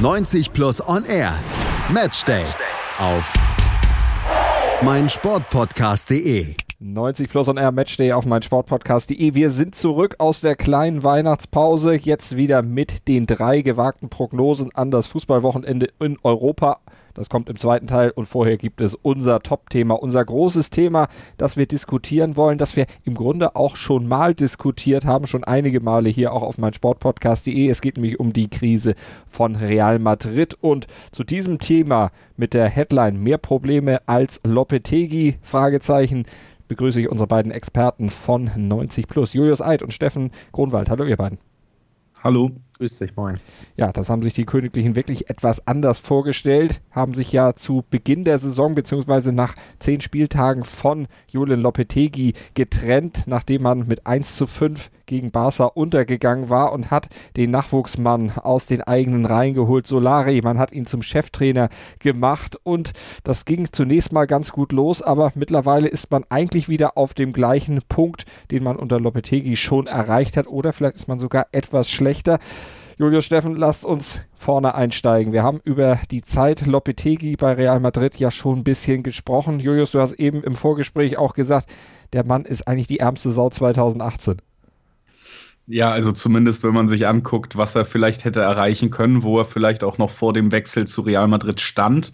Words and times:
90 0.00 0.54
Plus 0.54 0.80
On 0.80 1.04
Air. 1.04 1.38
Matchday. 1.92 2.46
Auf 2.98 3.30
meinsportpodcast.de. 4.82 6.69
90 6.82 7.28
Plus 7.28 7.46
on 7.50 7.58
Air 7.58 7.72
Matchday 7.72 8.12
auf 8.12 8.24
meinsportpodcast.de. 8.24 9.34
Wir 9.34 9.50
sind 9.50 9.74
zurück 9.74 10.14
aus 10.16 10.40
der 10.40 10.56
kleinen 10.56 11.02
Weihnachtspause. 11.02 11.92
Jetzt 11.92 12.38
wieder 12.38 12.62
mit 12.62 13.06
den 13.06 13.26
drei 13.26 13.60
gewagten 13.60 14.08
Prognosen 14.08 14.74
an 14.74 14.90
das 14.90 15.06
Fußballwochenende 15.08 15.90
in 16.00 16.16
Europa. 16.22 16.80
Das 17.12 17.28
kommt 17.28 17.50
im 17.50 17.58
zweiten 17.58 17.86
Teil 17.86 18.12
und 18.12 18.24
vorher 18.24 18.56
gibt 18.56 18.80
es 18.80 18.94
unser 18.94 19.40
Top-Thema, 19.40 19.94
unser 19.94 20.24
großes 20.24 20.70
Thema, 20.70 21.08
das 21.36 21.58
wir 21.58 21.66
diskutieren 21.66 22.36
wollen, 22.36 22.56
das 22.56 22.76
wir 22.76 22.86
im 23.04 23.14
Grunde 23.14 23.56
auch 23.56 23.76
schon 23.76 24.08
mal 24.08 24.34
diskutiert 24.34 25.04
haben, 25.04 25.26
schon 25.26 25.44
einige 25.44 25.80
Male 25.80 26.08
hier 26.08 26.32
auch 26.32 26.42
auf 26.42 26.56
meinsportpodcast.de. 26.56 27.68
Es 27.68 27.82
geht 27.82 27.96
nämlich 27.96 28.18
um 28.18 28.32
die 28.32 28.48
Krise 28.48 28.94
von 29.26 29.56
Real 29.56 29.98
Madrid 29.98 30.56
und 30.62 30.86
zu 31.12 31.24
diesem 31.24 31.58
Thema 31.58 32.10
mit 32.36 32.54
der 32.54 32.70
Headline 32.70 33.22
mehr 33.22 33.38
Probleme 33.38 34.00
als 34.06 34.40
Lopetegi? 34.44 35.36
Fragezeichen 35.42 36.24
begrüße 36.70 37.00
ich 37.00 37.10
unsere 37.10 37.26
beiden 37.26 37.50
Experten 37.50 38.10
von 38.10 38.48
90 38.56 39.08
Plus, 39.08 39.34
Julius 39.34 39.60
Eid 39.60 39.82
und 39.82 39.92
Steffen 39.92 40.30
Kronwald. 40.52 40.88
Hallo 40.88 41.04
ihr 41.04 41.16
beiden. 41.16 41.38
Hallo. 42.22 42.52
Grüß 42.80 42.96
dich, 42.96 43.14
moin. 43.14 43.38
Ja, 43.76 43.92
das 43.92 44.08
haben 44.08 44.22
sich 44.22 44.32
die 44.32 44.46
Königlichen 44.46 44.96
wirklich 44.96 45.28
etwas 45.28 45.66
anders 45.66 45.98
vorgestellt, 45.98 46.80
haben 46.90 47.12
sich 47.12 47.30
ja 47.30 47.54
zu 47.54 47.84
Beginn 47.90 48.24
der 48.24 48.38
Saison 48.38 48.74
beziehungsweise 48.74 49.34
nach 49.34 49.54
zehn 49.80 50.00
Spieltagen 50.00 50.64
von 50.64 51.06
Julian 51.28 51.60
Lopetegi 51.60 52.32
getrennt, 52.54 53.24
nachdem 53.26 53.64
man 53.64 53.86
mit 53.86 54.06
1 54.06 54.34
zu 54.34 54.46
5 54.46 54.90
gegen 55.04 55.30
Barca 55.32 55.64
untergegangen 55.64 56.48
war 56.48 56.72
und 56.72 56.90
hat 56.90 57.08
den 57.36 57.50
Nachwuchsmann 57.50 58.30
aus 58.30 58.66
den 58.66 58.80
eigenen 58.80 59.26
Reihen 59.26 59.54
geholt, 59.54 59.86
Solari. 59.86 60.40
Man 60.40 60.58
hat 60.58 60.72
ihn 60.72 60.86
zum 60.86 61.02
Cheftrainer 61.02 61.68
gemacht 61.98 62.56
und 62.62 62.92
das 63.24 63.44
ging 63.44 63.68
zunächst 63.72 64.12
mal 64.12 64.26
ganz 64.26 64.52
gut 64.52 64.72
los, 64.72 65.02
aber 65.02 65.32
mittlerweile 65.34 65.88
ist 65.88 66.10
man 66.12 66.24
eigentlich 66.30 66.68
wieder 66.68 66.96
auf 66.96 67.12
dem 67.12 67.32
gleichen 67.32 67.80
Punkt, 67.88 68.24
den 68.52 68.62
man 68.62 68.76
unter 68.76 69.00
Lopetegi 69.00 69.56
schon 69.56 69.88
erreicht 69.88 70.36
hat 70.36 70.46
oder 70.46 70.72
vielleicht 70.72 70.96
ist 70.96 71.08
man 71.08 71.18
sogar 71.18 71.48
etwas 71.50 71.90
schlechter. 71.90 72.38
Julius 73.00 73.24
Steffen, 73.24 73.56
lasst 73.56 73.86
uns 73.86 74.20
vorne 74.36 74.74
einsteigen. 74.74 75.32
Wir 75.32 75.42
haben 75.42 75.58
über 75.64 75.98
die 76.10 76.20
Zeit 76.20 76.66
Lopetegi 76.66 77.34
bei 77.34 77.54
Real 77.54 77.80
Madrid 77.80 78.16
ja 78.16 78.30
schon 78.30 78.58
ein 78.58 78.62
bisschen 78.62 79.02
gesprochen. 79.02 79.58
Julius, 79.58 79.92
du 79.92 80.00
hast 80.00 80.12
eben 80.12 80.44
im 80.44 80.54
Vorgespräch 80.54 81.16
auch 81.16 81.32
gesagt, 81.32 81.72
der 82.12 82.26
Mann 82.26 82.44
ist 82.44 82.68
eigentlich 82.68 82.88
die 82.88 82.98
ärmste 82.98 83.30
Sau 83.30 83.48
2018. 83.48 84.42
Ja, 85.66 85.90
also 85.90 86.12
zumindest 86.12 86.62
wenn 86.62 86.74
man 86.74 86.88
sich 86.88 87.06
anguckt, 87.06 87.56
was 87.56 87.74
er 87.74 87.86
vielleicht 87.86 88.26
hätte 88.26 88.42
erreichen 88.42 88.90
können, 88.90 89.22
wo 89.22 89.38
er 89.38 89.46
vielleicht 89.46 89.82
auch 89.82 89.96
noch 89.96 90.10
vor 90.10 90.34
dem 90.34 90.52
Wechsel 90.52 90.86
zu 90.86 91.00
Real 91.00 91.26
Madrid 91.26 91.62
stand 91.62 92.12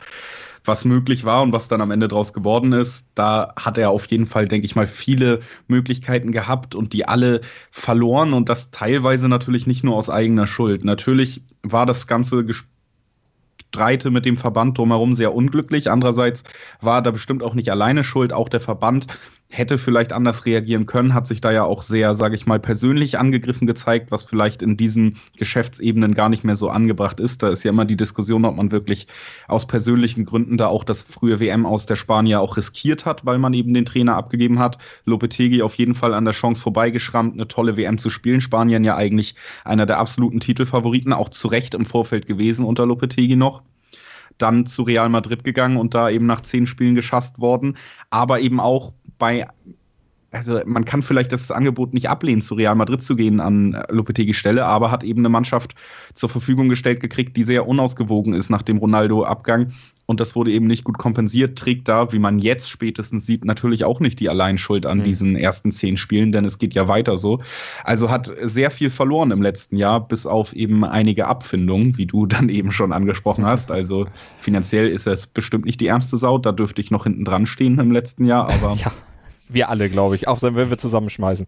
was 0.66 0.84
möglich 0.84 1.24
war 1.24 1.42
und 1.42 1.52
was 1.52 1.68
dann 1.68 1.80
am 1.80 1.90
Ende 1.90 2.08
draus 2.08 2.32
geworden 2.32 2.72
ist, 2.72 3.08
da 3.14 3.52
hat 3.56 3.78
er 3.78 3.90
auf 3.90 4.06
jeden 4.06 4.26
Fall, 4.26 4.46
denke 4.46 4.66
ich 4.66 4.76
mal, 4.76 4.86
viele 4.86 5.40
Möglichkeiten 5.68 6.32
gehabt 6.32 6.74
und 6.74 6.92
die 6.92 7.06
alle 7.06 7.40
verloren 7.70 8.32
und 8.32 8.48
das 8.48 8.70
teilweise 8.70 9.28
natürlich 9.28 9.66
nicht 9.66 9.84
nur 9.84 9.96
aus 9.96 10.10
eigener 10.10 10.46
Schuld. 10.46 10.84
Natürlich 10.84 11.42
war 11.62 11.86
das 11.86 12.06
ganze 12.06 12.44
Gestreite 12.44 14.10
mit 14.10 14.24
dem 14.24 14.36
Verband 14.36 14.78
drumherum 14.78 15.14
sehr 15.14 15.34
unglücklich. 15.34 15.90
Andererseits 15.90 16.44
war 16.80 17.02
da 17.02 17.10
bestimmt 17.10 17.42
auch 17.42 17.54
nicht 17.54 17.70
alleine 17.70 18.04
schuld, 18.04 18.32
auch 18.32 18.48
der 18.48 18.60
Verband 18.60 19.06
hätte 19.48 19.78
vielleicht 19.78 20.12
anders 20.12 20.44
reagieren 20.44 20.86
können, 20.86 21.14
hat 21.14 21.26
sich 21.26 21.40
da 21.40 21.52
ja 21.52 21.64
auch 21.64 21.82
sehr, 21.82 22.14
sage 22.14 22.34
ich 22.34 22.46
mal, 22.46 22.58
persönlich 22.58 23.18
angegriffen 23.18 23.66
gezeigt, 23.66 24.10
was 24.10 24.24
vielleicht 24.24 24.60
in 24.60 24.76
diesen 24.76 25.18
Geschäftsebenen 25.36 26.14
gar 26.14 26.28
nicht 26.28 26.44
mehr 26.44 26.56
so 26.56 26.68
angebracht 26.68 27.20
ist. 27.20 27.42
Da 27.42 27.48
ist 27.48 27.62
ja 27.62 27.70
immer 27.70 27.84
die 27.84 27.96
Diskussion, 27.96 28.44
ob 28.44 28.56
man 28.56 28.72
wirklich 28.72 29.06
aus 29.46 29.66
persönlichen 29.66 30.24
Gründen 30.24 30.56
da 30.56 30.66
auch 30.66 30.84
das 30.84 31.02
frühe 31.02 31.38
WM 31.38 31.64
aus 31.64 31.86
der 31.86 31.96
Spanier 31.96 32.40
auch 32.40 32.56
riskiert 32.56 33.06
hat, 33.06 33.24
weil 33.24 33.38
man 33.38 33.54
eben 33.54 33.72
den 33.72 33.86
Trainer 33.86 34.16
abgegeben 34.16 34.58
hat. 34.58 34.78
Lopetegi 35.04 35.62
auf 35.62 35.76
jeden 35.76 35.94
Fall 35.94 36.12
an 36.14 36.24
der 36.24 36.34
Chance 36.34 36.60
vorbeigeschrammt, 36.60 37.34
eine 37.34 37.46
tolle 37.46 37.76
WM 37.76 37.98
zu 37.98 38.10
spielen. 38.10 38.40
Spanien 38.40 38.84
ja 38.84 38.96
eigentlich 38.96 39.36
einer 39.64 39.86
der 39.86 39.98
absoluten 39.98 40.40
Titelfavoriten, 40.40 41.12
auch 41.12 41.28
zu 41.28 41.48
Recht 41.48 41.74
im 41.74 41.86
Vorfeld 41.86 42.26
gewesen 42.26 42.64
unter 42.64 42.84
Lopetegi 42.84 43.36
noch 43.36 43.62
dann 44.38 44.66
zu 44.66 44.82
Real 44.82 45.08
Madrid 45.08 45.44
gegangen 45.44 45.76
und 45.76 45.94
da 45.94 46.10
eben 46.10 46.26
nach 46.26 46.42
zehn 46.42 46.66
Spielen 46.66 46.94
geschasst 46.94 47.40
worden, 47.40 47.76
aber 48.10 48.40
eben 48.40 48.60
auch 48.60 48.92
bei 49.18 49.46
also 50.36 50.60
man 50.64 50.84
kann 50.84 51.02
vielleicht 51.02 51.32
das 51.32 51.50
Angebot 51.50 51.94
nicht 51.94 52.08
ablehnen, 52.08 52.42
zu 52.42 52.54
Real 52.54 52.74
Madrid 52.74 53.02
zu 53.02 53.16
gehen 53.16 53.40
an 53.40 53.82
Lopetegis 53.88 54.36
Stelle, 54.36 54.64
aber 54.64 54.90
hat 54.90 55.04
eben 55.04 55.20
eine 55.20 55.28
Mannschaft 55.28 55.74
zur 56.14 56.28
Verfügung 56.28 56.68
gestellt 56.68 57.00
gekriegt, 57.00 57.36
die 57.36 57.44
sehr 57.44 57.66
unausgewogen 57.66 58.34
ist 58.34 58.50
nach 58.50 58.62
dem 58.62 58.78
Ronaldo-Abgang. 58.78 59.72
Und 60.06 60.20
das 60.20 60.36
wurde 60.36 60.52
eben 60.52 60.68
nicht 60.68 60.84
gut 60.84 60.98
kompensiert, 60.98 61.58
trägt 61.58 61.88
da, 61.88 62.12
wie 62.12 62.20
man 62.20 62.38
jetzt 62.38 62.70
spätestens 62.70 63.26
sieht, 63.26 63.44
natürlich 63.44 63.84
auch 63.84 63.98
nicht 63.98 64.20
die 64.20 64.28
Alleinschuld 64.28 64.86
an 64.86 64.98
mhm. 64.98 65.04
diesen 65.04 65.36
ersten 65.36 65.72
zehn 65.72 65.96
Spielen, 65.96 66.30
denn 66.30 66.44
es 66.44 66.58
geht 66.58 66.74
ja 66.74 66.86
weiter 66.86 67.16
so. 67.16 67.40
Also 67.82 68.08
hat 68.08 68.30
sehr 68.42 68.70
viel 68.70 68.90
verloren 68.90 69.32
im 69.32 69.42
letzten 69.42 69.76
Jahr, 69.76 70.06
bis 70.06 70.26
auf 70.26 70.52
eben 70.52 70.84
einige 70.84 71.26
Abfindungen, 71.26 71.98
wie 71.98 72.06
du 72.06 72.26
dann 72.26 72.48
eben 72.48 72.70
schon 72.70 72.92
angesprochen 72.92 73.44
hast. 73.44 73.72
Also 73.72 74.06
finanziell 74.38 74.88
ist 74.88 75.08
es 75.08 75.26
bestimmt 75.26 75.64
nicht 75.64 75.80
die 75.80 75.88
ärmste 75.88 76.16
Sau, 76.16 76.38
da 76.38 76.52
dürfte 76.52 76.80
ich 76.80 76.92
noch 76.92 77.04
hinten 77.04 77.24
dran 77.24 77.46
stehen 77.46 77.78
im 77.80 77.90
letzten 77.90 78.26
Jahr, 78.26 78.48
aber. 78.48 78.74
ja 78.76 78.92
wir 79.48 79.68
alle, 79.68 79.88
glaube 79.88 80.16
ich. 80.16 80.28
Auch 80.28 80.42
wenn 80.42 80.56
wir 80.56 80.78
zusammenschmeißen. 80.78 81.46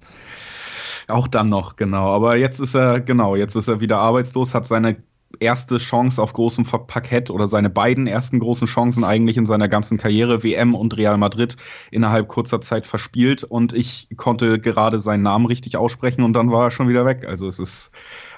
Auch 1.09 1.29
dann 1.29 1.49
noch, 1.49 1.77
genau. 1.77 2.11
Aber 2.11 2.37
jetzt 2.37 2.61
ist 2.61 2.75
er, 2.75 3.01
genau, 3.01 3.35
jetzt 3.35 3.55
ist 3.55 3.69
er 3.69 3.81
wieder 3.81 3.99
arbeitslos, 3.99 4.55
hat 4.55 4.67
seine 4.67 4.97
erste 5.41 5.79
Chance 5.79 6.23
auf 6.23 6.33
großem 6.33 6.65
Parkett 6.65 7.31
oder 7.31 7.49
seine 7.49 7.71
beiden 7.71 8.07
ersten 8.07 8.39
großen 8.39 8.67
Chancen 8.67 9.05
eigentlich 9.05 9.37
in 9.37 9.47
seiner 9.47 9.69
ganzen 9.69 9.99
Karriere, 9.99 10.43
WM 10.43 10.75
und 10.75 10.97
Real 10.97 11.19
Madrid, 11.19 11.57
innerhalb 11.91 12.29
kurzer 12.29 12.61
Zeit 12.61 12.87
verspielt. 12.87 13.45
Und 13.45 13.73
ich 13.73 14.09
konnte 14.17 14.59
gerade 14.59 15.01
seinen 15.01 15.23
Namen 15.23 15.47
richtig 15.47 15.77
aussprechen 15.77 16.23
und 16.23 16.33
dann 16.33 16.51
war 16.51 16.65
er 16.65 16.71
schon 16.71 16.89
wieder 16.89 17.05
weg. 17.05 17.27
Also 17.27 17.47
es 17.47 17.59
ist 17.59 17.91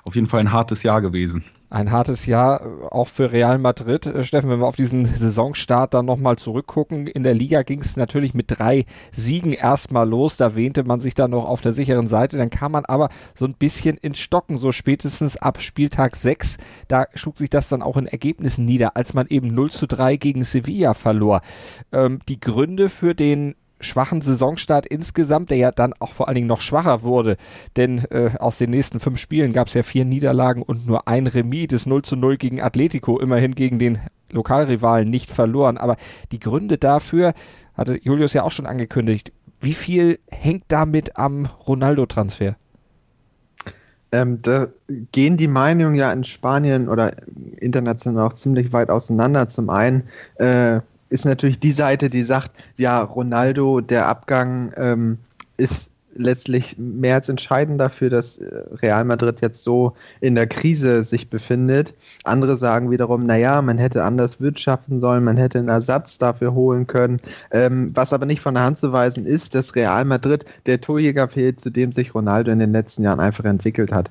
auf 0.05 0.15
jeden 0.15 0.27
Fall 0.27 0.41
ein 0.41 0.53
hartes 0.53 0.83
Jahr 0.83 1.01
gewesen. 1.01 1.45
Ein 1.69 1.93
hartes 1.93 2.27
Jahr 2.27 2.63
äh, 2.63 2.87
auch 2.91 3.07
für 3.07 3.31
Real 3.31 3.59
Madrid. 3.59 4.05
Äh, 4.07 4.25
Steffen, 4.25 4.51
wenn 4.51 4.59
wir 4.59 4.67
auf 4.67 4.77
diesen 4.77 5.05
Saisonstart 5.05 5.95
dann 5.95 6.05
nochmal 6.05 6.37
zurückgucken, 6.37 7.07
in 7.07 7.23
der 7.23 7.35
Liga 7.35 7.63
ging 7.63 7.81
es 7.81 7.97
natürlich 7.97 8.35
mit 8.35 8.47
drei 8.49 8.87
Siegen 9.13 9.53
erstmal 9.53 10.09
los. 10.09 10.37
Da 10.37 10.57
wähnte 10.57 10.83
man 10.83 10.99
sich 11.01 11.15
dann 11.15 11.31
noch 11.31 11.45
auf 11.45 11.61
der 11.61 11.73
sicheren 11.73 12.09
Seite. 12.09 12.39
Dann 12.39 12.51
kam 12.51 12.73
man 12.73 12.85
aber 12.87 13.09
so 13.37 13.45
ein 13.45 13.55
bisschen 13.55 13.97
ins 13.99 14.19
Stocken, 14.19 14.59
so 14.59 14.73
spätestens 14.73 15.37
ab 15.37 15.63
Spieltag 15.63 16.17
6. 16.17 16.57
Da 16.89 17.07
schlug 17.15 17.39
sich 17.39 17.51
das 17.51 17.69
dann 17.69 17.83
auch 17.83 17.97
in 17.97 18.07
Ergebnissen 18.07 18.65
nieder, 18.65 18.97
als 18.97 19.15
man 19.15 19.29
eben 19.29 19.55
0 19.55 19.71
zu 19.71 19.87
3 19.87 20.17
gegen 20.17 20.43
Sevilla 20.43 20.95
verlor. 20.95 21.41
Ähm, 21.93 22.19
die 22.29 22.41
Gründe 22.41 22.89
für 22.89 23.15
den 23.15 23.55
schwachen 23.81 24.21
Saisonstart 24.21 24.87
insgesamt, 24.87 25.51
der 25.51 25.59
ja 25.59 25.73
dann 25.73 25.95
auch 25.99 26.13
vor 26.13 26.29
allen 26.29 26.37
Dingen 26.37 26.47
noch 26.47 26.61
schwacher 26.61 27.03
wurde, 27.03 27.37
denn 27.77 28.05
äh, 28.11 28.31
aus 28.39 28.59
den 28.59 28.71
nächsten 28.71 29.01
fünf 29.01 29.19
Spielen 29.19 29.53
gab 29.53 29.69
es 29.69 29.75
ja 29.75 29.83
vier 29.83 30.05
Niederlagen 30.05 30.63
und 30.63 30.87
nur 30.87 31.09
ein 31.09 31.27
Remis, 31.27 31.69
das 31.69 31.87
0 31.87 32.03
zu 32.03 32.17
0 32.17 32.37
gegen 32.37 32.61
Atletico, 32.61 33.19
immerhin 33.19 33.55
gegen 33.55 33.79
den 33.79 33.99
Lokalrivalen 34.31 35.09
nicht 35.09 35.31
verloren. 35.31 35.79
Aber 35.79 35.97
die 36.33 36.39
Gründe 36.39 36.79
dafür 36.79 37.33
hatte 37.75 37.99
Julius 38.03 38.35
ja 38.35 38.43
auch 38.43 38.53
schon 38.53 38.67
angekündigt. 38.67 39.33
Wie 39.61 39.75
viel 39.75 40.19
hängt 40.31 40.65
damit 40.69 41.19
am 41.19 41.47
Ronaldo-Transfer? 41.67 42.57
Ähm, 44.13 44.43
da 44.43 44.69
gehen 45.13 45.37
die 45.37 45.47
Meinungen 45.47 45.95
ja 45.95 46.13
in 46.13 46.25
Spanien 46.25 46.89
oder 46.89 47.13
international 47.59 48.27
auch 48.27 48.33
ziemlich 48.33 48.73
weit 48.73 48.91
auseinander. 48.91 49.49
Zum 49.49 49.71
einen 49.71 50.05
äh, 50.37 50.81
ist 51.11 51.25
natürlich 51.25 51.61
die 51.61 51.73
Seite, 51.73 52.09
die 52.09 52.23
sagt, 52.23 52.53
ja, 52.77 53.03
Ronaldo, 53.03 53.81
der 53.81 54.07
Abgang 54.07 54.73
ähm, 54.77 55.19
ist 55.57 55.91
letztlich 56.15 56.77
mehr 56.79 57.15
als 57.17 57.29
entscheidend 57.29 57.81
dafür, 57.81 58.11
dass 58.11 58.39
äh, 58.39 58.63
Real 58.83 59.05
Madrid 59.05 59.41
jetzt 59.41 59.63
so 59.63 59.95
in 60.21 60.35
der 60.35 60.47
Krise 60.47 61.05
sich 61.05 61.31
befindet. 61.31 61.95
Andere 62.25 62.57
sagen 62.57 62.91
wiederum, 62.91 63.27
naja, 63.27 63.63
man 63.63 63.79
hätte 63.79 64.03
anders 64.03 64.41
wirtschaften 64.41 65.01
sollen, 65.01 65.25
man 65.25 65.37
hätte 65.37 65.59
einen 65.59 65.69
Ersatz 65.69 66.19
dafür 66.19 66.55
holen 66.55 66.87
können. 66.87 67.21
Ähm, 67.53 67.93
was 67.95 68.13
aber 68.13 68.27
nicht 68.27 68.41
von 68.41 68.55
der 68.55 68.65
Hand 68.65 68.79
zu 68.79 68.93
weisen 68.93 69.27
ist, 69.27 69.55
dass 69.55 69.75
Real 69.75 70.05
Madrid 70.05 70.45
der 70.67 70.81
Torjäger 70.81 71.29
fehlt, 71.29 71.61
zu 71.61 71.71
dem 71.71 71.93
sich 71.93 72.15
Ronaldo 72.15 72.51
in 72.51 72.59
den 72.59 72.73
letzten 72.73 73.05
Jahren 73.05 73.21
einfach 73.21 73.45
entwickelt 73.45 73.93
hat 73.93 74.11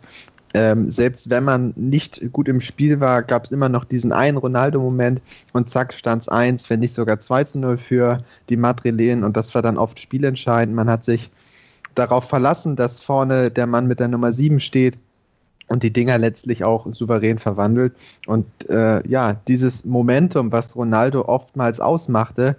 ähm, 0.53 0.89
selbst 0.89 1.29
wenn 1.29 1.43
man 1.43 1.73
nicht 1.75 2.21
gut 2.31 2.47
im 2.47 2.61
Spiel 2.61 2.99
war, 2.99 3.21
gab 3.23 3.45
es 3.45 3.51
immer 3.51 3.69
noch 3.69 3.85
diesen 3.85 4.11
einen 4.11 4.37
Ronaldo-Moment 4.37 5.21
und 5.53 5.69
zack, 5.69 5.93
stand 5.93 6.23
es 6.23 6.29
1, 6.29 6.69
wenn 6.69 6.79
nicht 6.79 6.95
sogar 6.95 7.19
2 7.19 7.43
zu 7.43 7.59
0 7.59 7.77
für 7.77 8.17
die 8.49 8.57
Madrilen 8.57 9.23
und 9.23 9.37
das 9.37 9.53
war 9.53 9.61
dann 9.61 9.77
oft 9.77 9.99
spielentscheidend. 9.99 10.75
Man 10.75 10.89
hat 10.89 11.05
sich 11.05 11.29
darauf 11.95 12.25
verlassen, 12.25 12.75
dass 12.75 12.99
vorne 12.99 13.51
der 13.51 13.67
Mann 13.67 13.87
mit 13.87 13.99
der 13.99 14.07
Nummer 14.07 14.33
7 14.33 14.59
steht 14.59 14.97
und 15.67 15.83
die 15.83 15.93
Dinger 15.93 16.17
letztlich 16.17 16.63
auch 16.63 16.91
souverän 16.91 17.37
verwandelt. 17.37 17.93
Und 18.25 18.45
äh, 18.69 19.07
ja, 19.07 19.33
dieses 19.47 19.85
Momentum, 19.85 20.51
was 20.51 20.75
Ronaldo 20.75 21.25
oftmals 21.25 21.79
ausmachte, 21.79 22.55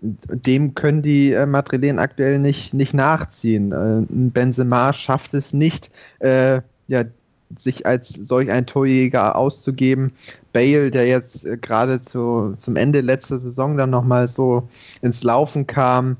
dem 0.00 0.74
können 0.74 1.02
die 1.02 1.32
äh, 1.32 1.46
Madrilen 1.46 1.98
aktuell 1.98 2.38
nicht, 2.38 2.74
nicht 2.74 2.94
nachziehen. 2.94 3.72
Äh, 3.72 4.06
Benzema 4.08 4.92
schafft 4.92 5.34
es 5.34 5.52
nicht, 5.52 5.90
äh, 6.20 6.60
ja, 6.88 7.04
sich 7.58 7.86
als 7.86 8.08
solch 8.08 8.50
ein 8.50 8.66
Torjäger 8.66 9.36
auszugeben. 9.36 10.12
Bale, 10.52 10.90
der 10.90 11.06
jetzt 11.06 11.44
äh, 11.44 11.56
gerade 11.56 12.00
zu, 12.00 12.54
zum 12.58 12.76
Ende 12.76 13.00
letzter 13.00 13.38
Saison 13.38 13.76
dann 13.76 13.90
nochmal 13.90 14.28
so 14.28 14.68
ins 15.00 15.22
Laufen 15.22 15.66
kam, 15.66 16.16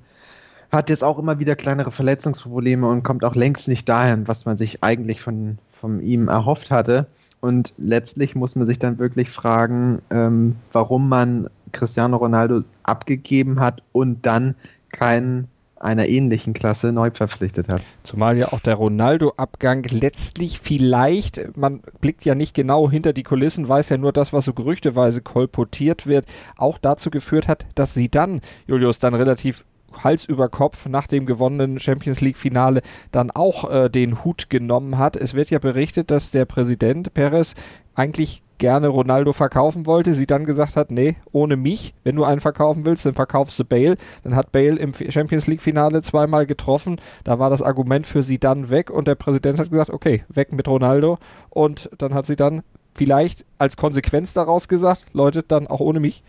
hat 0.70 0.88
jetzt 0.88 1.05
auch 1.05 1.19
immer 1.19 1.38
wieder 1.38 1.55
kleinere 1.55 1.93
Verletzungsprobleme 1.93 2.88
und 2.88 3.02
kommt 3.02 3.25
auch 3.25 3.34
längst 3.34 3.69
nicht 3.69 3.88
dahin, 3.88 4.26
was 4.26 4.46
man 4.46 4.56
sich 4.56 4.82
eigentlich 4.82 5.20
von, 5.20 5.58
von 5.73 6.00
ihm 6.00 6.29
erhofft 6.29 6.70
hatte. 6.70 7.06
Und 7.40 7.75
letztlich 7.76 8.35
muss 8.35 8.56
man 8.56 8.67
sich 8.67 8.78
dann 8.78 8.99
wirklich 8.99 9.28
fragen, 9.28 10.00
ähm, 10.11 10.56
warum 10.73 11.08
man 11.08 11.50
Cristiano 11.73 12.17
Ronaldo 12.17 12.62
abgegeben 12.85 13.61
hat 13.61 13.82
und 13.93 14.25
dann 14.25 14.55
keinen 14.93 15.49
einer 15.82 16.06
ähnlichen 16.06 16.52
Klasse 16.52 16.93
neu 16.93 17.11
verpflichtet 17.12 17.69
hat. 17.69 17.82
Zumal 18.02 18.38
ja 18.38 18.52
auch 18.52 18.61
der 18.61 18.75
Ronaldo-Abgang 18.75 19.84
letztlich 19.90 20.61
vielleicht, 20.61 21.56
man 21.56 21.81
blickt 22.00 22.25
ja 22.25 22.34
nicht 22.34 22.55
genau 22.55 22.90
hinter 22.90 23.12
die 23.12 23.23
Kulissen, 23.23 23.69
weiß 23.69 23.88
ja 23.88 23.99
nur 23.99 24.12
das, 24.12 24.32
was 24.32 24.44
so 24.44 24.55
gerüchteweise 24.55 25.23
kolportiert 25.23 26.06
wird, 26.06 26.26
auch 26.56 26.79
dazu 26.79 27.11
geführt 27.11 27.49
hat, 27.49 27.67
dass 27.75 27.94
sie 27.94 28.08
dann, 28.08 28.40
Julius, 28.67 28.99
dann 28.99 29.14
relativ 29.14 29.64
Hals 30.02 30.25
über 30.25 30.49
Kopf 30.49 30.87
nach 30.87 31.06
dem 31.06 31.26
gewonnenen 31.26 31.79
Champions 31.79 32.20
League 32.20 32.38
Finale 32.38 32.81
dann 33.11 33.31
auch 33.31 33.70
äh, 33.70 33.90
den 33.90 34.25
Hut 34.25 34.49
genommen 34.49 34.99
hat. 34.99 35.17
Es 35.17 35.35
wird 35.35 35.50
ja 35.50 35.58
berichtet, 35.58 36.11
dass 36.11 36.31
der 36.31 36.46
Präsident 36.46 37.12
Perez 37.12 37.55
eigentlich 37.94 38.43
gerne 38.62 38.87
Ronaldo 38.87 39.32
verkaufen 39.32 39.87
wollte, 39.87 40.14
sie 40.14 40.29
dann 40.29 40.44
gesagt 40.44 40.76
hat, 40.76 40.93
nee, 40.93 41.17
ohne 41.32 41.56
mich, 41.56 41.94
wenn 42.05 42.14
du 42.14 42.23
einen 42.23 42.41
verkaufen 42.41 42.85
willst, 42.85 43.05
dann 43.05 43.14
verkaufst 43.14 43.59
du 43.59 43.64
Bale. 43.64 43.97
Dann 44.23 44.37
hat 44.37 44.53
Bale 44.53 44.76
im 44.76 44.93
Champions 44.94 45.49
League 45.49 45.61
Finale 45.61 46.00
zweimal 46.00 46.47
getroffen, 46.47 47.00
da 47.25 47.41
war 47.41 47.50
das 47.50 47.61
Argument 47.61 48.06
für 48.06 48.23
sie 48.23 48.38
dann 48.38 48.70
weg 48.70 48.88
und 48.88 49.09
der 49.09 49.17
Präsident 49.17 49.59
hat 49.59 49.73
gesagt, 49.73 49.91
okay, 49.91 50.23
weg 50.29 50.53
mit 50.53 50.69
Ronaldo. 50.69 51.19
Und 51.50 51.91
dann 51.99 52.14
hat 52.14 52.25
sie 52.25 52.37
dann 52.37 52.62
vielleicht 52.94 53.44
als 53.59 53.76
Konsequenz 53.76 54.32
daraus 54.32 54.69
gesagt, 54.69 55.06
Leute, 55.12 55.43
dann 55.43 55.67
auch 55.67 55.81
ohne 55.81 55.99
mich 55.99 56.23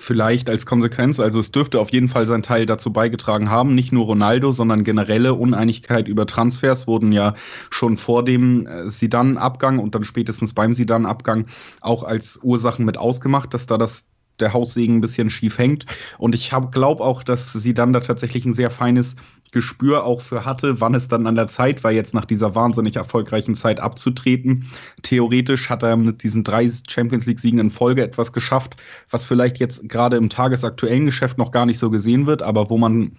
vielleicht 0.00 0.48
als 0.48 0.66
Konsequenz. 0.66 1.20
Also 1.20 1.40
es 1.40 1.52
dürfte 1.52 1.78
auf 1.78 1.92
jeden 1.92 2.08
Fall 2.08 2.26
seinen 2.26 2.42
Teil 2.42 2.66
dazu 2.66 2.92
beigetragen 2.92 3.50
haben. 3.50 3.74
Nicht 3.74 3.92
nur 3.92 4.06
Ronaldo, 4.06 4.50
sondern 4.50 4.82
generelle 4.82 5.34
Uneinigkeit 5.34 6.08
über 6.08 6.26
Transfers 6.26 6.86
wurden 6.86 7.12
ja 7.12 7.34
schon 7.68 7.96
vor 7.98 8.24
dem 8.24 8.66
Sidan-Abgang 8.86 9.78
äh, 9.78 9.82
und 9.82 9.94
dann 9.94 10.04
spätestens 10.04 10.54
beim 10.54 10.72
Sidan-Abgang 10.72 11.46
auch 11.80 12.02
als 12.02 12.40
Ursachen 12.42 12.86
mit 12.86 12.96
ausgemacht, 12.96 13.52
dass 13.52 13.66
da 13.66 13.76
das 13.76 14.06
der 14.40 14.54
Haussegen 14.54 14.96
ein 14.96 15.00
bisschen 15.02 15.28
schief 15.28 15.58
hängt. 15.58 15.84
Und 16.16 16.34
ich 16.34 16.52
glaube 16.72 17.04
auch, 17.04 17.22
dass 17.22 17.52
sie 17.52 17.74
dann 17.74 17.92
da 17.92 18.00
tatsächlich 18.00 18.46
ein 18.46 18.54
sehr 18.54 18.70
feines 18.70 19.16
Gespür 19.52 20.04
auch 20.04 20.20
für 20.20 20.44
hatte, 20.44 20.80
wann 20.80 20.94
es 20.94 21.08
dann 21.08 21.26
an 21.26 21.34
der 21.34 21.48
Zeit 21.48 21.82
war, 21.84 21.90
jetzt 21.90 22.14
nach 22.14 22.24
dieser 22.24 22.54
wahnsinnig 22.54 22.96
erfolgreichen 22.96 23.54
Zeit 23.54 23.80
abzutreten. 23.80 24.66
Theoretisch 25.02 25.70
hat 25.70 25.82
er 25.82 25.96
mit 25.96 26.22
diesen 26.22 26.44
drei 26.44 26.68
Champions 26.88 27.26
League-Siegen 27.26 27.58
in 27.58 27.70
Folge 27.70 28.02
etwas 28.02 28.32
geschafft, 28.32 28.76
was 29.10 29.24
vielleicht 29.24 29.58
jetzt 29.58 29.88
gerade 29.88 30.16
im 30.16 30.28
tagesaktuellen 30.28 31.06
Geschäft 31.06 31.38
noch 31.38 31.50
gar 31.50 31.66
nicht 31.66 31.78
so 31.78 31.90
gesehen 31.90 32.26
wird, 32.26 32.42
aber 32.42 32.70
wo 32.70 32.78
man 32.78 33.12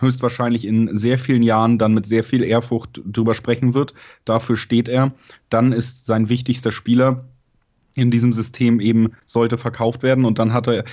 höchstwahrscheinlich 0.00 0.64
in 0.64 0.96
sehr 0.96 1.18
vielen 1.18 1.42
Jahren 1.42 1.78
dann 1.78 1.94
mit 1.94 2.06
sehr 2.06 2.24
viel 2.24 2.42
Ehrfurcht 2.42 3.00
drüber 3.04 3.34
sprechen 3.34 3.74
wird. 3.74 3.94
Dafür 4.24 4.56
steht 4.56 4.88
er. 4.88 5.12
Dann 5.48 5.72
ist 5.72 6.06
sein 6.06 6.28
wichtigster 6.28 6.70
Spieler 6.70 7.24
in 7.98 8.10
diesem 8.10 8.32
System 8.32 8.80
eben 8.80 9.12
sollte 9.26 9.58
verkauft 9.58 10.02
werden. 10.02 10.24
Und 10.24 10.38
dann 10.38 10.52
hat 10.52 10.68
er 10.68 10.84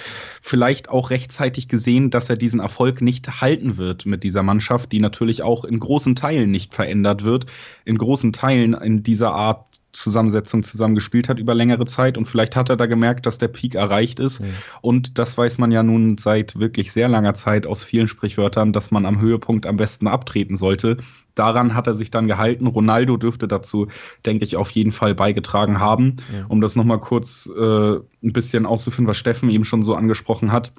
vielleicht 0.42 0.90
auch 0.90 1.10
rechtzeitig 1.10 1.68
gesehen, 1.68 2.10
dass 2.10 2.30
er 2.30 2.38
diesen 2.38 2.60
Erfolg 2.60 3.02
nicht 3.02 3.42
halten 3.42 3.78
wird 3.78 4.06
mit 4.06 4.24
dieser 4.24 4.44
Mannschaft, 4.44 4.92
die 4.92 5.00
natürlich 5.00 5.44
auch 5.44 5.66
in 5.66 5.80
großen 5.80 6.16
Teilen 6.16 6.52
nicht 6.52 6.74
verändert 6.74 7.24
wird, 7.24 7.46
in 7.86 7.98
großen 7.98 8.34
Teilen 8.34 8.74
in 8.74 9.04
dieser 9.04 9.32
Art 9.32 9.66
Zusammensetzung 9.96 10.64
zusammengespielt 10.64 11.30
hat 11.30 11.40
über 11.40 11.56
längere 11.56 11.86
Zeit 11.86 12.18
und 12.18 12.26
vielleicht 12.28 12.56
hat 12.56 12.70
er 12.70 12.78
da 12.78 12.86
gemerkt, 12.86 13.26
dass 13.26 13.38
der 13.38 13.48
Peak 13.48 13.76
erreicht 13.76 14.20
ist. 14.20 14.42
Mhm. 14.42 14.54
Und 14.82 15.18
das 15.18 15.38
weiß 15.38 15.58
man 15.58 15.72
ja 15.72 15.84
nun 15.84 16.18
seit 16.18 16.60
wirklich 16.60 16.92
sehr 16.92 17.08
langer 17.08 17.34
Zeit 17.34 17.66
aus 17.66 17.84
vielen 17.84 18.08
Sprichwörtern, 18.08 18.74
dass 18.74 18.92
man 18.92 19.06
am 19.06 19.20
Höhepunkt 19.22 19.66
am 19.66 19.78
besten 19.78 20.08
abtreten 20.08 20.56
sollte. 20.56 20.98
Daran 21.36 21.76
hat 21.76 21.88
er 21.88 21.96
sich 21.96 22.12
dann 22.12 22.28
gehalten. 22.28 22.68
Ronaldo 22.68 23.18
dürfte 23.18 23.48
dazu, 23.48 23.88
denke 24.26 24.46
ich, 24.46 24.56
auf 24.56 24.72
jeden 24.72 24.92
Fall 24.92 25.16
beigetragen 25.16 25.80
haben. 25.80 26.18
Ja. 26.34 26.46
Um 26.48 26.62
das 26.62 26.76
nochmal 26.76 27.00
kurz 27.00 27.50
äh, 27.56 27.96
ein 27.96 28.34
bisschen 28.34 28.66
auszuführen, 28.66 29.08
was 29.08 29.18
Steffen 29.18 29.50
eben 29.50 29.66
schon 29.66 29.84
so 29.84 29.96
angesprochen 29.96 30.52
hat. 30.52 30.72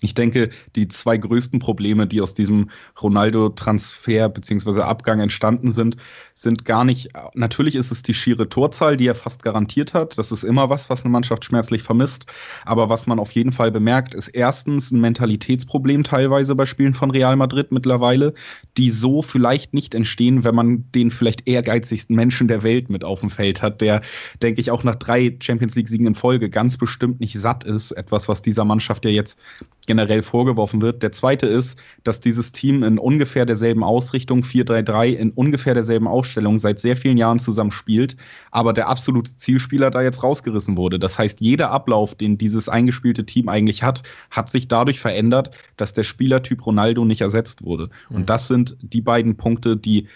Ich 0.00 0.14
denke, 0.14 0.50
die 0.76 0.88
zwei 0.88 1.16
größten 1.16 1.58
Probleme, 1.58 2.06
die 2.06 2.20
aus 2.20 2.34
diesem 2.34 2.70
Ronaldo-Transfer 3.02 4.28
bzw. 4.28 4.82
Abgang 4.82 5.20
entstanden 5.20 5.72
sind, 5.72 5.96
sind 6.34 6.64
gar 6.64 6.84
nicht, 6.84 7.10
natürlich 7.34 7.74
ist 7.74 7.90
es 7.90 8.02
die 8.02 8.14
schiere 8.14 8.48
Torzahl, 8.48 8.96
die 8.96 9.08
er 9.08 9.16
fast 9.16 9.42
garantiert 9.42 9.94
hat. 9.94 10.16
Das 10.16 10.30
ist 10.30 10.44
immer 10.44 10.70
was, 10.70 10.88
was 10.88 11.04
eine 11.04 11.10
Mannschaft 11.10 11.44
schmerzlich 11.44 11.82
vermisst. 11.82 12.26
Aber 12.64 12.88
was 12.88 13.06
man 13.06 13.18
auf 13.18 13.32
jeden 13.32 13.50
Fall 13.50 13.72
bemerkt, 13.72 14.14
ist 14.14 14.28
erstens 14.28 14.92
ein 14.92 15.00
Mentalitätsproblem 15.00 16.04
teilweise 16.04 16.54
bei 16.54 16.66
Spielen 16.66 16.94
von 16.94 17.10
Real 17.10 17.34
Madrid 17.34 17.72
mittlerweile, 17.72 18.34
die 18.76 18.90
so 18.90 19.22
vielleicht 19.22 19.74
nicht 19.74 19.94
entstehen, 19.94 20.44
wenn 20.44 20.54
man 20.54 20.84
den 20.92 21.10
vielleicht 21.10 21.48
ehrgeizigsten 21.48 22.14
Menschen 22.14 22.46
der 22.46 22.62
Welt 22.62 22.88
mit 22.88 23.02
auf 23.02 23.20
dem 23.20 23.30
Feld 23.30 23.62
hat, 23.62 23.80
der, 23.80 24.02
denke 24.42 24.60
ich, 24.60 24.70
auch 24.70 24.84
nach 24.84 24.96
drei 24.96 25.36
Champions 25.40 25.74
League-Siegen 25.74 26.06
in 26.06 26.14
Folge 26.14 26.50
ganz 26.50 26.76
bestimmt 26.76 27.18
nicht 27.18 27.38
satt 27.38 27.64
ist. 27.64 27.90
Etwas, 27.92 28.28
was 28.28 28.42
dieser 28.42 28.64
Mannschaft 28.64 29.04
ja 29.04 29.10
jetzt 29.10 29.38
generell 29.88 30.22
vorgeworfen 30.22 30.82
wird. 30.82 31.02
Der 31.02 31.10
zweite 31.10 31.48
ist, 31.48 31.80
dass 32.04 32.20
dieses 32.20 32.52
Team 32.52 32.84
in 32.84 32.98
ungefähr 32.98 33.46
derselben 33.46 33.82
Ausrichtung, 33.82 34.42
4-3-3, 34.42 35.14
in 35.14 35.30
ungefähr 35.30 35.74
derselben 35.74 36.06
Ausstellung 36.06 36.58
seit 36.60 36.78
sehr 36.78 36.94
vielen 36.94 37.16
Jahren 37.16 37.40
zusammen 37.40 37.72
spielt, 37.72 38.16
aber 38.52 38.72
der 38.72 38.88
absolute 38.88 39.34
Zielspieler 39.34 39.90
da 39.90 40.02
jetzt 40.02 40.22
rausgerissen 40.22 40.76
wurde. 40.76 40.98
Das 40.98 41.18
heißt, 41.18 41.40
jeder 41.40 41.70
Ablauf, 41.70 42.14
den 42.14 42.38
dieses 42.38 42.68
eingespielte 42.68 43.24
Team 43.24 43.48
eigentlich 43.48 43.82
hat, 43.82 44.02
hat 44.30 44.50
sich 44.50 44.68
dadurch 44.68 45.00
verändert, 45.00 45.50
dass 45.76 45.94
der 45.94 46.04
Spielertyp 46.04 46.64
Ronaldo 46.64 47.04
nicht 47.04 47.22
ersetzt 47.22 47.64
wurde. 47.64 47.88
Mhm. 48.10 48.16
Und 48.16 48.30
das 48.30 48.46
sind 48.46 48.76
die 48.82 49.00
beiden 49.00 49.36
Punkte, 49.36 49.76
die 49.76 50.06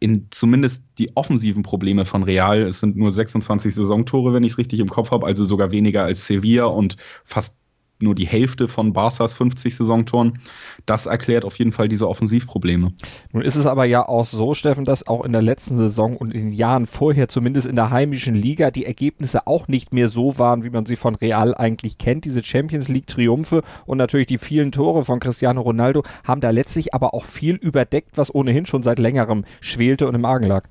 in 0.00 0.26
zumindest 0.30 0.82
die 0.98 1.14
offensiven 1.16 1.62
Probleme 1.62 2.06
von 2.06 2.22
Real, 2.22 2.62
es 2.62 2.80
sind 2.80 2.96
nur 2.96 3.12
26 3.12 3.74
Saisontore, 3.74 4.32
wenn 4.32 4.44
ich 4.44 4.52
es 4.52 4.58
richtig 4.58 4.80
im 4.80 4.88
Kopf 4.88 5.10
habe, 5.10 5.26
also 5.26 5.44
sogar 5.44 5.70
weniger 5.70 6.04
als 6.04 6.26
Sevilla 6.26 6.64
und 6.64 6.96
fast 7.24 7.56
nur 7.98 8.14
die 8.14 8.26
Hälfte 8.26 8.68
von 8.68 8.92
Barca's 8.92 9.32
50 9.34 9.74
Saisontoren. 9.74 10.38
Das 10.84 11.06
erklärt 11.06 11.44
auf 11.44 11.58
jeden 11.58 11.72
Fall 11.72 11.88
diese 11.88 12.08
Offensivprobleme. 12.08 12.92
Nun 13.32 13.42
ist 13.42 13.56
es 13.56 13.66
aber 13.66 13.84
ja 13.84 14.06
auch 14.06 14.24
so, 14.24 14.54
Steffen, 14.54 14.84
dass 14.84 15.06
auch 15.06 15.24
in 15.24 15.32
der 15.32 15.42
letzten 15.42 15.76
Saison 15.76 16.16
und 16.16 16.32
in 16.32 16.50
den 16.50 16.52
Jahren 16.52 16.86
vorher, 16.86 17.28
zumindest 17.28 17.66
in 17.66 17.76
der 17.76 17.90
heimischen 17.90 18.34
Liga, 18.34 18.70
die 18.70 18.86
Ergebnisse 18.86 19.46
auch 19.46 19.68
nicht 19.68 19.92
mehr 19.92 20.08
so 20.08 20.38
waren, 20.38 20.64
wie 20.64 20.70
man 20.70 20.86
sie 20.86 20.96
von 20.96 21.14
Real 21.14 21.54
eigentlich 21.54 21.98
kennt. 21.98 22.24
Diese 22.24 22.44
Champions 22.44 22.88
League 22.88 23.06
Triumphe 23.06 23.62
und 23.86 23.98
natürlich 23.98 24.26
die 24.26 24.38
vielen 24.38 24.72
Tore 24.72 25.04
von 25.04 25.20
Cristiano 25.20 25.60
Ronaldo 25.60 26.02
haben 26.24 26.40
da 26.40 26.50
letztlich 26.50 26.94
aber 26.94 27.14
auch 27.14 27.24
viel 27.24 27.56
überdeckt, 27.56 28.16
was 28.16 28.34
ohnehin 28.34 28.66
schon 28.66 28.82
seit 28.82 28.98
längerem 28.98 29.44
schwelte 29.60 30.06
und 30.06 30.14
im 30.14 30.24
Argen 30.24 30.46
lag. 30.46 30.64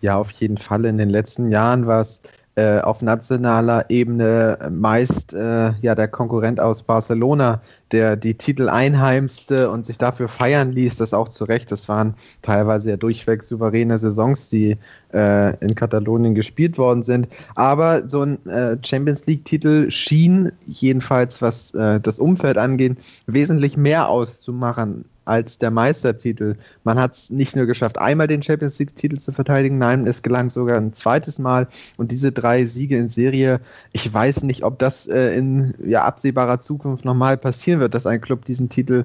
Ja, 0.00 0.16
auf 0.16 0.32
jeden 0.32 0.58
Fall. 0.58 0.84
In 0.84 0.98
den 0.98 1.10
letzten 1.10 1.50
Jahren 1.50 1.86
war 1.86 2.02
es 2.02 2.20
äh, 2.54 2.80
auf 2.80 3.00
nationaler 3.00 3.86
Ebene 3.88 4.58
meist 4.70 5.32
äh, 5.32 5.72
ja 5.80 5.94
der 5.94 6.08
Konkurrent 6.08 6.60
aus 6.60 6.82
Barcelona, 6.82 7.62
der 7.92 8.16
die 8.16 8.34
Titel 8.34 8.68
einheimste 8.68 9.70
und 9.70 9.86
sich 9.86 9.96
dafür 9.96 10.28
feiern 10.28 10.72
ließ, 10.72 10.98
das 10.98 11.14
auch 11.14 11.28
zu 11.28 11.44
Recht. 11.44 11.72
Das 11.72 11.88
waren 11.88 12.14
teilweise 12.42 12.90
ja 12.90 12.96
durchweg 12.96 13.42
souveräne 13.42 13.96
Saisons, 13.98 14.50
die 14.50 14.76
äh, 15.14 15.56
in 15.64 15.74
Katalonien 15.74 16.34
gespielt 16.34 16.76
worden 16.76 17.02
sind. 17.02 17.28
Aber 17.54 18.08
so 18.08 18.22
ein 18.22 18.44
äh, 18.46 18.76
Champions 18.84 19.24
League-Titel 19.26 19.90
schien 19.90 20.52
jedenfalls, 20.66 21.40
was 21.40 21.72
äh, 21.74 22.00
das 22.00 22.18
Umfeld 22.18 22.58
angeht, 22.58 22.98
wesentlich 23.26 23.76
mehr 23.76 24.08
auszumachen 24.08 25.06
als 25.24 25.58
der 25.58 25.70
Meistertitel. 25.70 26.56
Man 26.84 26.98
hat 26.98 27.14
es 27.14 27.30
nicht 27.30 27.56
nur 27.56 27.66
geschafft, 27.66 27.98
einmal 27.98 28.26
den 28.26 28.42
Champions 28.42 28.78
League-Titel 28.78 29.18
zu 29.18 29.32
verteidigen, 29.32 29.78
nein, 29.78 30.06
es 30.06 30.22
gelang 30.22 30.50
sogar 30.50 30.78
ein 30.78 30.92
zweites 30.92 31.38
Mal. 31.38 31.68
Und 31.96 32.10
diese 32.10 32.32
drei 32.32 32.64
Siege 32.64 32.96
in 32.96 33.08
Serie, 33.08 33.60
ich 33.92 34.12
weiß 34.12 34.42
nicht, 34.42 34.64
ob 34.64 34.78
das 34.78 35.06
äh, 35.06 35.36
in 35.36 35.74
ja, 35.84 36.04
absehbarer 36.04 36.60
Zukunft 36.60 37.04
nochmal 37.04 37.36
passieren 37.36 37.80
wird, 37.80 37.94
dass 37.94 38.06
ein 38.06 38.20
Club 38.20 38.44
diesen 38.44 38.68
Titel 38.68 39.04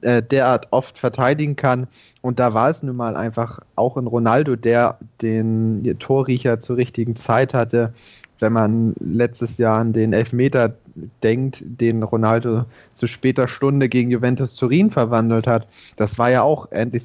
äh, 0.00 0.22
derart 0.22 0.68
oft 0.70 0.98
verteidigen 0.98 1.56
kann. 1.56 1.86
Und 2.20 2.38
da 2.38 2.54
war 2.54 2.70
es 2.70 2.82
nun 2.82 2.96
mal 2.96 3.16
einfach 3.16 3.60
auch 3.74 3.96
in 3.96 4.06
Ronaldo, 4.06 4.56
der 4.56 4.98
den 5.22 5.96
Torriecher 5.98 6.60
zur 6.60 6.76
richtigen 6.76 7.16
Zeit 7.16 7.54
hatte. 7.54 7.92
Wenn 8.38 8.52
man 8.52 8.94
letztes 9.00 9.58
Jahr 9.58 9.78
an 9.78 9.92
den 9.92 10.12
Elfmeter 10.12 10.74
denkt, 11.22 11.62
den 11.64 12.02
Ronaldo 12.02 12.64
zu 12.94 13.06
später 13.06 13.48
Stunde 13.48 13.88
gegen 13.88 14.10
Juventus 14.10 14.56
Turin 14.56 14.90
verwandelt 14.90 15.46
hat, 15.46 15.68
das 15.96 16.18
war 16.18 16.30
ja 16.30 16.42
auch 16.42 16.70
endlich, 16.72 17.04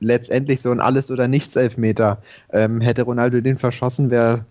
letztendlich 0.00 0.60
so 0.60 0.70
ein 0.70 0.80
Alles- 0.80 1.10
oder 1.10 1.28
Nichts-Elfmeter. 1.28 2.18
Ähm, 2.52 2.80
hätte 2.80 3.02
Ronaldo 3.02 3.40
den 3.40 3.58
verschossen, 3.58 4.10
wäre 4.10 4.44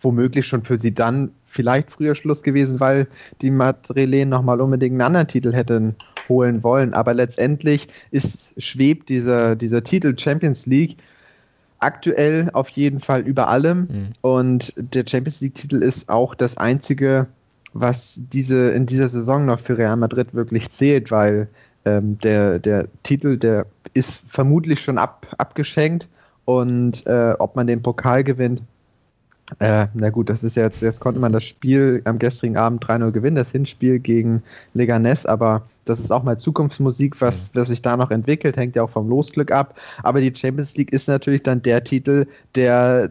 womöglich 0.00 0.46
schon 0.46 0.62
für 0.62 0.78
sie 0.78 0.94
dann 0.94 1.30
vielleicht 1.46 1.90
früher 1.90 2.14
Schluss 2.14 2.42
gewesen, 2.42 2.80
weil 2.80 3.06
die 3.42 3.50
Madrilen 3.50 4.28
nochmal 4.28 4.60
unbedingt 4.60 4.92
einen 4.92 5.02
anderen 5.02 5.28
Titel 5.28 5.52
hätten 5.52 5.96
holen 6.28 6.62
wollen. 6.62 6.94
Aber 6.94 7.14
letztendlich 7.14 7.88
ist, 8.10 8.54
schwebt 8.62 9.08
dieser, 9.08 9.56
dieser 9.56 9.82
Titel 9.82 10.16
Champions 10.18 10.66
League 10.66 10.96
aktuell 11.78 12.50
auf 12.52 12.68
jeden 12.70 13.00
Fall 13.00 13.22
über 13.22 13.48
allem. 13.48 13.80
Mhm. 13.80 14.08
Und 14.20 14.72
der 14.76 15.04
Champions 15.06 15.40
League-Titel 15.40 15.82
ist 15.82 16.08
auch 16.08 16.34
das 16.34 16.56
einzige, 16.56 17.26
was 17.72 18.20
diese 18.32 18.70
in 18.70 18.86
dieser 18.86 19.08
Saison 19.08 19.44
noch 19.46 19.60
für 19.60 19.78
Real 19.78 19.96
Madrid 19.96 20.34
wirklich 20.34 20.70
zählt, 20.70 21.10
weil 21.10 21.48
ähm, 21.84 22.18
der, 22.18 22.58
der 22.58 22.88
Titel, 23.02 23.36
der 23.36 23.66
ist 23.94 24.22
vermutlich 24.26 24.80
schon 24.80 24.98
ab, 24.98 25.26
abgeschenkt. 25.38 26.08
Und 26.44 27.06
äh, 27.06 27.34
ob 27.38 27.56
man 27.56 27.66
den 27.66 27.82
Pokal 27.82 28.24
gewinnt, 28.24 28.62
äh, 29.60 29.86
na 29.94 30.10
gut, 30.10 30.28
das 30.28 30.42
ist 30.42 30.56
ja 30.56 30.64
jetzt, 30.64 30.82
jetzt 30.82 31.00
konnte 31.00 31.20
man 31.20 31.32
das 31.32 31.44
Spiel 31.44 32.02
am 32.04 32.18
gestrigen 32.18 32.56
Abend 32.56 32.84
3-0 32.84 33.10
gewinnen, 33.12 33.36
das 33.36 33.50
Hinspiel 33.50 33.98
gegen 33.98 34.42
Leganes, 34.74 35.24
aber 35.24 35.62
das 35.84 36.00
ist 36.00 36.10
auch 36.10 36.22
mal 36.22 36.38
Zukunftsmusik, 36.38 37.20
was, 37.20 37.50
was 37.54 37.68
sich 37.68 37.80
da 37.80 37.96
noch 37.96 38.10
entwickelt, 38.10 38.56
hängt 38.56 38.76
ja 38.76 38.82
auch 38.82 38.90
vom 38.90 39.08
Losglück 39.08 39.50
ab. 39.50 39.78
Aber 40.02 40.20
die 40.20 40.34
Champions 40.34 40.76
League 40.76 40.92
ist 40.92 41.08
natürlich 41.08 41.42
dann 41.42 41.62
der 41.62 41.82
Titel, 41.82 42.26
der 42.54 43.10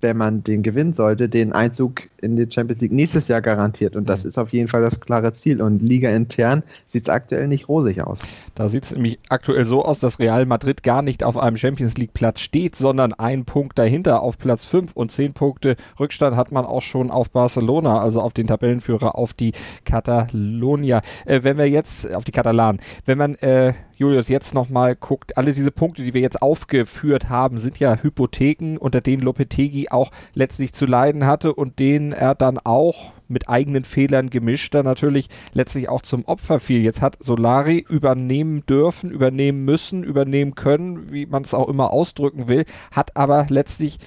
wenn 0.00 0.16
man 0.16 0.44
den 0.44 0.62
gewinnen 0.62 0.92
sollte, 0.92 1.28
den 1.28 1.52
Einzug 1.52 2.02
in 2.20 2.36
die 2.36 2.46
Champions 2.50 2.82
League 2.82 2.92
nächstes 2.92 3.28
Jahr 3.28 3.40
garantiert. 3.40 3.96
Und 3.96 4.08
das 4.08 4.24
mhm. 4.24 4.28
ist 4.28 4.38
auf 4.38 4.52
jeden 4.52 4.68
Fall 4.68 4.82
das 4.82 5.00
klare 5.00 5.32
Ziel. 5.32 5.62
Und 5.62 5.80
Liga 5.82 6.10
intern 6.10 6.62
sieht 6.84 7.02
es 7.02 7.08
aktuell 7.08 7.48
nicht 7.48 7.68
rosig 7.68 8.02
aus. 8.02 8.20
Da 8.54 8.68
sieht 8.68 8.84
es 8.84 8.92
nämlich 8.92 9.18
aktuell 9.28 9.64
so 9.64 9.84
aus, 9.84 9.98
dass 9.98 10.18
Real 10.18 10.44
Madrid 10.44 10.82
gar 10.82 11.02
nicht 11.02 11.24
auf 11.24 11.38
einem 11.38 11.56
Champions 11.56 11.96
League 11.96 12.12
Platz 12.12 12.40
steht, 12.40 12.76
sondern 12.76 13.14
ein 13.14 13.44
Punkt 13.44 13.78
dahinter 13.78 14.20
auf 14.20 14.38
Platz 14.38 14.66
5 14.66 14.92
und 14.92 15.10
10 15.10 15.32
Punkte 15.32 15.76
Rückstand 15.98 16.36
hat 16.36 16.52
man 16.52 16.66
auch 16.66 16.82
schon 16.82 17.10
auf 17.10 17.30
Barcelona, 17.30 18.00
also 18.00 18.20
auf 18.20 18.34
den 18.34 18.46
Tabellenführer, 18.46 19.16
auf 19.16 19.32
die 19.32 19.52
Katalonier. 19.84 21.00
Äh, 21.24 21.42
wenn 21.42 21.56
wir 21.56 21.68
jetzt, 21.68 22.12
auf 22.14 22.24
die 22.24 22.32
Katalanen, 22.32 22.80
wenn 23.06 23.18
man 23.18 23.34
äh, 23.36 23.72
Julius 23.96 24.28
jetzt 24.28 24.52
nochmal 24.52 24.94
guckt, 24.94 25.38
alle 25.38 25.52
diese 25.52 25.70
Punkte, 25.70 26.02
die 26.02 26.12
wir 26.12 26.20
jetzt 26.20 26.42
aufgeführt 26.42 27.30
haben, 27.30 27.56
sind 27.56 27.78
ja 27.78 27.96
Hypotheken, 28.02 28.76
unter 28.78 29.00
denen 29.00 29.22
Lopetegi 29.22 29.88
auch 29.88 30.10
letztlich 30.34 30.74
zu 30.74 30.84
leiden 30.84 31.24
hatte 31.24 31.54
und 31.54 31.78
denen 31.78 32.12
er 32.12 32.34
dann 32.34 32.58
auch 32.58 33.12
mit 33.28 33.48
eigenen 33.48 33.84
Fehlern 33.84 34.28
gemischt 34.30 34.74
dann 34.74 34.84
natürlich 34.84 35.28
letztlich 35.54 35.88
auch 35.88 36.02
zum 36.02 36.26
Opfer 36.26 36.60
fiel. 36.60 36.82
Jetzt 36.82 37.00
hat 37.00 37.16
Solari 37.20 37.84
übernehmen 37.88 38.64
dürfen, 38.66 39.10
übernehmen 39.10 39.64
müssen, 39.64 40.04
übernehmen 40.04 40.54
können, 40.54 41.10
wie 41.10 41.24
man 41.24 41.42
es 41.42 41.54
auch 41.54 41.68
immer 41.68 41.90
ausdrücken 41.90 42.48
will, 42.48 42.66
hat 42.92 43.16
aber 43.16 43.46
letztlich 43.48 43.98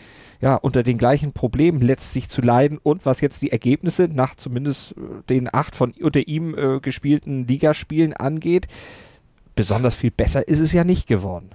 ja, 0.42 0.56
unter 0.56 0.84
den 0.84 0.98
gleichen 0.98 1.34
Problemen 1.34 1.82
letztlich 1.82 2.30
zu 2.30 2.42
leiden 2.42 2.80
und 2.82 3.06
was 3.06 3.22
jetzt 3.22 3.42
die 3.42 3.52
Ergebnisse 3.52 4.08
nach 4.08 4.36
zumindest 4.36 4.92
äh, 4.94 5.02
den 5.30 5.54
acht 5.54 5.76
von 5.76 5.94
unter 6.00 6.28
ihm 6.28 6.56
äh, 6.56 6.80
gespielten 6.80 7.46
Ligaspielen 7.46 8.14
angeht, 8.14 8.68
besonders 9.60 9.94
viel 9.94 10.12
besser 10.12 10.48
ist 10.48 10.62
es 10.62 10.72
ja 10.72 10.86
nicht 10.86 11.06
geworden. 11.06 11.50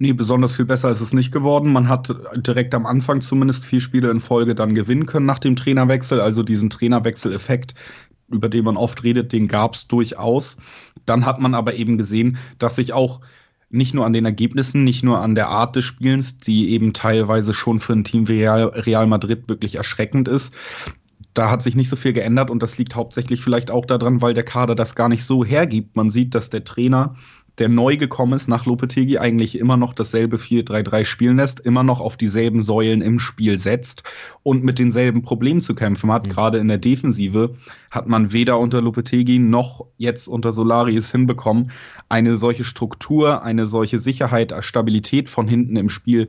Nee, 0.00 0.12
besonders 0.12 0.56
viel 0.56 0.64
besser 0.64 0.90
ist 0.90 1.00
es 1.00 1.12
nicht 1.12 1.30
geworden. 1.30 1.72
Man 1.72 1.88
hat 1.88 2.12
direkt 2.34 2.74
am 2.74 2.84
Anfang 2.84 3.20
zumindest 3.20 3.64
vier 3.64 3.80
Spiele 3.80 4.10
in 4.10 4.18
Folge 4.18 4.56
dann 4.56 4.74
gewinnen 4.74 5.06
können 5.06 5.26
nach 5.26 5.38
dem 5.38 5.54
Trainerwechsel. 5.54 6.20
Also 6.20 6.42
diesen 6.42 6.68
Trainerwechseleffekt, 6.68 7.76
über 8.26 8.48
den 8.48 8.64
man 8.64 8.76
oft 8.76 9.04
redet, 9.04 9.32
den 9.32 9.46
gab 9.46 9.76
es 9.76 9.86
durchaus. 9.86 10.56
Dann 11.06 11.26
hat 11.26 11.38
man 11.38 11.54
aber 11.54 11.74
eben 11.74 11.96
gesehen, 11.96 12.38
dass 12.58 12.74
sich 12.74 12.92
auch 12.92 13.20
nicht 13.68 13.94
nur 13.94 14.04
an 14.04 14.12
den 14.12 14.24
Ergebnissen, 14.24 14.82
nicht 14.82 15.04
nur 15.04 15.20
an 15.20 15.36
der 15.36 15.48
Art 15.48 15.76
des 15.76 15.84
Spielens, 15.84 16.38
die 16.38 16.70
eben 16.70 16.92
teilweise 16.92 17.54
schon 17.54 17.78
für 17.78 17.92
ein 17.92 18.02
Team 18.02 18.26
wie 18.26 18.44
Real, 18.44 19.06
Madrid 19.06 19.48
wirklich 19.48 19.76
erschreckend 19.76 20.26
ist, 20.26 20.56
da 21.34 21.50
hat 21.50 21.62
sich 21.62 21.76
nicht 21.76 21.88
so 21.88 21.96
viel 21.96 22.12
geändert 22.12 22.50
und 22.50 22.62
das 22.62 22.78
liegt 22.78 22.96
hauptsächlich 22.96 23.42
vielleicht 23.42 23.70
auch 23.70 23.86
daran, 23.86 24.20
weil 24.20 24.34
der 24.34 24.44
Kader 24.44 24.74
das 24.74 24.94
gar 24.94 25.08
nicht 25.08 25.24
so 25.24 25.44
hergibt. 25.44 25.96
Man 25.96 26.10
sieht, 26.10 26.34
dass 26.34 26.50
der 26.50 26.64
Trainer, 26.64 27.14
der 27.58 27.68
neu 27.68 27.96
gekommen 27.96 28.32
ist 28.32 28.48
nach 28.48 28.66
Lopetegi, 28.66 29.18
eigentlich 29.18 29.58
immer 29.58 29.76
noch 29.76 29.92
dasselbe 29.92 30.38
4-3-3 30.38 31.04
spielen 31.04 31.36
lässt, 31.36 31.60
immer 31.60 31.82
noch 31.82 32.00
auf 32.00 32.16
dieselben 32.16 32.62
Säulen 32.62 33.00
im 33.00 33.20
Spiel 33.20 33.58
setzt 33.58 34.02
und 34.42 34.64
mit 34.64 34.78
denselben 34.78 35.22
Problemen 35.22 35.60
zu 35.60 35.74
kämpfen 35.74 36.10
hat. 36.10 36.26
Mhm. 36.26 36.30
Gerade 36.30 36.58
in 36.58 36.68
der 36.68 36.78
Defensive 36.78 37.54
hat 37.90 38.08
man 38.08 38.32
weder 38.32 38.58
unter 38.58 38.80
Lopetegi 38.80 39.38
noch 39.38 39.86
jetzt 39.98 40.26
unter 40.26 40.52
Solari 40.52 40.96
es 40.96 41.12
hinbekommen, 41.12 41.70
eine 42.08 42.36
solche 42.36 42.64
Struktur, 42.64 43.42
eine 43.42 43.66
solche 43.66 43.98
Sicherheit, 43.98 44.52
Stabilität 44.60 45.28
von 45.28 45.46
hinten 45.46 45.76
im 45.76 45.90
Spiel 45.90 46.28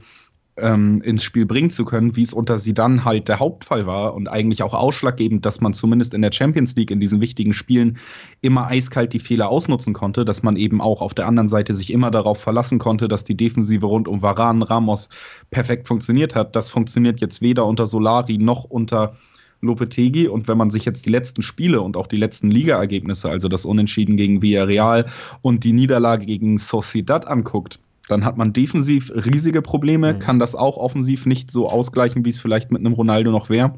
ähm, 0.58 1.01
ins 1.01 1.24
Spiel 1.24 1.46
bringen 1.46 1.70
zu 1.70 1.86
können, 1.86 2.15
wie 2.15 2.24
es 2.24 2.34
unter 2.34 2.60
sie 2.60 2.74
dann 2.74 3.05
halt 3.05 3.27
der 3.27 3.39
Hauptfall 3.39 3.86
war 3.86 4.13
und 4.13 4.27
eigentlich 4.27 4.63
auch 4.63 4.74
ausschlaggebend, 4.74 5.46
dass 5.46 5.62
man 5.62 5.74
zumindest 5.74 6.13
in 6.13 6.22
der 6.22 6.31
Champions 6.31 6.75
League 6.75 6.91
in 6.91 7.00
diesen 7.00 7.22
wichtigen 7.22 7.53
Spielen 7.53 7.98
immer 8.41 8.67
eiskalt 8.67 9.13
die 9.13 9.20
Fehler 9.20 9.50
ausnutzen 9.50 9.93
konnte, 9.93 10.25
dass 10.25 10.43
man 10.43 10.58
eben 10.58 10.81
auch 10.81 11.01
auf 11.01 11.13
der 11.13 11.27
anderen 11.27 11.48
Seite 11.48 11.75
sich 11.75 11.91
immer 11.91 12.12
darauf 12.12 12.39
verlassen 12.41 12.79
konnte, 12.79 13.08
dass 13.08 13.24
die 13.24 13.38
Defensive 13.38 13.86
rund 13.86 14.08
um 14.08 14.22
Varan, 14.22 14.62
Ramos 14.62 15.10
perfekt 15.51 15.88
funktioniert 15.88 16.36
hat. 16.36 16.55
Das 16.55 16.70
funktioniert 16.70 17.22
jetzt 17.22 17.41
weder 17.41 17.65
unter 17.65 17.88
Solari 17.88 18.38
noch 18.38 18.65
unter 18.65 19.15
Lopetegi. 19.62 20.27
Und 20.27 20.48
wenn 20.48 20.58
man 20.58 20.72
sich 20.72 20.86
jetzt 20.86 21.05
die 21.05 21.12
letzten 21.12 21.43
Spiele 21.43 21.81
und 21.81 21.96
auch 21.96 22.08
die 22.08 22.17
letzten 22.17 22.51
Ligaergebnisse, 22.51 23.29
also 23.29 23.48
das 23.48 23.65
Unentschieden 23.65 24.17
gegen 24.17 24.41
Villarreal 24.41 25.05
und 25.41 25.63
die 25.63 25.74
Niederlage 25.74 26.25
gegen 26.25 26.58
Sociedad 26.58 27.27
anguckt, 27.27 27.79
dann 28.12 28.25
hat 28.25 28.38
man 28.38 28.53
defensiv 28.53 29.12
riesige 29.12 29.62
Probleme, 29.62 30.13
mhm. 30.13 30.20
kann 30.20 30.39
das 30.39 30.56
auch 30.56 30.77
offensiv 30.77 31.25
nicht 31.25 31.50
so 31.50 31.70
ausgleichen, 31.70 32.25
wie 32.25 32.30
es 32.30 32.39
vielleicht 32.39 32.72
mit 32.72 32.82
einem 32.82 32.94
Ronaldo 32.94 33.32
noch 33.32 33.50
wäre. 33.50 33.74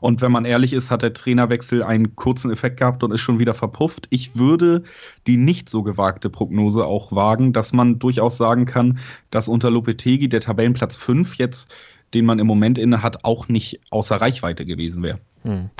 Und 0.00 0.20
wenn 0.20 0.32
man 0.32 0.44
ehrlich 0.44 0.74
ist, 0.74 0.90
hat 0.90 1.00
der 1.00 1.14
Trainerwechsel 1.14 1.82
einen 1.82 2.16
kurzen 2.16 2.50
Effekt 2.50 2.78
gehabt 2.78 3.02
und 3.02 3.12
ist 3.12 3.22
schon 3.22 3.38
wieder 3.38 3.54
verpufft. 3.54 4.06
Ich 4.10 4.36
würde 4.36 4.82
die 5.26 5.38
nicht 5.38 5.70
so 5.70 5.82
gewagte 5.82 6.28
Prognose 6.28 6.84
auch 6.84 7.12
wagen, 7.12 7.54
dass 7.54 7.72
man 7.72 7.98
durchaus 7.98 8.36
sagen 8.36 8.66
kann, 8.66 8.98
dass 9.30 9.48
unter 9.48 9.70
Lopetegi 9.70 10.28
der 10.28 10.40
Tabellenplatz 10.40 10.96
5 10.96 11.36
jetzt, 11.36 11.74
den 12.12 12.26
man 12.26 12.38
im 12.38 12.46
Moment 12.46 12.76
inne 12.76 13.02
hat, 13.02 13.24
auch 13.24 13.48
nicht 13.48 13.80
außer 13.90 14.16
Reichweite 14.16 14.66
gewesen 14.66 15.02
wäre. 15.02 15.20
Hm 15.44 15.70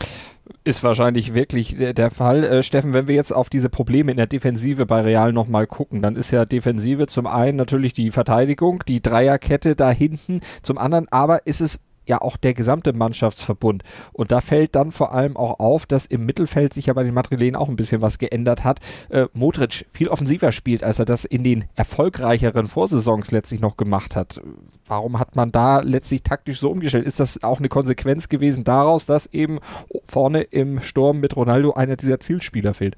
ist 0.64 0.82
wahrscheinlich 0.82 1.34
wirklich 1.34 1.76
der, 1.76 2.10
Fall. 2.10 2.42
Äh, 2.42 2.62
Steffen, 2.62 2.94
wenn 2.94 3.06
wir 3.06 3.14
jetzt 3.14 3.32
auf 3.32 3.50
diese 3.50 3.68
Probleme 3.68 4.10
in 4.10 4.16
der 4.16 4.26
Defensive 4.26 4.86
bei 4.86 5.02
Real 5.02 5.32
nochmal 5.32 5.66
gucken, 5.66 6.00
dann 6.00 6.16
ist 6.16 6.30
ja 6.30 6.46
Defensive 6.46 7.06
zum 7.06 7.26
einen 7.26 7.56
natürlich 7.56 7.92
die 7.92 8.10
Verteidigung, 8.10 8.82
die 8.88 9.02
Dreierkette 9.02 9.76
da 9.76 9.90
hinten, 9.90 10.40
zum 10.62 10.78
anderen 10.78 11.06
aber 11.08 11.46
ist 11.46 11.60
es 11.60 11.80
ja 12.06 12.20
auch 12.20 12.36
der 12.36 12.54
gesamte 12.54 12.92
Mannschaftsverbund. 12.92 13.82
Und 14.12 14.32
da 14.32 14.40
fällt 14.40 14.74
dann 14.74 14.92
vor 14.92 15.12
allem 15.12 15.36
auch 15.36 15.58
auf, 15.60 15.86
dass 15.86 16.06
im 16.06 16.26
Mittelfeld 16.26 16.74
sich 16.74 16.86
ja 16.86 16.92
bei 16.92 17.02
den 17.02 17.14
Madrilen 17.14 17.56
auch 17.56 17.68
ein 17.68 17.76
bisschen 17.76 18.02
was 18.02 18.18
geändert 18.18 18.64
hat. 18.64 18.80
Äh, 19.08 19.26
Modric 19.32 19.86
viel 19.90 20.08
offensiver 20.08 20.52
spielt, 20.52 20.84
als 20.84 20.98
er 20.98 21.04
das 21.04 21.24
in 21.24 21.44
den 21.44 21.64
erfolgreicheren 21.74 22.66
Vorsaisons 22.66 23.30
letztlich 23.30 23.60
noch 23.60 23.76
gemacht 23.76 24.16
hat. 24.16 24.40
Warum 24.86 25.18
hat 25.18 25.36
man 25.36 25.52
da 25.52 25.80
letztlich 25.80 26.22
taktisch 26.22 26.60
so 26.60 26.70
umgestellt? 26.70 27.06
Ist 27.06 27.20
das 27.20 27.42
auch 27.42 27.58
eine 27.58 27.68
Konsequenz 27.68 28.28
gewesen 28.28 28.64
daraus, 28.64 29.06
dass 29.06 29.26
eben 29.32 29.58
vorne 30.04 30.42
im 30.42 30.80
Sturm 30.80 31.20
mit 31.20 31.36
Ronaldo 31.36 31.72
einer 31.72 31.96
dieser 31.96 32.20
Zielspieler 32.20 32.74
fehlt? 32.74 32.96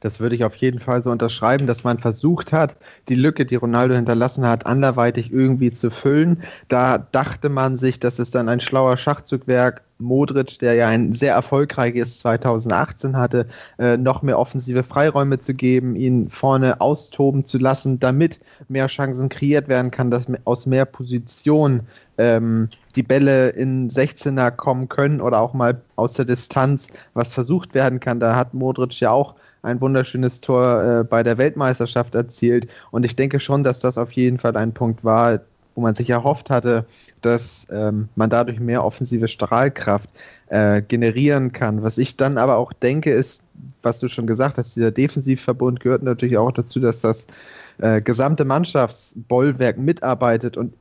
Das 0.00 0.20
würde 0.20 0.36
ich 0.36 0.44
auf 0.44 0.54
jeden 0.56 0.78
Fall 0.78 1.02
so 1.02 1.10
unterschreiben, 1.10 1.66
dass 1.66 1.84
man 1.84 1.98
versucht 1.98 2.52
hat, 2.52 2.76
die 3.08 3.14
Lücke, 3.14 3.46
die 3.46 3.56
Ronaldo 3.56 3.94
hinterlassen 3.94 4.46
hat, 4.46 4.66
anderweitig 4.66 5.32
irgendwie 5.32 5.70
zu 5.70 5.90
füllen. 5.90 6.42
Da 6.68 6.98
dachte 6.98 7.48
man 7.48 7.76
sich, 7.76 7.98
dass 8.00 8.18
es 8.18 8.30
dann 8.30 8.48
ein 8.48 8.60
schlauer 8.60 8.96
Schachzugwerk 8.96 9.82
Modric, 9.98 10.58
der 10.60 10.74
ja 10.74 10.88
ein 10.88 11.12
sehr 11.12 11.34
erfolgreiches 11.34 12.20
2018 12.20 13.16
hatte, 13.16 13.46
äh, 13.78 13.96
noch 13.96 14.22
mehr 14.22 14.38
offensive 14.38 14.84
Freiräume 14.84 15.40
zu 15.40 15.54
geben, 15.54 15.96
ihn 15.96 16.30
vorne 16.30 16.80
austoben 16.80 17.46
zu 17.46 17.58
lassen, 17.58 17.98
damit 17.98 18.38
mehr 18.68 18.86
Chancen 18.86 19.28
kreiert 19.28 19.68
werden 19.68 19.90
kann, 19.90 20.10
dass 20.10 20.26
aus 20.44 20.66
mehr 20.66 20.84
Positionen 20.84 21.86
ähm, 22.16 22.68
die 22.96 23.02
Bälle 23.02 23.50
in 23.50 23.88
16er 23.88 24.50
kommen 24.50 24.88
können 24.88 25.20
oder 25.20 25.40
auch 25.40 25.54
mal 25.54 25.80
aus 25.96 26.14
der 26.14 26.24
Distanz 26.24 26.88
was 27.14 27.32
versucht 27.32 27.74
werden 27.74 28.00
kann. 28.00 28.20
Da 28.20 28.36
hat 28.36 28.54
Modric 28.54 29.00
ja 29.00 29.10
auch 29.10 29.34
ein 29.68 29.80
wunderschönes 29.80 30.40
Tor 30.40 30.82
äh, 30.82 31.04
bei 31.04 31.22
der 31.22 31.38
Weltmeisterschaft 31.38 32.14
erzielt. 32.14 32.68
Und 32.90 33.04
ich 33.04 33.16
denke 33.16 33.40
schon, 33.40 33.64
dass 33.64 33.80
das 33.80 33.98
auf 33.98 34.12
jeden 34.12 34.38
Fall 34.38 34.56
ein 34.56 34.72
Punkt 34.72 35.04
war, 35.04 35.40
wo 35.74 35.82
man 35.82 35.94
sich 35.94 36.10
erhofft 36.10 36.50
hatte, 36.50 36.86
dass 37.22 37.68
ähm, 37.70 38.08
man 38.16 38.30
dadurch 38.30 38.58
mehr 38.58 38.84
offensive 38.84 39.28
Strahlkraft 39.28 40.08
äh, 40.48 40.82
generieren 40.82 41.52
kann. 41.52 41.84
Was 41.84 41.98
ich 41.98 42.16
dann 42.16 42.36
aber 42.36 42.56
auch 42.56 42.72
denke, 42.72 43.10
ist, 43.12 43.42
was 43.82 44.00
du 44.00 44.08
schon 44.08 44.26
gesagt 44.26 44.58
hast, 44.58 44.74
dieser 44.74 44.90
Defensivverbund 44.90 45.78
gehört 45.78 46.02
natürlich 46.02 46.36
auch 46.36 46.50
dazu, 46.50 46.80
dass 46.80 47.00
das 47.02 47.28
äh, 47.78 48.00
gesamte 48.00 48.44
Mannschaftsbollwerk 48.44 49.78
mitarbeitet 49.78 50.56
und 50.56 50.72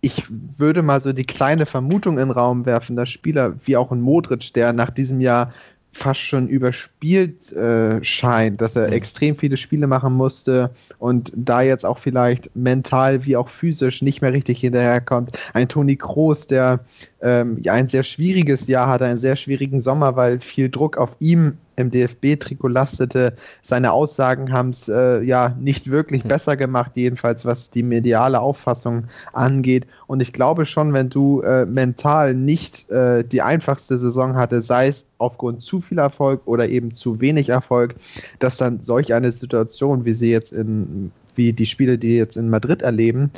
ich 0.00 0.24
würde 0.30 0.82
mal 0.82 1.00
so 1.00 1.12
die 1.12 1.24
kleine 1.24 1.66
Vermutung 1.66 2.14
in 2.14 2.28
den 2.28 2.30
Raum 2.30 2.66
werfen, 2.66 2.96
dass 2.96 3.08
Spieler 3.08 3.54
wie 3.64 3.76
auch 3.76 3.90
ein 3.90 4.00
Modric, 4.00 4.52
der 4.54 4.72
nach 4.72 4.90
diesem 4.90 5.20
Jahr 5.20 5.52
fast 5.92 6.20
schon 6.20 6.48
überspielt 6.48 7.52
äh, 7.52 8.02
scheint, 8.04 8.60
dass 8.60 8.76
er 8.76 8.88
mhm. 8.88 8.92
extrem 8.92 9.36
viele 9.36 9.56
Spiele 9.56 9.86
machen 9.86 10.14
musste 10.14 10.70
und 10.98 11.32
da 11.34 11.62
jetzt 11.62 11.84
auch 11.84 11.98
vielleicht 11.98 12.54
mental 12.54 13.24
wie 13.24 13.36
auch 13.36 13.48
physisch 13.48 14.02
nicht 14.02 14.20
mehr 14.20 14.32
richtig 14.32 14.60
hinterherkommt. 14.60 15.32
Ein 15.54 15.68
Toni 15.68 15.96
Kroos, 15.96 16.46
der 16.46 16.80
ähm, 17.20 17.58
ja, 17.64 17.72
ein 17.72 17.88
sehr 17.88 18.04
schwieriges 18.04 18.66
Jahr 18.66 18.88
hatte, 18.88 19.04
einen 19.04 19.18
sehr 19.18 19.36
schwierigen 19.36 19.80
Sommer, 19.82 20.16
weil 20.16 20.40
viel 20.40 20.68
Druck 20.68 20.96
auf 20.96 21.16
ihm 21.18 21.58
im 21.76 21.90
DFB-Trikot 21.90 22.68
lastete. 22.68 23.34
Seine 23.62 23.92
Aussagen 23.92 24.52
haben 24.52 24.70
es 24.70 24.88
äh, 24.88 25.22
ja 25.22 25.54
nicht 25.58 25.90
wirklich 25.90 26.24
mhm. 26.24 26.28
besser 26.28 26.56
gemacht, 26.56 26.92
jedenfalls 26.94 27.44
was 27.44 27.70
die 27.70 27.82
mediale 27.82 28.40
Auffassung 28.40 29.04
angeht. 29.32 29.86
Und 30.06 30.20
ich 30.20 30.32
glaube 30.32 30.66
schon, 30.66 30.92
wenn 30.92 31.08
du 31.08 31.40
äh, 31.42 31.64
mental 31.66 32.34
nicht 32.34 32.90
äh, 32.90 33.24
die 33.24 33.42
einfachste 33.42 33.98
Saison 33.98 34.36
hatte, 34.36 34.60
sei 34.60 34.88
es 34.88 35.06
aufgrund 35.18 35.62
zu 35.62 35.80
viel 35.80 35.98
Erfolg 35.98 36.42
oder 36.46 36.68
eben 36.68 36.94
zu 36.94 37.20
wenig 37.20 37.48
Erfolg, 37.48 37.94
dass 38.38 38.56
dann 38.56 38.80
solch 38.82 39.14
eine 39.14 39.32
Situation, 39.32 40.04
wie 40.04 40.12
sie 40.12 40.30
jetzt 40.30 40.52
in, 40.52 41.12
wie 41.34 41.52
die 41.52 41.66
Spiele, 41.66 41.98
die 41.98 42.16
jetzt 42.16 42.36
in 42.36 42.50
Madrid 42.50 42.82
erleben, 42.82 43.30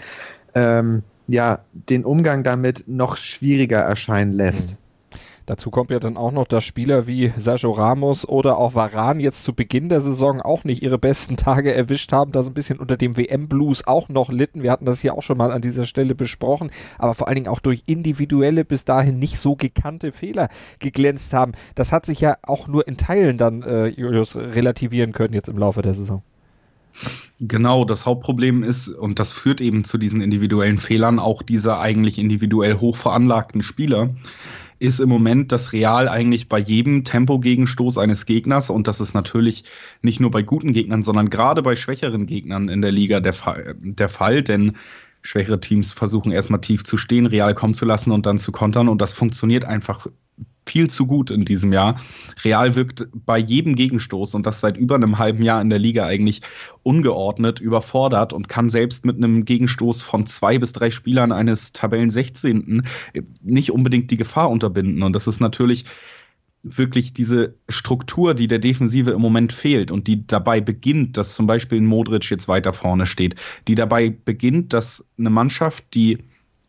ähm, 0.54 1.02
ja, 1.30 1.60
den 1.72 2.04
Umgang 2.04 2.42
damit 2.44 2.84
noch 2.87 3.16
schwieriger 3.16 3.78
erscheinen 3.78 4.32
lässt. 4.32 4.72
Mhm. 4.72 4.76
Dazu 5.46 5.70
kommt 5.70 5.90
ja 5.90 5.99
dann 5.99 6.16
auch 6.16 6.30
noch, 6.30 6.46
dass 6.46 6.62
Spieler 6.62 7.08
wie 7.08 7.32
Sergio 7.37 7.72
Ramos 7.72 8.28
oder 8.28 8.56
auch 8.56 8.75
Varan 8.76 9.18
jetzt 9.18 9.42
zu 9.42 9.52
Beginn 9.52 9.88
der 9.88 10.00
Saison 10.00 10.40
auch 10.40 10.62
nicht 10.62 10.80
ihre 10.80 10.99
besten 10.99 11.37
Tage 11.37 11.75
erwischt 11.75 12.12
haben, 12.12 12.30
da 12.30 12.42
so 12.42 12.50
ein 12.50 12.54
bisschen 12.54 12.78
unter 12.78 12.96
dem 12.96 13.16
WM-Blues 13.16 13.84
auch 13.87 14.08
noch 14.08 14.30
litten. 14.30 14.62
Wir 14.62 14.70
hatten 14.70 14.84
das 14.84 15.00
hier 15.00 15.14
auch 15.14 15.22
schon 15.22 15.38
mal 15.38 15.50
an 15.50 15.60
dieser 15.60 15.87
Stelle 15.87 16.14
besprochen, 16.14 16.70
aber 16.99 17.14
vor 17.14 17.26
allen 17.26 17.34
Dingen 17.34 17.49
auch 17.49 17.58
durch 17.58 17.82
individuelle, 17.87 18.64
bis 18.64 18.84
dahin 18.84 19.18
nicht 19.18 19.38
so 19.38 19.56
gekannte 19.56 20.12
Fehler 20.12 20.50
geglänzt 20.78 21.32
haben. 21.32 21.52
Das 21.75 21.90
hat 21.90 22.06
sich 22.06 22.20
ja 22.20 22.37
auch 22.42 22.68
nur 22.68 22.87
in 22.87 22.96
Teilen 22.96 23.37
dann, 23.37 23.62
äh, 23.62 23.87
Julius, 23.87 24.37
relativieren 24.37 25.12
können 25.12 25.34
jetzt 25.34 25.49
im 25.49 25.58
Laufe 25.58 25.82
der 25.82 25.94
Saison. 25.94 26.22
Genau, 27.40 27.85
das 27.85 28.04
Hauptproblem 28.04 28.62
ist, 28.62 28.88
und 28.88 29.19
das 29.19 29.33
führt 29.33 29.61
eben 29.61 29.85
zu 29.85 29.97
diesen 29.97 30.21
individuellen 30.21 30.78
Fehlern, 30.78 31.19
auch 31.19 31.42
dieser 31.42 31.80
eigentlich 31.80 32.19
individuell 32.19 32.78
hoch 32.78 32.97
veranlagten 32.97 33.62
Spieler, 33.62 34.11
ist 34.78 34.99
im 34.99 35.09
Moment 35.09 35.52
das 35.52 35.73
Real 35.73 36.09
eigentlich 36.09 36.49
bei 36.49 36.59
jedem 36.59 37.04
Tempogegenstoß 37.04 37.99
eines 37.99 38.26
Gegners 38.26 38.71
und 38.71 38.88
das 38.88 39.00
ist 39.00 39.14
natürlich 39.14 39.64
nicht 40.02 40.21
nur 40.21 40.30
bei 40.30 40.42
guten 40.42 40.73
Gegnern, 40.73 41.02
sondern 41.02 41.30
gerade 41.30 41.62
bei 41.62 41.76
schwächeren 41.76 42.26
Gegnern 42.26 42.69
in 42.69 42.80
der 42.80 42.90
Liga 42.90 43.21
der 43.21 43.35
Fall, 43.35 43.76
der 43.78 44.09
Fall 44.09 44.42
denn 44.42 44.76
schwächere 45.23 45.61
Teams 45.61 45.93
versuchen 45.93 46.33
erstmal 46.33 46.61
tief 46.61 46.85
zu 46.85 46.97
stehen, 46.97 47.27
Real 47.27 47.55
kommen 47.55 47.75
zu 47.75 47.85
lassen 47.85 48.11
und 48.11 48.27
dann 48.27 48.39
zu 48.39 48.53
kontern 48.53 48.89
und 48.89 49.00
das 49.00 49.12
funktioniert 49.12 49.65
einfach 49.65 50.07
viel 50.67 50.89
zu 50.89 51.07
gut 51.07 51.31
in 51.31 51.45
diesem 51.45 51.73
Jahr. 51.73 51.97
Real 52.45 52.77
wirkt 52.77 53.09
bei 53.12 53.39
jedem 53.39 53.75
Gegenstoß 53.75 54.35
und 54.35 54.47
das 54.47 54.61
seit 54.61 54.77
über 54.77 54.95
einem 54.95 55.19
halben 55.19 55.43
Jahr 55.43 55.61
in 55.61 55.71
der 55.71 55.81
Liga 55.81 56.07
eigentlich 56.07 56.43
ungeordnet, 56.83 57.61
überfordert 57.61 58.33
und 58.33 58.49
kann 58.49 58.71
selbst 58.71 59.05
mit 59.05 59.17
einem 59.17 59.45
Gegenstoß 59.45 60.03
von 60.03 60.27
zwei 60.27 60.59
bis 60.59 60.73
drei 60.73 60.91
Spielern 60.91 61.33
eines 61.33 61.73
Tabellen 61.73 62.11
16. 62.11 62.85
nicht 63.43 63.73
unbedingt 63.73 64.11
die 64.11 64.17
Gefahr 64.17 64.49
unterbinden. 64.49 65.03
Und 65.03 65.12
das 65.12 65.27
ist 65.27 65.41
natürlich 65.41 65.87
wirklich 66.62 67.12
diese 67.12 67.55
Struktur, 67.69 68.35
die 68.35 68.49
der 68.49 68.59
Defensive 68.59 69.11
im 69.11 69.21
Moment 69.21 69.52
fehlt 69.52 69.90
und 69.90 70.07
die 70.07 70.26
dabei 70.26 70.61
beginnt, 70.61 71.17
dass 71.17 71.35
zum 71.35 71.47
Beispiel 71.47 71.81
ein 71.81 71.87
Modric 71.87 72.29
jetzt 72.31 72.49
weiter 72.49 72.73
vorne 72.73 73.07
steht, 73.07 73.37
die 73.67 73.75
dabei 73.75 74.11
beginnt, 74.11 74.73
dass 74.73 75.05
eine 75.19 75.31
Mannschaft, 75.31 75.85
die 75.95 76.19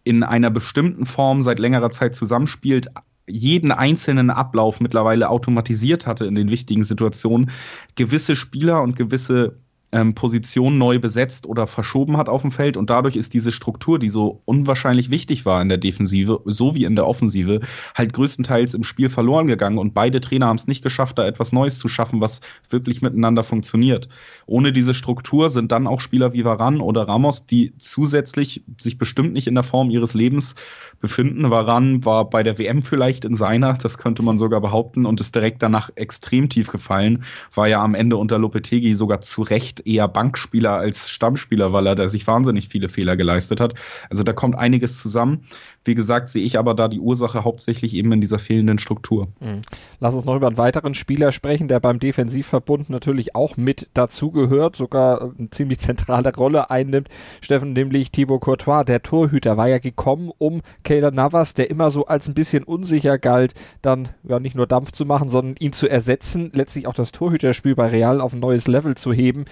in 0.03 0.23
einer 0.23 0.49
bestimmten 0.49 1.05
Form 1.05 1.43
seit 1.43 1.59
längerer 1.59 1.91
Zeit 1.91 2.15
zusammenspielt, 2.15 2.87
jeden 3.27 3.71
einzelnen 3.71 4.29
Ablauf 4.29 4.79
mittlerweile 4.79 5.29
automatisiert 5.29 6.07
hatte 6.07 6.25
in 6.25 6.35
den 6.35 6.49
wichtigen 6.49 6.83
Situationen, 6.83 7.51
gewisse 7.95 8.35
Spieler 8.35 8.81
und 8.81 8.95
gewisse 8.95 9.57
ähm, 9.91 10.15
Position 10.15 10.77
neu 10.77 10.99
besetzt 10.99 11.45
oder 11.45 11.67
verschoben 11.67 12.17
hat 12.17 12.29
auf 12.29 12.41
dem 12.41 12.51
Feld 12.51 12.77
und 12.77 12.89
dadurch 12.89 13.15
ist 13.15 13.33
diese 13.33 13.51
Struktur, 13.51 13.99
die 13.99 14.09
so 14.09 14.41
unwahrscheinlich 14.45 15.09
wichtig 15.09 15.45
war 15.45 15.61
in 15.61 15.69
der 15.69 15.77
Defensive, 15.77 16.41
so 16.45 16.75
wie 16.75 16.85
in 16.85 16.95
der 16.95 17.07
Offensive, 17.07 17.61
halt 17.95 18.13
größtenteils 18.13 18.73
im 18.73 18.83
Spiel 18.83 19.09
verloren 19.09 19.47
gegangen 19.47 19.77
und 19.77 19.93
beide 19.93 20.21
Trainer 20.21 20.47
haben 20.47 20.57
es 20.57 20.67
nicht 20.67 20.83
geschafft, 20.83 21.17
da 21.17 21.25
etwas 21.25 21.51
Neues 21.51 21.79
zu 21.79 21.87
schaffen, 21.87 22.21
was 22.21 22.41
wirklich 22.69 23.01
miteinander 23.01 23.43
funktioniert. 23.43 24.07
Ohne 24.45 24.71
diese 24.71 24.93
Struktur 24.93 25.49
sind 25.49 25.71
dann 25.71 25.87
auch 25.87 26.01
Spieler 26.01 26.33
wie 26.33 26.45
Varan 26.45 26.81
oder 26.81 27.07
Ramos, 27.07 27.45
die 27.45 27.73
zusätzlich 27.77 28.63
sich 28.77 28.97
bestimmt 28.97 29.33
nicht 29.33 29.47
in 29.47 29.55
der 29.55 29.63
Form 29.63 29.89
ihres 29.89 30.13
Lebens 30.13 30.55
befinden. 31.01 31.49
Varan 31.49 32.05
war 32.05 32.29
bei 32.29 32.43
der 32.43 32.57
WM 32.57 32.83
vielleicht 32.83 33.25
in 33.25 33.35
seiner, 33.35 33.73
das 33.73 33.97
könnte 33.97 34.23
man 34.23 34.37
sogar 34.37 34.61
behaupten, 34.61 35.05
und 35.05 35.19
ist 35.19 35.35
direkt 35.35 35.61
danach 35.61 35.89
extrem 35.95 36.47
tief 36.47 36.67
gefallen. 36.69 37.23
War 37.53 37.67
ja 37.67 37.83
am 37.83 37.95
Ende 37.95 38.17
unter 38.17 38.39
Lopetegi 38.39 38.93
sogar 38.93 39.21
zu 39.21 39.41
Recht 39.41 39.85
eher 39.85 40.07
Bankspieler 40.07 40.71
als 40.77 41.09
Stammspieler, 41.09 41.73
weil 41.73 41.87
er 41.87 41.95
da 41.95 42.07
sich 42.07 42.25
wahnsinnig 42.27 42.69
viele 42.69 42.87
Fehler 42.87 43.17
geleistet 43.17 43.59
hat. 43.59 43.73
Also 44.09 44.23
da 44.23 44.33
kommt 44.33 44.55
einiges 44.55 44.97
zusammen. 44.97 45.45
Wie 45.83 45.95
gesagt, 45.95 46.29
sehe 46.29 46.43
ich 46.43 46.59
aber 46.59 46.75
da 46.75 46.87
die 46.87 46.99
Ursache 46.99 47.43
hauptsächlich 47.43 47.95
eben 47.95 48.11
in 48.11 48.21
dieser 48.21 48.37
fehlenden 48.37 48.77
Struktur. 48.77 49.27
Mhm. 49.39 49.61
Lass 49.99 50.13
uns 50.13 50.25
noch 50.25 50.35
über 50.35 50.47
einen 50.47 50.57
weiteren 50.57 50.93
Spieler 50.93 51.31
sprechen, 51.31 51.67
der 51.67 51.79
beim 51.79 51.97
Defensivverbund 51.97 52.89
natürlich 52.89 53.35
auch 53.35 53.57
mit 53.57 53.89
dazugehört, 53.95 54.75
sogar 54.75 55.33
eine 55.37 55.49
ziemlich 55.49 55.79
zentrale 55.79 56.33
Rolle 56.35 56.69
einnimmt. 56.69 57.09
Steffen, 57.41 57.73
nämlich 57.73 58.11
Thibaut 58.11 58.41
Courtois, 58.41 58.83
der 58.83 59.01
Torhüter, 59.01 59.57
war 59.57 59.69
ja 59.69 59.79
gekommen, 59.79 60.31
um 60.37 60.61
Kayla 60.83 61.09
Navas, 61.09 61.55
der 61.55 61.71
immer 61.71 61.89
so 61.89 62.05
als 62.05 62.27
ein 62.27 62.35
bisschen 62.35 62.63
unsicher 62.63 63.17
galt, 63.17 63.55
dann 63.81 64.09
ja 64.23 64.39
nicht 64.39 64.55
nur 64.55 64.67
Dampf 64.67 64.91
zu 64.91 65.05
machen, 65.05 65.29
sondern 65.29 65.55
ihn 65.59 65.73
zu 65.73 65.87
ersetzen, 65.87 66.51
letztlich 66.53 66.85
auch 66.85 66.93
das 66.93 67.11
Torhüterspiel 67.11 67.75
bei 67.75 67.87
Real 67.87 68.21
auf 68.21 68.33
ein 68.33 68.39
neues 68.39 68.67
Level 68.67 68.95
zu 68.95 69.13
heben 69.13 69.45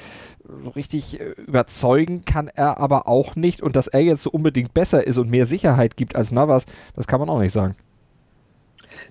so 0.64 0.70
richtig 0.72 1.20
äh, 1.20 1.34
überzeugen 1.46 2.26
kann 2.26 2.48
er 2.48 2.78
aber 2.78 3.08
auch 3.08 3.36
nicht. 3.36 3.62
Und 3.62 3.76
dass 3.76 3.88
er 3.88 4.02
jetzt 4.02 4.24
so 4.24 4.30
unbedingt 4.32 4.74
besser 4.74 5.06
ist 5.06 5.18
und 5.18 5.30
mehr 5.30 5.46
Sicherheit 5.46 5.98
gibt 5.98 6.16
als 6.16 6.32
Navas, 6.32 6.66
das 6.96 7.08
kann 7.08 7.20
man 7.20 7.30
auch 7.30 7.40
nicht 7.40 7.54
sagen. 7.54 7.76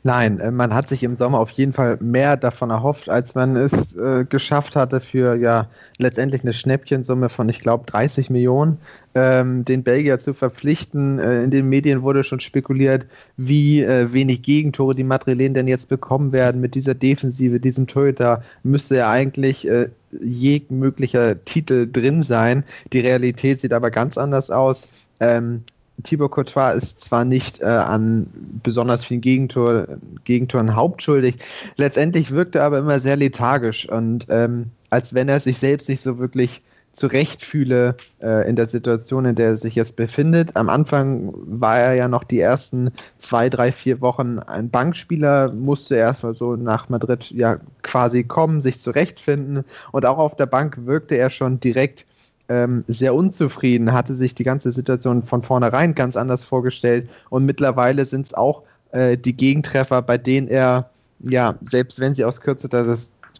Nein, 0.02 0.40
äh, 0.40 0.50
man 0.50 0.74
hat 0.74 0.88
sich 0.88 1.02
im 1.02 1.16
Sommer 1.16 1.38
auf 1.38 1.50
jeden 1.50 1.72
Fall 1.72 1.98
mehr 2.00 2.36
davon 2.36 2.70
erhofft, 2.70 3.08
als 3.08 3.34
man 3.34 3.56
es 3.56 3.96
äh, 3.96 4.24
geschafft 4.24 4.76
hatte 4.76 5.00
für 5.00 5.36
ja 5.36 5.68
letztendlich 5.98 6.42
eine 6.42 6.52
Schnäppchensumme 6.52 7.28
von, 7.28 7.48
ich 7.48 7.60
glaube, 7.60 7.84
30 7.86 8.30
Millionen, 8.30 8.78
ähm, 9.18 9.64
den 9.64 9.82
Belgier 9.82 10.18
zu 10.18 10.32
verpflichten. 10.32 11.18
Äh, 11.18 11.42
in 11.42 11.50
den 11.50 11.68
Medien 11.68 12.02
wurde 12.02 12.22
schon 12.22 12.40
spekuliert, 12.40 13.06
wie 13.36 13.82
äh, 13.82 14.12
wenig 14.12 14.42
Gegentore 14.42 14.94
die 14.94 15.04
Madrilen 15.04 15.54
denn 15.54 15.66
jetzt 15.66 15.88
bekommen 15.88 16.32
werden 16.32 16.60
mit 16.60 16.74
dieser 16.74 16.94
Defensive, 16.94 17.58
diesem 17.58 17.86
Torhüter. 17.86 18.42
Müsste 18.62 18.96
ja 18.96 19.10
eigentlich 19.10 19.68
äh, 19.68 19.88
jegmöglicher 20.20 21.44
Titel 21.44 21.90
drin 21.90 22.22
sein. 22.22 22.64
Die 22.92 23.00
Realität 23.00 23.60
sieht 23.60 23.72
aber 23.72 23.90
ganz 23.90 24.16
anders 24.16 24.50
aus. 24.50 24.88
Ähm, 25.20 25.64
Thibaut 26.04 26.30
Courtois 26.30 26.74
ist 26.74 27.00
zwar 27.00 27.24
nicht 27.24 27.60
äh, 27.60 27.64
an 27.64 28.28
besonders 28.62 29.04
vielen 29.04 29.20
Gegentor, 29.20 29.88
Gegentoren 30.24 30.76
hauptschuldig, 30.76 31.38
letztendlich 31.76 32.30
wirkt 32.30 32.54
er 32.54 32.62
aber 32.62 32.78
immer 32.78 33.00
sehr 33.00 33.16
lethargisch 33.16 33.88
und 33.88 34.26
ähm, 34.28 34.66
als 34.90 35.12
wenn 35.12 35.28
er 35.28 35.40
sich 35.40 35.58
selbst 35.58 35.88
nicht 35.88 36.00
so 36.00 36.18
wirklich 36.18 36.62
zurecht 36.98 37.44
fühle 37.44 37.96
äh, 38.20 38.48
in 38.48 38.56
der 38.56 38.66
Situation, 38.66 39.24
in 39.24 39.36
der 39.36 39.48
er 39.48 39.56
sich 39.56 39.74
jetzt 39.74 39.96
befindet. 39.96 40.56
Am 40.56 40.68
Anfang 40.68 41.32
war 41.46 41.78
er 41.78 41.94
ja 41.94 42.08
noch 42.08 42.24
die 42.24 42.40
ersten 42.40 42.90
zwei, 43.18 43.48
drei, 43.48 43.72
vier 43.72 44.00
Wochen 44.00 44.38
ein 44.40 44.68
Bankspieler, 44.70 45.52
musste 45.52 45.96
erstmal 45.96 46.34
so 46.34 46.56
nach 46.56 46.88
Madrid 46.88 47.30
ja 47.30 47.58
quasi 47.82 48.24
kommen, 48.24 48.60
sich 48.60 48.80
zurechtfinden 48.80 49.64
und 49.92 50.06
auch 50.06 50.18
auf 50.18 50.36
der 50.36 50.46
Bank 50.46 50.86
wirkte 50.86 51.16
er 51.16 51.30
schon 51.30 51.60
direkt 51.60 52.04
ähm, 52.48 52.84
sehr 52.88 53.14
unzufrieden, 53.14 53.92
hatte 53.92 54.14
sich 54.14 54.34
die 54.34 54.44
ganze 54.44 54.72
Situation 54.72 55.22
von 55.22 55.42
vornherein 55.42 55.94
ganz 55.94 56.16
anders 56.16 56.44
vorgestellt 56.44 57.08
und 57.30 57.44
mittlerweile 57.44 58.04
sind 58.06 58.26
es 58.26 58.34
auch 58.34 58.62
äh, 58.92 59.16
die 59.16 59.36
Gegentreffer, 59.36 60.02
bei 60.02 60.18
denen 60.18 60.48
er, 60.48 60.90
ja, 61.20 61.56
selbst 61.62 62.00
wenn 62.00 62.14
sie 62.14 62.24
aus 62.24 62.40
kürzester 62.40 62.84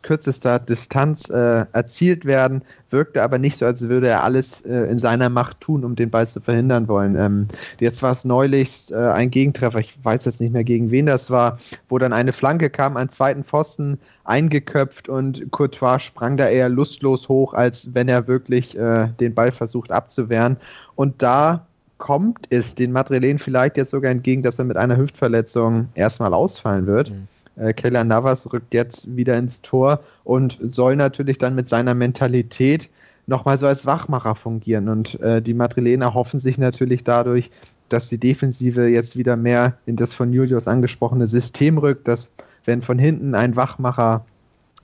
kürzester 0.03 0.59
Distanz 0.59 1.29
äh, 1.31 1.67
erzielt 1.73 2.25
werden, 2.25 2.63
wirkte 2.91 3.23
aber 3.23 3.39
nicht 3.39 3.59
so, 3.59 3.67
als 3.67 3.89
würde 3.89 4.09
er 4.09 4.23
alles 4.23 4.63
äh, 4.63 4.91
in 4.91 4.99
seiner 4.99 5.29
Macht 5.29 5.61
tun, 5.61 5.85
um 5.85 5.97
den 5.97 6.11
Ball 6.11 6.29
zu 6.29 6.41
verhindern 6.41 6.89
wollen. 6.89 7.17
Ähm, 7.17 7.49
jetzt 7.81 8.03
war 8.03 8.13
es 8.13 8.25
neulich 8.25 8.91
äh, 8.91 8.97
ein 8.97 9.31
Gegentreffer, 9.31 9.79
ich 9.79 9.97
weiß 10.03 10.25
jetzt 10.25 10.41
nicht 10.41 10.53
mehr 10.53 10.65
gegen 10.65 10.91
wen 10.91 11.07
das 11.07 11.31
war, 11.31 11.59
wo 11.89 11.99
dann 11.99 12.13
eine 12.13 12.33
Flanke 12.33 12.71
kam, 12.71 12.97
einen 12.97 13.11
zweiten 13.11 13.45
Pfosten 13.45 13.99
eingeköpft 14.25 15.09
und 15.09 15.51
Courtois 15.51 16.01
sprang 16.01 16.37
da 16.37 16.49
eher 16.49 16.69
lustlos 16.69 17.29
hoch, 17.29 17.55
als 17.55 17.95
wenn 17.95 18.09
er 18.09 18.27
wirklich 18.27 18.79
äh, 18.79 19.09
den 19.21 19.35
Ball 19.35 19.53
versucht 19.53 19.91
abzuwehren. 19.91 20.57
Und 20.95 21.23
da 21.23 21.67
kommt 21.99 22.47
es 22.51 22.75
den 22.75 22.93
Madrilen 22.93 23.39
vielleicht 23.39 23.77
jetzt 23.77 23.91
sogar 23.91 24.11
entgegen, 24.11 24.43
dass 24.43 24.59
er 24.59 24.65
mit 24.65 24.77
einer 24.77 24.97
Hüftverletzung 24.97 25.89
erstmal 25.95 26.33
ausfallen 26.33 26.87
wird. 26.87 27.11
Mhm. 27.11 27.29
Äh, 27.59 27.73
Keller 27.73 28.05
Navas 28.05 28.51
rückt 28.53 28.75
jetzt 28.75 29.17
wieder 29.17 29.37
ins 29.37 29.63
Tor 29.63 30.01
und 30.25 30.59
soll 30.63 30.97
natürlich 30.97 31.39
dann 31.39 31.55
mit 31.55 31.69
seiner 31.69 31.95
Mentalität 31.95 32.89
nochmal 33.27 33.59
so 33.59 33.67
als 33.67 33.87
Wachmacher 33.87 34.35
fungieren. 34.35 34.89
Und 34.89 35.21
äh, 35.21 35.43
die 35.43 35.55
Madrilener 35.55 36.15
hoffen 36.15 36.41
sich 36.41 36.59
natürlich 36.59 37.05
dadurch, 37.05 37.51
dass 37.89 38.09
die 38.09 38.19
Defensive 38.19 38.87
jetzt 38.89 39.17
wieder 39.17 39.37
mehr 39.37 39.75
in 39.87 39.97
das 39.97 40.15
von 40.15 40.33
Julius 40.33 40.69
angesprochene 40.69 41.27
System 41.27 41.79
rückt, 41.79 42.09
dass 42.09 42.33
wenn 42.65 42.83
von 42.83 42.99
hinten 42.99 43.35
ein 43.35 43.57
Wachmacher 43.57 44.25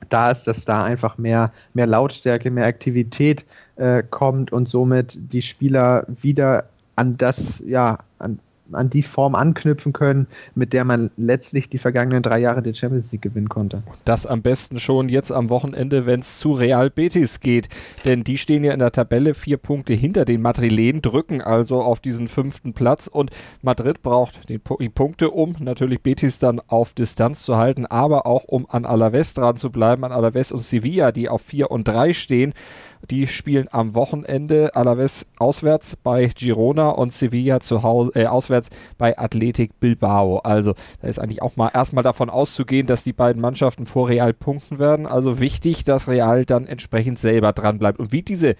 da 0.09 0.31
ist, 0.31 0.47
dass 0.47 0.65
da 0.65 0.85
einfach 0.85 1.19
mehr, 1.19 1.53
mehr 1.73 1.87
Lautstärke, 1.87 2.51
mehr 2.51 2.67
Aktivität 2.67 3.45
äh, 3.77 4.03
kommt 4.03 4.53
und 4.53 4.69
somit 4.69 5.19
die 5.33 5.43
Spieler 5.43 6.07
wieder 6.09 6.65
an 6.97 7.17
das, 7.17 7.63
ja, 7.67 7.99
an 8.73 8.91
die 8.91 9.03
Form 9.03 9.35
anknüpfen 9.35 9.93
können, 9.93 10.27
mit 10.55 10.73
der 10.73 10.85
man 10.85 11.11
letztlich 11.17 11.69
die 11.69 11.79
vergangenen 11.79 12.23
drei 12.23 12.39
Jahre 12.39 12.63
der 12.63 12.75
Champions 12.75 13.13
League 13.13 13.23
gewinnen 13.23 13.49
konnte. 13.49 13.83
Das 14.05 14.27
am 14.27 14.43
besten 14.43 14.81
schon 14.81 15.09
jetzt 15.09 15.33
am 15.33 15.51
Wochenende, 15.51 16.07
wenn 16.07 16.21
es 16.21 16.39
zu 16.39 16.53
Real 16.53 16.91
Betis 16.91 17.41
geht. 17.41 17.69
Denn 18.05 18.25
die 18.25 18.39
stehen 18.39 18.65
ja 18.65 18.73
in 18.73 18.79
der 18.79 18.93
Tabelle 18.93 19.35
vier 19.35 19.57
Punkte 19.57 19.93
hinter 19.93 20.25
den 20.25 20.43
Madrilen, 20.43 21.03
drücken 21.03 21.41
also 21.41 21.83
auf 21.83 22.01
diesen 22.01 22.29
fünften 22.29 22.73
Platz 22.73 23.07
und 23.07 23.31
Madrid 23.63 24.03
braucht 24.03 24.49
die, 24.49 24.59
Punkte, 24.59 25.31
um 25.31 25.55
natürlich 25.59 26.03
Betis 26.03 26.39
dann 26.39 26.61
auf 26.67 26.95
Distanz 26.95 27.43
zu 27.43 27.57
halten, 27.57 27.87
aber 27.87 28.27
auch 28.27 28.45
um 28.45 28.67
an 28.69 28.85
Alaves 28.85 29.35
dran 29.35 29.57
zu 29.57 29.71
bleiben, 29.71 30.05
an 30.05 30.13
Alaves 30.13 30.53
und 30.53 30.63
Sevilla, 30.63 31.13
die 31.13 31.29
auf 31.29 31.43
vier 31.43 31.71
und 31.71 31.89
drei 31.89 32.13
stehen. 32.13 32.53
Die 33.11 33.27
spielen 33.27 33.69
am 33.71 33.95
Wochenende 33.95 34.75
Alaves 34.75 35.27
auswärts 35.39 35.97
bei 35.97 36.27
Girona 36.27 36.91
und 36.91 37.13
Sevilla 37.13 37.61
zu 37.61 37.83
Hause, 37.83 38.13
äh, 38.15 38.27
auswärts 38.27 38.71
bei 38.99 39.19
Athletic 39.19 39.79
Bilbao. 39.81 40.39
Also 40.39 40.75
da 41.01 41.09
ist 41.09 41.19
eigentlich 41.19 41.43
auch 41.43 41.57
mal 41.57 41.71
erstmal 41.73 42.05
davon 42.05 42.31
auszugehen, 42.31 42.87
dass 42.87 43.05
die 43.05 43.13
beiden 43.13 43.41
Mannschaften 43.41 43.87
vor 43.87 44.09
Real 44.09 44.33
punkten 44.33 44.79
werden. 44.79 45.07
Also 45.07 45.41
wichtig, 45.41 45.85
dass 45.85 46.09
Real 46.09 46.45
dann 46.45 46.67
entsprechend 46.67 47.19
selber 47.19 47.53
dran 47.53 47.79
bleibt. 47.79 47.99
Und 47.99 48.13
wie 48.13 48.23
diese 48.23 48.57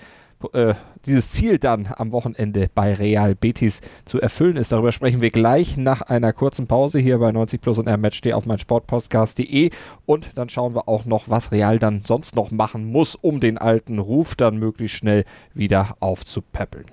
äh, 0.53 0.75
dieses 1.07 1.31
Ziel 1.31 1.59
dann 1.59 1.89
am 1.97 2.13
Wochenende 2.13 2.69
bei 2.75 2.95
Real 2.95 3.35
Betis 3.35 3.81
zu 4.05 4.21
erfüllen 4.21 4.57
ist. 4.57 4.73
Darüber 4.73 4.93
sprechen 4.93 5.21
wir 5.21 5.31
gleich 5.31 5.77
nach 5.77 6.03
einer 6.03 6.33
kurzen 6.33 6.67
Pause 6.67 6.99
hier 6.99 7.19
bei 7.19 7.33
90 7.33 7.61
Plus 7.61 7.79
und 7.79 7.87
R-Match 7.87 8.23
auf 8.33 8.47
mein 8.47 8.59
Sportpodcast.de 8.59 9.71
und 10.07 10.31
dann 10.37 10.49
schauen 10.49 10.75
wir 10.75 10.89
auch 10.89 11.05
noch, 11.05 11.29
was 11.29 11.53
Real 11.53 11.79
dann 11.79 12.03
sonst 12.05 12.37
noch 12.37 12.51
machen 12.51 12.85
muss, 12.91 13.17
um 13.17 13.41
den 13.41 13.59
alten 13.59 13.99
Ruf 13.99 14.35
dann 14.35 14.57
möglichst 14.59 14.97
schnell 14.97 15.25
wieder 15.53 15.97
aufzupäppeln. 16.01 16.87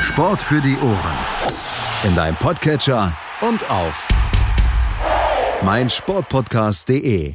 Sport 0.00 0.42
für 0.42 0.60
die 0.60 0.76
Ohren. 0.76 1.18
In 2.04 2.14
deinem 2.14 2.36
Podcatcher 2.36 3.16
und 3.40 3.68
auf 3.70 4.08
meinsportpodcast.de. 5.62 7.34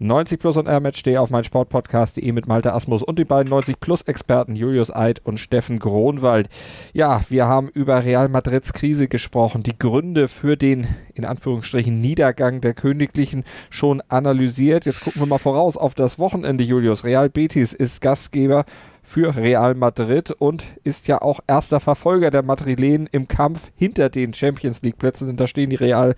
90 0.00 0.40
Plus 0.40 0.56
und 0.56 0.66
R-Match.de 0.66 1.16
auf 1.18 1.30
mein 1.30 1.44
Sportpodcast.de 1.44 2.32
mit 2.32 2.48
Malte 2.48 2.72
Asmus 2.72 3.02
und 3.02 3.18
die 3.18 3.24
beiden 3.24 3.48
90 3.50 3.78
Plus 3.78 4.02
Experten 4.02 4.56
Julius 4.56 4.94
Eid 4.94 5.20
und 5.24 5.38
Steffen 5.38 5.78
Gronwald. 5.78 6.48
Ja, 6.92 7.20
wir 7.28 7.46
haben 7.46 7.68
über 7.68 8.04
Real 8.04 8.28
Madrids 8.28 8.72
Krise 8.72 9.06
gesprochen, 9.06 9.62
die 9.62 9.78
Gründe 9.78 10.26
für 10.26 10.56
den 10.56 10.88
in 11.14 11.24
Anführungsstrichen 11.24 12.00
Niedergang 12.00 12.60
der 12.60 12.74
Königlichen 12.74 13.44
schon 13.70 14.02
analysiert. 14.08 14.84
Jetzt 14.84 15.02
gucken 15.02 15.22
wir 15.22 15.26
mal 15.26 15.38
voraus 15.38 15.76
auf 15.76 15.94
das 15.94 16.18
Wochenende, 16.18 16.64
Julius. 16.64 17.04
Real 17.04 17.30
Betis 17.30 17.72
ist 17.72 18.00
Gastgeber 18.00 18.64
für 19.04 19.36
Real 19.36 19.74
Madrid 19.74 20.30
und 20.30 20.64
ist 20.82 21.06
ja 21.06 21.22
auch 21.22 21.40
erster 21.46 21.78
Verfolger 21.78 22.30
der 22.30 22.42
Madrilen 22.42 23.06
im 23.12 23.28
Kampf 23.28 23.70
hinter 23.76 24.08
den 24.08 24.32
Champions 24.32 24.82
League 24.82 24.98
Plätzen. 24.98 25.28
Und 25.28 25.38
da 25.38 25.46
stehen 25.46 25.70
die 25.70 25.76
Real 25.76 26.16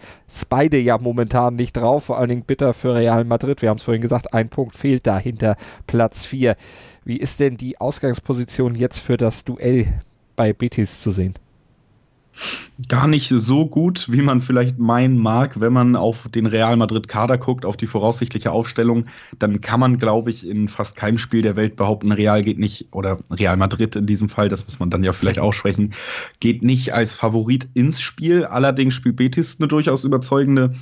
beide 0.48 0.78
ja 0.78 0.96
momentan 0.96 1.56
nicht 1.56 1.76
drauf. 1.76 2.04
Vor 2.04 2.18
allen 2.18 2.28
Dingen 2.28 2.44
bitter 2.44 2.72
für 2.72 2.94
Real 2.94 3.24
Madrid. 3.24 3.60
Wir 3.60 3.70
haben 3.70 3.78
es 3.78 3.82
vorhin 3.82 4.00
gesagt, 4.00 4.32
ein 4.32 4.48
Punkt 4.48 4.76
fehlt 4.76 5.06
da 5.06 5.18
hinter 5.18 5.56
Platz 5.86 6.26
4. 6.26 6.56
Wie 7.04 7.16
ist 7.16 7.40
denn 7.40 7.56
die 7.56 7.80
Ausgangsposition 7.80 8.74
jetzt 8.74 9.00
für 9.00 9.16
das 9.16 9.44
Duell 9.44 9.86
bei 10.36 10.52
Betis 10.52 11.02
zu 11.02 11.10
sehen? 11.10 11.34
Gar 12.88 13.06
nicht 13.06 13.28
so 13.28 13.66
gut, 13.66 14.06
wie 14.10 14.22
man 14.22 14.40
vielleicht 14.42 14.78
meinen 14.78 15.18
mag, 15.18 15.60
wenn 15.60 15.72
man 15.72 15.96
auf 15.96 16.28
den 16.28 16.46
Real 16.46 16.76
Madrid 16.76 17.08
Kader 17.08 17.38
guckt, 17.38 17.64
auf 17.64 17.76
die 17.76 17.86
voraussichtliche 17.86 18.52
Aufstellung, 18.52 19.06
dann 19.38 19.60
kann 19.60 19.80
man, 19.80 19.98
glaube 19.98 20.30
ich, 20.30 20.46
in 20.46 20.68
fast 20.68 20.96
keinem 20.96 21.18
Spiel 21.18 21.42
der 21.42 21.56
Welt 21.56 21.76
behaupten, 21.76 22.12
Real 22.12 22.42
geht 22.42 22.58
nicht, 22.58 22.88
oder 22.92 23.18
Real 23.30 23.56
Madrid 23.56 23.96
in 23.96 24.06
diesem 24.06 24.28
Fall, 24.28 24.48
das 24.48 24.64
muss 24.66 24.78
man 24.78 24.90
dann 24.90 25.04
ja 25.04 25.12
vielleicht 25.12 25.38
aussprechen, 25.38 25.92
geht 26.40 26.62
nicht 26.62 26.92
als 26.92 27.14
Favorit 27.14 27.68
ins 27.74 28.00
Spiel. 28.00 28.44
Allerdings 28.44 28.94
spielt 28.94 29.16
Betis 29.16 29.56
eine 29.58 29.68
durchaus 29.68 30.04
überzeugende 30.04 30.72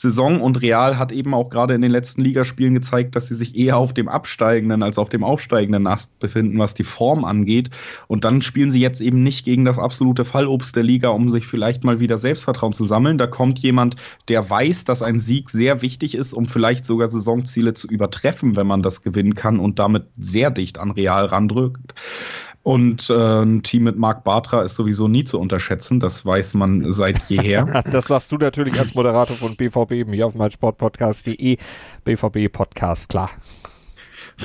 Saison 0.00 0.40
und 0.40 0.62
Real 0.62 0.96
hat 0.96 1.12
eben 1.12 1.34
auch 1.34 1.50
gerade 1.50 1.74
in 1.74 1.82
den 1.82 1.90
letzten 1.90 2.22
Ligaspielen 2.22 2.72
gezeigt, 2.72 3.14
dass 3.14 3.28
sie 3.28 3.34
sich 3.34 3.54
eher 3.54 3.76
auf 3.76 3.92
dem 3.92 4.08
absteigenden 4.08 4.82
als 4.82 4.96
auf 4.96 5.10
dem 5.10 5.22
aufsteigenden 5.22 5.86
Ast 5.86 6.18
befinden, 6.20 6.58
was 6.58 6.72
die 6.72 6.84
Form 6.84 7.22
angeht. 7.26 7.68
Und 8.06 8.24
dann 8.24 8.40
spielen 8.40 8.70
sie 8.70 8.80
jetzt 8.80 9.02
eben 9.02 9.22
nicht 9.22 9.44
gegen 9.44 9.66
das 9.66 9.78
absolute 9.78 10.24
Fallobst 10.24 10.74
der 10.74 10.84
Liga, 10.84 11.10
um 11.10 11.28
sich 11.28 11.46
vielleicht 11.46 11.84
mal 11.84 12.00
wieder 12.00 12.16
Selbstvertrauen 12.16 12.72
zu 12.72 12.86
sammeln. 12.86 13.18
Da 13.18 13.26
kommt 13.26 13.58
jemand, 13.58 13.96
der 14.28 14.48
weiß, 14.48 14.86
dass 14.86 15.02
ein 15.02 15.18
Sieg 15.18 15.50
sehr 15.50 15.82
wichtig 15.82 16.14
ist, 16.14 16.32
um 16.32 16.46
vielleicht 16.46 16.86
sogar 16.86 17.10
Saisonziele 17.10 17.74
zu 17.74 17.86
übertreffen, 17.86 18.56
wenn 18.56 18.66
man 18.66 18.82
das 18.82 19.02
gewinnen 19.02 19.34
kann 19.34 19.60
und 19.60 19.78
damit 19.78 20.06
sehr 20.16 20.50
dicht 20.50 20.78
an 20.78 20.92
Real 20.92 21.26
randrückt. 21.26 21.92
Und 22.62 23.08
äh, 23.08 23.42
ein 23.42 23.62
Team 23.62 23.84
mit 23.84 23.96
Marc 23.96 24.22
Bartra 24.22 24.62
ist 24.62 24.74
sowieso 24.74 25.08
nie 25.08 25.24
zu 25.24 25.40
unterschätzen, 25.40 25.98
das 25.98 26.26
weiß 26.26 26.54
man 26.54 26.92
seit 26.92 27.18
jeher. 27.30 27.64
das 27.90 28.06
sagst 28.06 28.32
du 28.32 28.36
natürlich 28.36 28.78
als 28.78 28.94
Moderator 28.94 29.36
von 29.36 29.56
BVB 29.56 30.10
hier 30.12 30.26
auf 30.26 30.34
meinsportpodcast.de. 30.34 31.56
BVB 32.04 32.52
Podcast, 32.52 33.08
klar. 33.08 33.30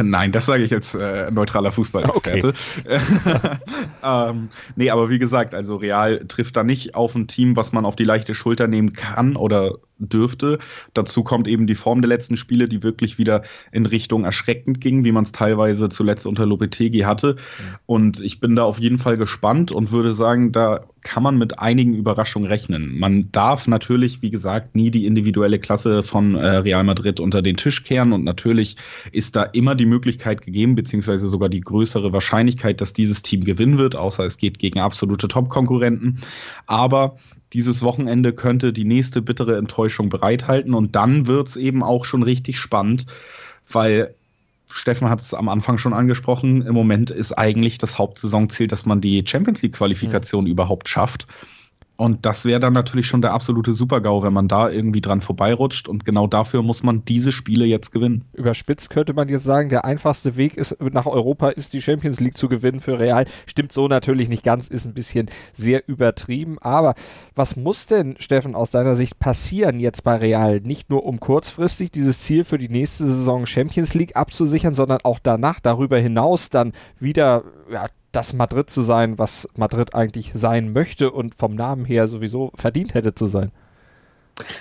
Nein, 0.02 0.32
das 0.32 0.46
sage 0.46 0.64
ich 0.64 0.74
als 0.74 0.94
äh, 0.94 1.32
neutraler 1.32 1.72
Fußballexperte. 1.72 2.54
Okay. 2.84 3.00
ähm, 4.04 4.50
nee, 4.76 4.90
aber 4.90 5.10
wie 5.10 5.20
gesagt, 5.20 5.54
also 5.54 5.78
Real 5.78 6.26
trifft 6.28 6.56
da 6.58 6.64
nicht 6.64 6.96
auf 6.96 7.16
ein 7.16 7.28
Team, 7.28 7.56
was 7.56 7.72
man 7.72 7.86
auf 7.86 7.96
die 7.96 8.04
leichte 8.04 8.36
Schulter 8.36 8.68
nehmen 8.68 8.94
kann 8.94 9.36
oder 9.36 9.76
dürfte. 9.98 10.60
Dazu 10.94 11.24
kommt 11.24 11.48
eben 11.48 11.68
die 11.68 11.76
Form 11.76 12.02
der 12.02 12.10
letzten 12.10 12.38
Spiele, 12.38 12.68
die 12.68 12.84
wirklich 12.84 13.18
wieder 13.18 13.44
in 13.72 13.86
Richtung 13.86 14.24
erschreckend 14.26 14.82
ging, 14.82 15.04
wie 15.04 15.12
man 15.12 15.24
es 15.24 15.32
teilweise 15.32 15.90
zuletzt 15.90 16.28
unter 16.28 16.46
Lopetegi 16.46 17.00
hatte. 17.00 17.38
Und 17.86 18.20
ich 18.20 18.40
bin 18.40 18.56
da 18.56 18.64
auf 18.64 18.80
jeden 18.80 18.98
Fall 18.98 19.18
gespannt 19.18 19.72
und 19.72 19.92
würde 19.92 20.12
sagen, 20.12 20.52
da 20.52 20.86
kann 21.02 21.24
man 21.24 21.38
mit 21.38 21.60
einigen 21.60 21.94
Überraschungen 21.94 22.48
rechnen. 22.48 22.98
Man 22.98 23.32
darf 23.32 23.68
natürlich, 23.68 24.22
wie 24.24 24.32
gesagt, 24.32 24.76
nie 24.76 24.90
die 24.90 25.06
individuelle 25.06 25.60
Klasse 25.60 26.02
von 26.02 26.36
äh, 26.36 26.58
Real 26.58 26.84
Madrid 26.84 27.20
unter 27.20 27.44
den 27.44 27.58
Tisch 27.58 27.84
kehren 27.84 28.12
und 28.12 28.24
natürlich 28.24 28.76
ist 29.12 29.36
da 29.36 29.44
immer 29.44 29.76
die 29.76 29.86
Möglichkeit 29.86 30.42
gegeben, 30.42 30.76
beziehungsweise 30.76 31.28
sogar 31.28 31.50
die 31.50 31.62
größere 31.62 32.12
Wahrscheinlichkeit, 32.12 32.82
dass 32.82 32.94
dieses 32.94 33.22
Team 33.22 33.44
gewinnen 33.44 33.78
wird, 33.78 33.96
außer 33.96 34.26
es 34.26 34.38
geht 34.38 34.58
gegen 34.58 34.80
absolute 34.80 35.28
Top-Konkurrenten. 35.28 36.20
Aber 36.66 37.18
dieses 37.56 37.82
Wochenende 37.82 38.34
könnte 38.34 38.74
die 38.74 38.84
nächste 38.84 39.22
bittere 39.22 39.58
Enttäuschung 39.58 40.10
bereithalten 40.10 40.74
und 40.74 40.98
dann 40.98 41.26
wird 41.26 41.48
es 41.48 41.56
eben 41.56 41.84
auch 41.84 42.04
schon 42.04 42.22
richtig 42.22 42.60
spannend, 42.60 43.06
weil 43.72 44.14
Steffen 44.70 45.10
hat 45.10 45.22
es 45.22 45.34
am 45.34 45.48
Anfang 45.48 45.78
schon 45.78 45.94
angesprochen, 45.94 46.62
im 46.64 46.74
Moment 46.74 47.12
ist 47.12 47.32
eigentlich 47.32 47.78
das 47.78 47.98
Hauptsaisonziel, 47.98 48.68
dass 48.68 48.86
man 48.86 49.00
die 49.00 49.24
Champions 49.26 49.62
League-Qualifikation 49.62 50.44
mhm. 50.44 50.52
überhaupt 50.52 50.90
schafft. 50.90 51.28
Und 51.98 52.26
das 52.26 52.44
wäre 52.44 52.60
dann 52.60 52.74
natürlich 52.74 53.08
schon 53.08 53.22
der 53.22 53.34
absolute 53.34 53.74
Supergau, 53.74 54.22
wenn 54.22 54.34
man 54.34 54.50
da 54.50 54.70
irgendwie 54.70 55.00
dran 55.00 55.22
vorbeirutscht. 55.22 55.88
Und 55.88 56.04
genau 56.04 56.28
dafür 56.28 56.62
muss 56.62 56.84
man 56.84 57.06
diese 57.06 57.32
Spiele 57.32 57.66
jetzt 57.66 57.92
gewinnen. 57.92 58.26
Überspitzt 58.34 58.90
könnte 58.90 59.14
man 59.14 59.30
jetzt 59.30 59.46
sagen, 59.46 59.70
der 59.70 59.86
einfachste 59.86 60.36
Weg 60.36 60.58
ist, 60.58 60.76
nach 60.82 61.06
Europa 61.06 61.50
ist 61.50 61.74
die 61.74 61.82
Champions 61.82 62.20
League 62.20 62.38
zu 62.38 62.50
gewinnen 62.50 62.82
für 62.82 63.00
Real. 63.00 63.26
Stimmt 63.46 63.72
so 63.72 63.88
natürlich 63.88 64.28
nicht 64.28 64.44
ganz, 64.44 64.68
ist 64.68 64.86
ein 64.86 64.94
bisschen 64.94 65.30
sehr 65.54 65.88
übertrieben. 65.88 66.58
Aber 66.60 66.96
was 67.34 67.56
muss 67.56 67.86
denn, 67.86 68.16
Steffen, 68.20 68.56
aus 68.56 68.72
deiner 68.72 68.96
Sicht 68.96 69.18
passieren 69.18 69.80
jetzt 69.80 70.04
bei 70.04 70.18
Real? 70.18 70.60
Nicht 70.60 70.90
nur 70.90 71.06
um 71.06 71.22
kurzfristig 71.22 71.92
dieses 71.92 72.20
Ziel 72.20 72.44
für 72.44 72.58
die 72.58 72.70
nächste 72.70 73.06
Saison 73.06 73.46
Champions 73.46 73.94
League 73.94 74.18
abzusichern, 74.18 74.74
sondern 74.74 75.00
auch 75.04 75.20
danach, 75.24 75.62
darüber 75.62 75.98
hinaus 75.98 76.50
dann 76.50 76.74
wieder 77.00 77.44
ja, 77.72 77.88
das 78.16 78.34
Madrid 78.34 78.70
zu 78.70 78.82
sein, 78.82 79.18
was 79.18 79.48
Madrid 79.56 79.94
eigentlich 79.94 80.32
sein 80.34 80.72
möchte 80.72 81.12
und 81.12 81.36
vom 81.36 81.56
Namen 81.56 81.86
her 81.86 82.08
sowieso 82.08 82.52
verdient 82.56 82.94
hätte 82.94 83.14
zu 83.14 83.28
sein. 83.28 83.52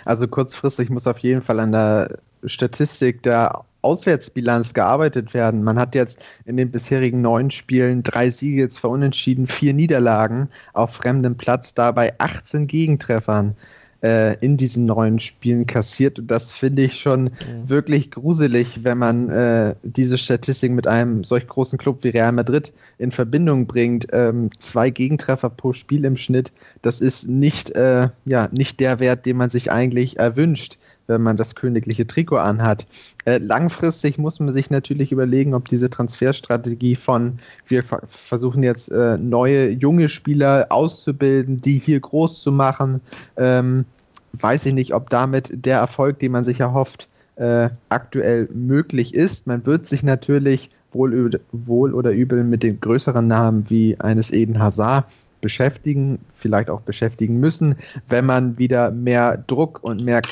Also 0.05 0.29
kurzfristig 0.29 0.91
muss 0.91 1.07
auf 1.07 1.19
jeden 1.19 1.43
Fall 1.43 1.61
an 1.61 1.73
der 1.73 2.19
Statistik 2.45 3.23
der 3.23 3.65
Auswärtsbilanz 3.83 4.73
gearbeitet 4.73 5.35
werden. 5.35 5.63
Man 5.63 5.79
hat 5.79 5.95
jetzt 5.95 6.19
in 6.47 6.57
den 6.57 6.71
bisherigen 6.71 7.21
neun 7.21 7.51
Spielen 7.51 8.03
drei 8.03 8.31
Siege, 8.31 8.69
zwei 8.69 8.89
Unentschieden, 8.89 9.47
vier 9.47 9.75
Niederlagen 9.75 10.49
auf 10.73 10.95
fremdem 10.95 11.37
Platz, 11.37 11.75
dabei 11.75 12.15
18 12.19 12.67
Gegentreffern. 12.67 13.57
Äh, 14.05 14.35
in 14.45 14.59
diesen 14.59 14.85
neuen 14.85 15.19
Spielen 15.19 15.67
kassiert. 15.67 16.19
Und 16.19 16.31
das 16.31 16.53
finde 16.53 16.83
ich 16.83 17.01
schon 17.01 17.25
mhm. 17.25 17.31
wirklich 17.67 18.11
gruselig, 18.11 18.85
wenn 18.85 18.99
man 18.99 19.31
äh, 19.31 19.75
diese 19.83 20.19
Statistik 20.19 20.73
mit 20.73 20.87
einem 20.87 21.25
solch 21.25 21.47
großen 21.47 21.79
Club 21.79 22.05
wie 22.05 22.11
Real 22.11 22.33
Madrid 22.33 22.73
in 22.99 23.11
Verbindung 23.11 23.67
bringt. 23.67 24.07
Ähm, 24.13 24.51
zwei 24.59 24.91
Gegentreffer 24.91 25.49
pro 25.49 25.73
Spiel 25.73 26.05
im 26.05 26.17
Schnitt, 26.17 26.53
das 26.83 27.01
ist 27.01 27.27
nicht, 27.27 27.71
äh, 27.71 28.11
ja, 28.27 28.49
nicht 28.53 28.79
der 28.79 29.01
Wert, 29.01 29.25
den 29.25 29.39
man 29.39 29.49
sich 29.49 29.73
eigentlich 29.73 30.19
erwünscht 30.19 30.77
wenn 31.07 31.23
man 31.23 31.37
das 31.37 31.55
königliche 31.55 32.07
Trikot 32.07 32.37
anhat. 32.37 32.87
Äh, 33.25 33.39
langfristig 33.39 34.19
muss 34.19 34.41
man 34.41 34.55
sich 34.55 34.71
natürlich 34.71 35.13
überlegen, 35.13 35.55
ob 35.55 35.69
diese 35.69 35.91
Transferstrategie 35.91 36.97
von 36.97 37.39
wir 37.67 37.83
versuchen 38.09 38.63
jetzt 38.63 38.91
äh, 38.91 39.19
neue 39.19 39.71
junge 39.71 40.09
Spieler 40.09 40.67
auszubilden, 40.71 41.61
die 41.61 41.79
hier 41.79 42.01
groß 42.01 42.43
zu 42.43 42.53
machen, 42.53 43.01
ähm, 43.37 43.85
weiß 44.33 44.67
ich 44.67 44.75
nicht, 44.75 44.95
ob 44.95 45.11
damit 45.11 45.53
der 45.53 45.79
Erfolg, 45.79 46.19
den 46.19 46.33
man 46.33 46.45
sich 46.45 46.61
erhofft, 46.61 47.09
äh, 47.37 47.69
aktuell 47.89 48.49
möglich 48.53 49.15
ist. 49.15 49.47
Man 49.47 49.65
wird 49.67 49.89
sich 49.89 50.03
natürlich 50.03 50.71
wohl, 50.93 51.41
wohl 51.53 51.93
oder 51.93 52.13
übel 52.13 52.45
mit 52.45 52.63
den 52.63 52.81
größeren 52.81 53.27
Namen 53.27 53.65
wie 53.69 53.99
eines 54.01 54.33
Eden 54.33 54.59
Hazard 54.59 55.07
beschäftigen, 55.41 56.19
vielleicht 56.37 56.71
auch 56.71 56.81
beschäftigen 56.81 57.39
müssen, 57.39 57.77
wenn 58.09 58.25
man 58.25 58.57
wieder 58.57 58.91
mehr 58.91 59.37
Druck 59.37 59.81
und 59.83 60.03
mehr 60.03 60.23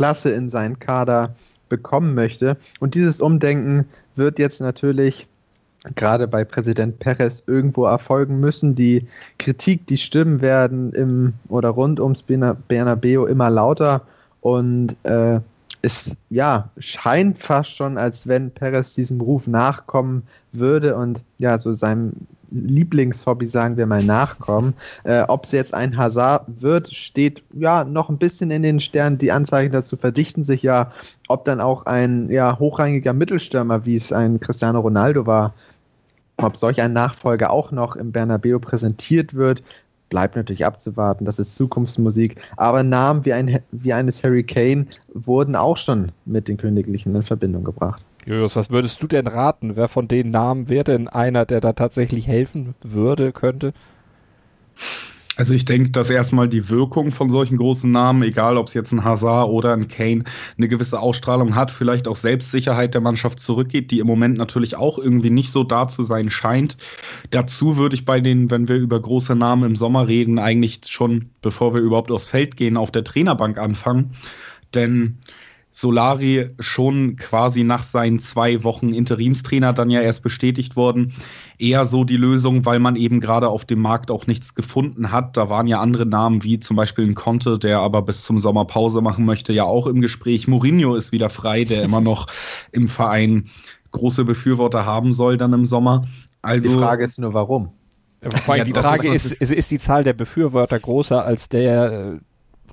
Klasse 0.00 0.30
in 0.30 0.48
seinen 0.48 0.78
Kader 0.78 1.34
bekommen 1.68 2.14
möchte. 2.14 2.56
Und 2.78 2.94
dieses 2.94 3.20
Umdenken 3.20 3.84
wird 4.16 4.38
jetzt 4.38 4.62
natürlich 4.62 5.26
gerade 5.94 6.26
bei 6.26 6.42
Präsident 6.42 6.98
Perez 7.00 7.42
irgendwo 7.46 7.84
erfolgen 7.84 8.40
müssen. 8.40 8.74
Die 8.74 9.06
Kritik, 9.38 9.86
die 9.88 9.98
Stimmen 9.98 10.40
werden 10.40 10.94
im 10.94 11.34
oder 11.50 11.68
rund 11.68 12.00
ums 12.00 12.22
Bernabeo 12.22 13.26
immer 13.26 13.50
lauter 13.50 14.00
und 14.40 14.96
äh, 15.02 15.40
es 15.82 16.16
ja 16.30 16.70
scheint 16.78 17.36
fast 17.36 17.76
schon, 17.76 17.98
als 17.98 18.26
wenn 18.26 18.52
Perez 18.52 18.94
diesem 18.94 19.20
Ruf 19.20 19.46
nachkommen 19.46 20.22
würde 20.52 20.96
und 20.96 21.20
ja 21.36 21.58
so 21.58 21.74
seinem 21.74 22.12
Lieblingshobby, 22.50 23.46
sagen 23.46 23.76
wir 23.76 23.86
mal, 23.86 24.02
nachkommen. 24.02 24.74
Äh, 25.04 25.22
Ob 25.22 25.44
es 25.44 25.52
jetzt 25.52 25.74
ein 25.74 25.96
Hazard 25.96 26.44
wird, 26.60 26.92
steht 26.92 27.42
ja 27.52 27.84
noch 27.84 28.08
ein 28.08 28.18
bisschen 28.18 28.50
in 28.50 28.62
den 28.62 28.80
Sternen. 28.80 29.18
Die 29.18 29.32
Anzeichen 29.32 29.72
dazu 29.72 29.96
verdichten 29.96 30.42
sich 30.42 30.62
ja. 30.62 30.92
Ob 31.28 31.44
dann 31.44 31.60
auch 31.60 31.86
ein 31.86 32.30
ja, 32.30 32.58
hochrangiger 32.58 33.12
Mittelstürmer, 33.12 33.86
wie 33.86 33.96
es 33.96 34.12
ein 34.12 34.40
Cristiano 34.40 34.80
Ronaldo 34.80 35.26
war, 35.26 35.54
ob 36.36 36.56
solch 36.56 36.80
ein 36.80 36.92
Nachfolger 36.92 37.50
auch 37.50 37.70
noch 37.70 37.96
im 37.96 38.12
Bernabeu 38.12 38.58
präsentiert 38.58 39.34
wird, 39.34 39.62
bleibt 40.08 40.36
natürlich 40.36 40.66
abzuwarten. 40.66 41.24
Das 41.24 41.38
ist 41.38 41.54
Zukunftsmusik. 41.54 42.40
Aber 42.56 42.82
Namen 42.82 43.24
wie, 43.24 43.32
ein, 43.32 43.60
wie 43.70 43.92
eines 43.92 44.22
Harry 44.24 44.42
Kane 44.42 44.86
wurden 45.14 45.56
auch 45.56 45.76
schon 45.76 46.12
mit 46.26 46.48
den 46.48 46.56
Königlichen 46.56 47.14
in 47.14 47.22
Verbindung 47.22 47.64
gebracht. 47.64 48.02
Julius, 48.26 48.56
was 48.56 48.70
würdest 48.70 49.02
du 49.02 49.06
denn 49.06 49.26
raten? 49.26 49.76
Wer 49.76 49.88
von 49.88 50.08
den 50.08 50.30
Namen 50.30 50.68
wäre 50.68 50.84
denn 50.84 51.08
einer, 51.08 51.46
der 51.46 51.60
da 51.60 51.72
tatsächlich 51.72 52.26
helfen 52.26 52.74
würde, 52.82 53.32
könnte? 53.32 53.72
Also 55.36 55.54
ich 55.54 55.64
denke, 55.64 55.88
dass 55.88 56.10
erstmal 56.10 56.50
die 56.50 56.68
Wirkung 56.68 57.12
von 57.12 57.30
solchen 57.30 57.56
großen 57.56 57.90
Namen, 57.90 58.22
egal 58.22 58.58
ob 58.58 58.66
es 58.66 58.74
jetzt 58.74 58.92
ein 58.92 59.04
Hazard 59.04 59.48
oder 59.48 59.72
ein 59.72 59.88
Kane, 59.88 60.24
eine 60.58 60.68
gewisse 60.68 61.00
Ausstrahlung 61.00 61.54
hat, 61.54 61.70
vielleicht 61.70 62.08
auch 62.08 62.16
Selbstsicherheit 62.16 62.92
der 62.92 63.00
Mannschaft 63.00 63.40
zurückgeht, 63.40 63.90
die 63.90 64.00
im 64.00 64.06
Moment 64.06 64.36
natürlich 64.36 64.76
auch 64.76 64.98
irgendwie 64.98 65.30
nicht 65.30 65.50
so 65.50 65.64
da 65.64 65.88
zu 65.88 66.02
sein 66.02 66.28
scheint. 66.28 66.76
Dazu 67.30 67.78
würde 67.78 67.94
ich 67.94 68.04
bei 68.04 68.20
den, 68.20 68.50
wenn 68.50 68.68
wir 68.68 68.76
über 68.76 69.00
große 69.00 69.34
Namen 69.34 69.64
im 69.64 69.76
Sommer 69.76 70.08
reden, 70.08 70.38
eigentlich 70.38 70.80
schon, 70.88 71.30
bevor 71.40 71.72
wir 71.72 71.80
überhaupt 71.80 72.10
aufs 72.10 72.28
Feld 72.28 72.58
gehen, 72.58 72.76
auf 72.76 72.90
der 72.90 73.04
Trainerbank 73.04 73.56
anfangen. 73.56 74.10
Denn 74.74 75.20
Solari 75.72 76.50
schon 76.58 77.16
quasi 77.16 77.62
nach 77.62 77.84
seinen 77.84 78.18
zwei 78.18 78.64
Wochen 78.64 78.92
Interimstrainer 78.92 79.72
dann 79.72 79.88
ja 79.88 80.00
erst 80.00 80.22
bestätigt 80.22 80.74
worden. 80.74 81.12
Eher 81.58 81.86
so 81.86 82.02
die 82.04 82.16
Lösung, 82.16 82.64
weil 82.64 82.80
man 82.80 82.96
eben 82.96 83.20
gerade 83.20 83.48
auf 83.48 83.64
dem 83.64 83.80
Markt 83.80 84.10
auch 84.10 84.26
nichts 84.26 84.54
gefunden 84.54 85.12
hat. 85.12 85.36
Da 85.36 85.48
waren 85.48 85.68
ja 85.68 85.80
andere 85.80 86.06
Namen 86.06 86.42
wie 86.42 86.58
zum 86.58 86.76
Beispiel 86.76 87.06
ein 87.06 87.14
Conte, 87.14 87.58
der 87.58 87.78
aber 87.78 88.02
bis 88.02 88.22
zum 88.22 88.38
Sommer 88.38 88.64
Pause 88.64 89.00
machen 89.00 89.24
möchte, 89.24 89.52
ja 89.52 89.64
auch 89.64 89.86
im 89.86 90.00
Gespräch. 90.00 90.48
Mourinho 90.48 90.96
ist 90.96 91.12
wieder 91.12 91.30
frei, 91.30 91.64
der 91.64 91.84
immer 91.84 92.00
noch 92.00 92.26
im 92.72 92.88
Verein 92.88 93.44
große 93.92 94.24
Befürworter 94.24 94.84
haben 94.84 95.12
soll 95.12 95.36
dann 95.36 95.52
im 95.52 95.66
Sommer. 95.66 96.02
Also, 96.42 96.68
die 96.68 96.78
Frage 96.78 97.04
ist 97.04 97.18
nur, 97.18 97.34
warum? 97.34 97.70
Vor 98.22 98.54
allem 98.54 98.58
ja, 98.58 98.64
die 98.64 98.72
Frage 98.72 99.08
ist, 99.08 99.32
ist, 99.32 99.52
ist 99.52 99.70
die 99.70 99.78
Zahl 99.78 100.04
der 100.04 100.12
Befürworter 100.12 100.78
größer 100.78 101.24
als 101.24 101.48
der, 101.48 102.20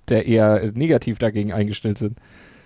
der 0.10 0.26
eher 0.26 0.72
negativ 0.74 1.20
dagegen 1.20 1.54
eingestellt 1.54 1.98
sind? 1.98 2.18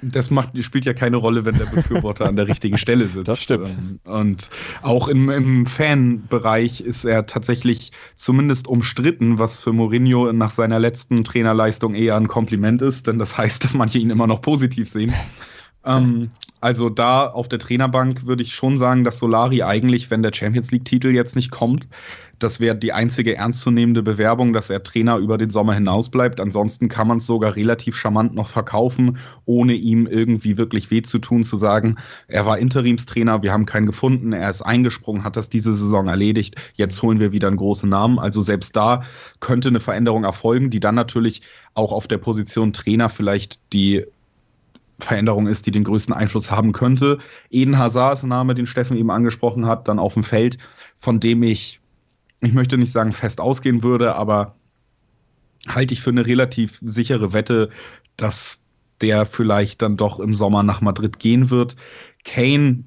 Das 0.02 0.32
macht, 0.32 0.52
spielt 0.64 0.86
ja 0.86 0.94
keine 0.94 1.18
Rolle, 1.18 1.46
wenn 1.46 1.58
der 1.58 1.66
Befürworter 1.66 2.26
an 2.28 2.36
der 2.36 2.48
richtigen 2.48 2.78
Stelle 2.78 3.06
sitzt. 3.06 3.28
Das 3.28 3.42
stimmt. 3.42 3.70
Ähm, 3.70 4.00
und 4.04 4.50
auch 4.82 5.08
im, 5.08 5.30
im 5.30 5.68
Fanbereich 5.68 6.82
ist 6.82 7.06
er 7.06 7.26
tatsächlich 7.26 7.92
zumindest 8.16 8.68
umstritten, 8.68 9.40
was 9.40 9.60
für 9.60 9.74
Mourinho 9.74 10.32
nach 10.34 10.52
seiner 10.52 10.80
letzten 10.80 11.24
Trainerleistung 11.24 11.94
eher 11.94 12.16
ein 12.16 12.28
Kompliment 12.28 12.82
ist, 12.82 13.08
denn 13.08 13.20
das 13.20 13.38
heißt, 13.38 13.64
dass 13.64 13.74
manche 13.74 14.00
ihn 14.00 14.10
immer 14.10 14.28
noch 14.28 14.42
positiv 14.42 14.90
sehen. 14.90 15.14
ähm, 15.86 16.32
also 16.62 16.90
da 16.90 17.26
auf 17.26 17.50
der 17.50 17.60
Trainerbank 17.60 18.26
würde 18.26 18.44
ich 18.44 18.54
schon 18.54 18.78
sagen, 18.78 19.04
dass 19.04 19.18
Solari 19.18 19.64
eigentlich, 19.64 20.12
wenn 20.12 20.22
der 20.22 20.34
Champions 20.34 20.72
League-Titel 20.72 21.10
jetzt 21.10 21.36
nicht 21.36 21.50
kommt, 21.50 21.88
das 22.38 22.60
wäre 22.60 22.76
die 22.76 22.94
einzige 22.94 23.36
ernstzunehmende 23.36 24.02
Bewerbung, 24.02 24.54
dass 24.54 24.70
er 24.70 24.84
Trainer 24.84 25.18
über 25.18 25.38
den 25.38 25.50
Sommer 25.50 25.74
hinaus 25.74 26.10
bleibt. 26.10 26.40
Ansonsten 26.40 26.88
kann 26.88 27.08
man 27.08 27.20
es 27.20 27.28
sogar 27.28 27.56
relativ 27.56 27.96
charmant 27.96 28.34
noch 28.34 28.50
verkaufen, 28.50 29.18
ohne 29.46 29.74
ihm 29.74 30.08
irgendwie 30.08 30.58
wirklich 30.58 30.90
weh 30.92 31.02
zu 31.02 31.20
tun, 31.20 31.44
zu 31.44 31.58
sagen, 31.58 31.98
er 32.28 32.46
war 32.46 32.58
Interimstrainer, 32.58 33.44
wir 33.44 33.54
haben 33.54 33.66
keinen 33.66 33.86
gefunden, 33.86 34.34
er 34.34 34.50
ist 34.50 34.62
eingesprungen, 34.62 35.24
hat 35.24 35.38
das 35.38 35.50
diese 35.50 35.74
Saison 35.74 36.08
erledigt, 36.08 36.56
jetzt 36.74 37.02
holen 37.02 37.20
wir 37.20 37.32
wieder 37.32 37.48
einen 37.48 37.58
großen 37.58 37.90
Namen. 37.90 38.18
Also 38.18 38.42
selbst 38.42 38.76
da 38.76 39.04
könnte 39.40 39.70
eine 39.70 39.80
Veränderung 39.80 40.24
erfolgen, 40.24 40.70
die 40.70 40.80
dann 40.80 40.96
natürlich 40.96 41.42
auch 41.74 41.92
auf 41.92 42.08
der 42.08 42.18
Position 42.18 42.74
Trainer 42.74 43.10
vielleicht 43.10 43.60
die 43.72 44.06
Veränderung 45.02 45.48
ist, 45.48 45.66
die 45.66 45.72
den 45.72 45.84
größten 45.84 46.14
Einfluss 46.14 46.52
haben 46.52 46.72
könnte. 46.72 47.20
Eden 47.50 47.78
Hazard 47.78 48.18
ist 48.18 48.24
ein 48.24 48.30
Name, 48.30 48.56
den 48.56 48.68
Steffen 48.68 48.98
eben 48.98 49.12
angesprochen 49.12 49.66
hat, 49.66 49.88
dann 49.88 50.00
auf 50.00 50.14
dem 50.14 50.24
Feld, 50.24 50.58
von 50.96 51.20
dem 51.20 51.44
ich 51.44 51.82
ich 52.42 52.54
möchte 52.54 52.78
nicht 52.78 52.92
sagen 52.92 53.14
fest 53.14 53.40
ausgehen 53.40 53.84
würde, 53.84 54.16
aber 54.16 54.56
halte 55.68 55.94
ich 55.94 56.02
für 56.02 56.10
eine 56.10 56.26
relativ 56.26 56.80
sichere 56.82 57.34
Wette, 57.34 57.70
dass 58.18 58.60
der 59.00 59.26
vielleicht 59.26 59.82
dann 59.82 59.96
doch 59.96 60.20
im 60.20 60.34
Sommer 60.34 60.64
nach 60.64 60.82
Madrid 60.82 61.20
gehen 61.20 61.50
wird. 61.50 61.76
Kane 62.26 62.84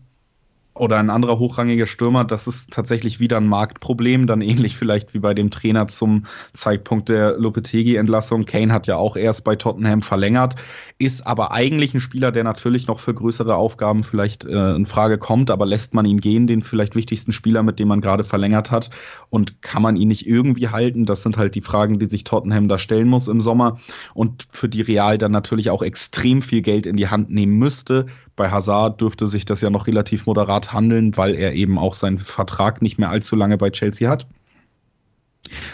oder 0.74 0.98
ein 0.98 1.10
anderer 1.10 1.38
hochrangiger 1.38 1.87
Stürmer, 1.87 2.24
das 2.24 2.48
ist 2.48 2.72
tatsächlich 2.72 3.20
wieder 3.20 3.37
ein 3.37 3.46
Marktproblem, 3.46 4.26
dann 4.26 4.40
ähnlich 4.40 4.76
vielleicht 4.76 5.14
wie 5.14 5.20
bei 5.20 5.32
dem 5.32 5.50
Trainer 5.50 5.87
zum 5.87 6.24
Zeitpunkt 6.52 7.08
der 7.08 7.38
Lopetegi-Entlassung. 7.38 8.44
Kane 8.44 8.72
hat 8.72 8.88
ja 8.88 8.96
auch 8.96 9.16
erst 9.16 9.44
bei 9.44 9.54
Tottenham 9.54 10.02
verlängert, 10.02 10.56
ist 10.98 11.26
aber 11.26 11.52
eigentlich 11.52 11.94
ein 11.94 12.00
Spieler, 12.00 12.32
der 12.32 12.42
natürlich 12.42 12.88
noch 12.88 12.98
für 12.98 13.14
größere 13.14 13.54
Aufgaben 13.54 14.02
vielleicht 14.02 14.44
äh, 14.44 14.74
in 14.74 14.84
Frage 14.84 15.16
kommt, 15.16 15.52
aber 15.52 15.64
lässt 15.64 15.94
man 15.94 16.06
ihn 16.06 16.20
gehen, 16.20 16.48
den 16.48 16.62
vielleicht 16.62 16.96
wichtigsten 16.96 17.32
Spieler, 17.32 17.62
mit 17.62 17.78
dem 17.78 17.88
man 17.88 18.00
gerade 18.00 18.24
verlängert 18.24 18.72
hat, 18.72 18.90
und 19.30 19.62
kann 19.62 19.82
man 19.82 19.96
ihn 19.96 20.08
nicht 20.08 20.26
irgendwie 20.26 20.68
halten? 20.68 21.06
Das 21.06 21.22
sind 21.22 21.37
halt 21.37 21.54
die 21.54 21.60
Fragen, 21.60 22.00
die 22.00 22.08
sich 22.08 22.24
Tottenham 22.24 22.66
da 22.66 22.78
stellen 22.78 23.08
muss 23.08 23.28
im 23.28 23.40
Sommer 23.40 23.78
und 24.12 24.46
für 24.50 24.68
die 24.68 24.82
Real 24.82 25.18
dann 25.18 25.30
natürlich 25.30 25.70
auch 25.70 25.82
extrem 25.82 26.42
viel 26.42 26.62
Geld 26.62 26.87
in 26.87 26.96
die 26.96 27.08
Hand 27.08 27.30
nehmen 27.30 27.58
müsste 27.58 28.06
bei 28.37 28.51
Hazard 28.51 29.01
dürfte 29.01 29.29
sich 29.29 29.44
das 29.44 29.61
ja 29.61 29.70
noch 29.70 29.87
relativ 29.87 30.27
moderat 30.27 30.73
handeln, 30.73 31.16
weil 31.16 31.35
er 31.35 31.55
eben 31.55 31.79
auch 31.79 31.94
seinen 31.94 32.18
Vertrag 32.18 32.83
nicht 32.83 32.99
mehr 32.99 33.11
allzu 33.11 33.37
lange 33.37 33.59
bei 33.59 33.70
Chelsea 33.70 34.09
hat. 34.09 34.27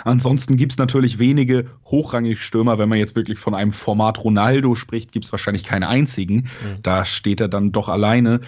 Ansonsten 0.05 0.57
gibt 0.57 0.73
es 0.73 0.79
natürlich 0.79 1.19
wenige 1.19 1.67
hochrangige 1.87 2.37
Stürmer. 2.37 2.79
Wenn 2.79 2.89
man 2.89 2.99
jetzt 2.99 3.17
wirklich 3.17 3.39
von 3.39 3.55
einem 3.55 3.71
Format 3.71 4.23
Ronaldo 4.23 4.75
spricht, 4.75 5.13
gibt 5.13 5.25
es 5.25 5.33
wahrscheinlich 5.33 5.65
keinen 5.65 5.85
einzigen. 5.85 6.37
Mhm. 6.37 6.83
Da 6.83 7.05
steht 7.05 7.41
er 7.41 7.49
dann 7.49 7.73
doch 7.73 7.89
alleine. 7.89 8.41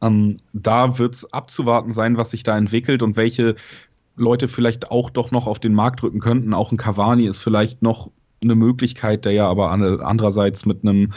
Ähm, 0.00 0.38
da 0.52 0.98
wird 0.98 1.14
es 1.16 1.32
abzuwarten 1.32 1.92
sein, 1.92 2.16
was 2.16 2.30
sich 2.30 2.42
da 2.42 2.56
entwickelt 2.56 3.02
und 3.02 3.16
welche 3.16 3.56
Leute 4.16 4.48
vielleicht 4.48 4.90
auch 4.90 5.10
doch 5.10 5.30
noch 5.30 5.46
auf 5.46 5.58
den 5.58 5.74
Markt 5.74 6.02
drücken 6.02 6.20
könnten. 6.20 6.54
Auch 6.54 6.72
ein 6.72 6.78
Cavani 6.78 7.26
ist 7.26 7.42
vielleicht 7.42 7.82
noch 7.82 8.10
eine 8.42 8.54
Möglichkeit, 8.54 9.24
der 9.24 9.32
ja 9.32 9.48
aber 9.48 9.70
andererseits 9.70 10.64
mit 10.64 10.82
einem 10.82 11.12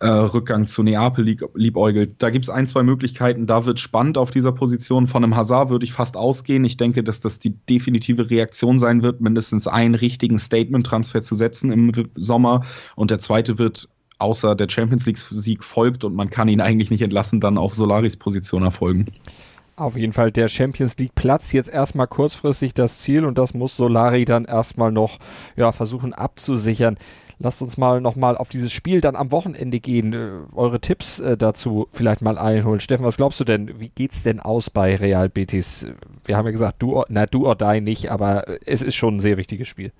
äh, 0.00 0.08
Rückgang 0.08 0.66
zu 0.66 0.82
Neapel 0.82 1.24
lieb, 1.24 1.42
liebäugelt. 1.54 2.16
Da 2.18 2.30
gibt 2.30 2.44
es 2.44 2.50
ein, 2.50 2.66
zwei 2.66 2.82
Möglichkeiten. 2.82 3.46
Da 3.46 3.64
wird 3.64 3.80
spannend 3.80 4.18
auf 4.18 4.30
dieser 4.30 4.52
Position. 4.52 5.06
Von 5.06 5.24
einem 5.24 5.36
Hazard 5.36 5.70
würde 5.70 5.84
ich 5.84 5.92
fast 5.92 6.16
ausgehen. 6.16 6.64
Ich 6.64 6.76
denke, 6.76 7.02
dass 7.02 7.20
das 7.20 7.38
die 7.38 7.50
definitive 7.50 8.30
Reaktion 8.30 8.78
sein 8.78 9.02
wird, 9.02 9.20
mindestens 9.20 9.66
einen 9.66 9.94
richtigen 9.94 10.38
Statement-Transfer 10.38 11.22
zu 11.22 11.34
setzen 11.34 11.72
im 11.72 11.92
Sommer. 12.14 12.64
Und 12.96 13.10
der 13.10 13.18
zweite 13.18 13.58
wird 13.58 13.88
außer 14.18 14.54
der 14.54 14.68
Champions 14.68 15.06
League-Sieg 15.06 15.64
folgt 15.64 16.04
und 16.04 16.14
man 16.14 16.30
kann 16.30 16.48
ihn 16.48 16.60
eigentlich 16.60 16.90
nicht 16.90 17.02
entlassen, 17.02 17.40
dann 17.40 17.56
auf 17.56 17.74
Solaris 17.74 18.16
Position 18.16 18.62
erfolgen. 18.62 19.06
Auf 19.78 19.96
jeden 19.96 20.12
Fall 20.12 20.32
der 20.32 20.48
Champions 20.48 20.98
League 20.98 21.14
Platz 21.14 21.52
jetzt 21.52 21.68
erstmal 21.68 22.08
kurzfristig 22.08 22.74
das 22.74 22.98
Ziel 22.98 23.24
und 23.24 23.38
das 23.38 23.54
muss 23.54 23.76
Solari 23.76 24.24
dann 24.24 24.44
erstmal 24.44 24.90
noch 24.90 25.18
ja, 25.54 25.70
versuchen 25.70 26.12
abzusichern. 26.12 26.98
lasst 27.38 27.62
uns 27.62 27.76
mal 27.76 28.00
nochmal 28.00 28.36
auf 28.36 28.48
dieses 28.48 28.72
Spiel 28.72 29.00
dann 29.00 29.14
am 29.14 29.30
Wochenende 29.30 29.78
gehen. 29.78 30.12
Äh, 30.12 30.30
eure 30.56 30.80
Tipps 30.80 31.20
äh, 31.20 31.36
dazu 31.36 31.86
vielleicht 31.92 32.22
mal 32.22 32.38
einholen. 32.38 32.80
Steffen, 32.80 33.06
was 33.06 33.18
glaubst 33.18 33.38
du 33.38 33.44
denn? 33.44 33.78
Wie 33.78 33.90
geht's 33.90 34.24
denn 34.24 34.40
aus 34.40 34.68
bei 34.68 34.96
Real 34.96 35.28
Betis? 35.28 35.86
Wir 36.24 36.36
haben 36.36 36.46
ja 36.46 36.50
gesagt, 36.50 36.82
du, 36.82 37.04
na, 37.08 37.26
du 37.26 37.46
or 37.46 37.54
die 37.54 37.80
nicht, 37.80 38.10
aber 38.10 38.48
es 38.66 38.82
ist 38.82 38.96
schon 38.96 39.16
ein 39.16 39.20
sehr 39.20 39.36
wichtiges 39.36 39.68
Spiel. 39.68 39.92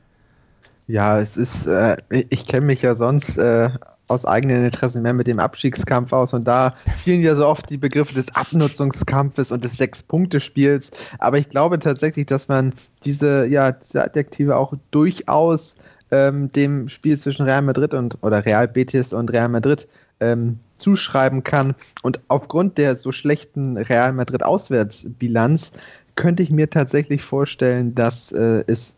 Ja, 0.88 1.20
es 1.20 1.36
ist, 1.36 1.66
äh, 1.66 1.98
ich 2.10 2.48
kenne 2.48 2.66
mich 2.66 2.82
ja 2.82 2.96
sonst 2.96 3.38
äh, 3.38 3.70
aus 4.08 4.24
eigenen 4.24 4.64
Interessen 4.64 5.02
mehr 5.02 5.12
mit 5.12 5.26
dem 5.26 5.38
Abstiegskampf 5.38 6.12
aus 6.12 6.34
und 6.34 6.44
da 6.44 6.74
fielen 7.02 7.22
ja 7.22 7.34
so 7.34 7.46
oft 7.46 7.70
die 7.70 7.76
Begriffe 7.76 8.14
des 8.14 8.34
Abnutzungskampfes 8.34 9.52
und 9.52 9.64
des 9.64 9.76
Sechs-Punkte-Spiels. 9.76 10.90
Aber 11.18 11.38
ich 11.38 11.48
glaube 11.48 11.78
tatsächlich, 11.78 12.26
dass 12.26 12.48
man 12.48 12.72
diese, 13.04 13.46
ja, 13.46 13.72
diese 13.72 14.02
Adjektive 14.02 14.56
auch 14.56 14.74
durchaus 14.90 15.76
ähm, 16.10 16.50
dem 16.52 16.88
Spiel 16.88 17.18
zwischen 17.18 17.44
Real 17.44 17.62
Madrid 17.62 17.94
und 17.94 18.18
oder 18.22 18.44
Real 18.44 18.66
Betis 18.66 19.12
und 19.12 19.30
Real 19.30 19.48
Madrid 19.48 19.86
ähm, 20.20 20.58
zuschreiben 20.76 21.44
kann. 21.44 21.74
Und 22.02 22.20
aufgrund 22.28 22.78
der 22.78 22.96
so 22.96 23.12
schlechten 23.12 23.76
Real 23.76 24.12
Madrid 24.12 24.42
Auswärtsbilanz 24.42 25.72
könnte 26.16 26.42
ich 26.42 26.50
mir 26.50 26.70
tatsächlich 26.70 27.22
vorstellen, 27.22 27.94
dass 27.94 28.32
äh, 28.32 28.64
es 28.66 28.94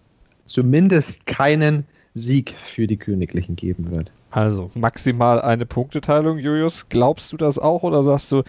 zumindest 0.47 1.27
keinen 1.27 1.85
Sieg 2.15 2.55
für 2.67 2.87
die 2.87 2.97
Königlichen 2.97 3.57
geben 3.57 3.95
wird. 3.95 4.13
Also 4.31 4.71
maximal 4.75 5.41
eine 5.41 5.67
Punkteteilung, 5.67 6.39
Julius. 6.39 6.89
Glaubst 6.89 7.33
du 7.33 7.37
das 7.37 7.59
auch 7.59 7.83
oder 7.83 8.03
sagst 8.03 8.31
du, 8.31 8.43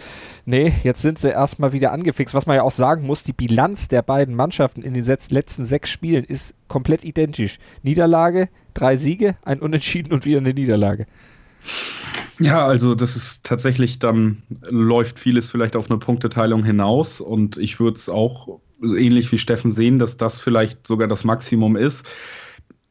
nee, 0.46 0.74
jetzt 0.84 1.02
sind 1.02 1.18
sie 1.18 1.30
erstmal 1.30 1.74
wieder 1.74 1.92
angefixt? 1.92 2.36
Was 2.36 2.46
man 2.46 2.56
ja 2.56 2.64
auch 2.64 2.72
sagen 2.72 3.06
muss, 3.06 3.24
die 3.24 3.34
Bilanz 3.34 3.88
der 3.88 4.04
beiden 4.04 4.36
Mannschaften 4.36 4.84
in 4.84 4.94
den 4.94 5.06
letzten 5.06 5.66
sechs 5.66 5.90
Spielen 5.90 6.24
ist 6.24 6.54
komplett 6.68 7.04
identisch. 7.04 7.58
Niederlage, 7.82 8.50
drei 8.74 8.96
Siege, 8.98 9.36
ein 9.44 9.60
Unentschieden 9.60 10.14
und 10.14 10.26
wieder 10.26 10.40
eine 10.40 10.54
Niederlage. 10.54 11.08
Ja, 12.40 12.66
also 12.66 12.96
das 12.96 13.16
ist 13.16 13.44
tatsächlich, 13.44 14.00
dann 14.00 14.44
läuft 14.62 15.20
vieles 15.20 15.50
vielleicht 15.50 15.76
auf 15.76 15.90
eine 15.90 16.00
Punkteteilung 16.00 16.64
hinaus 16.64 17.22
und 17.22 17.58
ich 17.58 17.80
würde 17.80 17.98
es 17.98 18.10
auch 18.10 18.60
ähnlich 18.82 19.32
wie 19.32 19.38
Steffen 19.38 19.72
sehen, 19.72 20.00
dass 20.00 20.18
das 20.18 20.40
vielleicht 20.40 20.88
sogar 20.88 21.08
das 21.08 21.24
Maximum 21.24 21.76
ist 21.76 22.06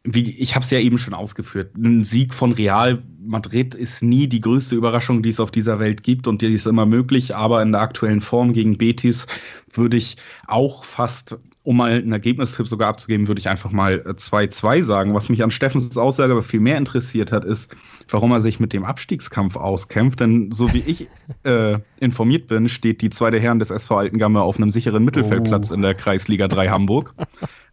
wie, 0.05 0.31
ich 0.31 0.55
habe 0.55 0.65
es 0.65 0.71
ja 0.71 0.79
eben 0.79 0.99
schon 0.99 1.15
ausgeführt, 1.15 1.77
ein 1.77 2.05
Sieg 2.05 2.33
von 2.33 2.53
Real 2.53 3.03
Madrid 3.23 3.75
ist 3.75 4.03
nie 4.03 4.29
die 4.29 4.41
größte 4.41 4.75
Überraschung, 4.75 5.23
die 5.23 5.29
es 5.29 5.41
auf 5.41 5.51
dieser 5.51 5.79
Welt 5.79 6.03
gibt 6.03 6.27
und 6.27 6.41
die 6.41 6.55
ist 6.55 6.67
immer 6.67 6.87
möglich, 6.87 7.37
aber 7.37 7.63
in 7.63 7.73
der 7.73 7.83
aktuellen 7.83 8.23
Form 8.23 8.53
gegen 8.53 8.79
Betis 8.79 9.27
würde 9.73 9.99
ich 9.99 10.17
auch 10.47 10.85
fast, 10.85 11.39
um 11.63 11.77
mal 11.77 11.93
einen 11.93 12.13
Ergebnistipp 12.13 12.67
sogar 12.67 12.89
abzugeben, 12.89 13.29
würde 13.29 13.41
ich 13.41 13.49
einfach 13.49 13.71
mal 13.71 14.01
2-2 14.07 14.77
äh, 14.77 14.83
sagen. 14.83 15.15
Was 15.15 15.29
mich 15.29 15.45
an 15.45 15.51
Steffens 15.51 15.97
Aussage 15.99 16.33
aber 16.33 16.43
viel 16.43 16.61
mehr 16.61 16.79
interessiert 16.79 17.31
hat, 17.31 17.45
ist, 17.45 17.77
warum 18.09 18.33
er 18.33 18.41
sich 18.41 18.59
mit 18.59 18.73
dem 18.73 18.85
Abstiegskampf 18.85 19.57
auskämpft, 19.57 20.21
denn 20.21 20.51
so 20.51 20.73
wie 20.73 20.83
ich 20.87 21.09
äh, 21.45 21.79
informiert 22.01 22.49
bin, 22.49 22.71
steht 22.71 23.03
die 23.03 23.11
zweite 23.11 23.39
Herren 23.39 23.59
des 23.59 23.71
SV 23.71 23.99
Altengamme 23.99 24.41
auf 24.41 24.57
einem 24.57 24.71
sicheren 24.71 25.05
Mittelfeldplatz 25.05 25.71
oh. 25.71 25.75
in 25.75 25.83
der 25.83 25.95
Kreisliga 25.95 26.49
3 26.49 26.69
Hamburg. 26.71 27.15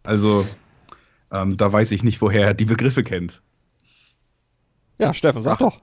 Also 0.04 0.46
ähm, 1.32 1.56
da 1.56 1.72
weiß 1.72 1.90
ich 1.92 2.02
nicht, 2.02 2.20
woher 2.20 2.48
er 2.48 2.54
die 2.54 2.64
Begriffe 2.64 3.02
kennt. 3.04 3.42
Ja, 4.98 5.14
Steffen, 5.14 5.42
sag 5.42 5.54
Ach. 5.54 5.58
doch. 5.58 5.80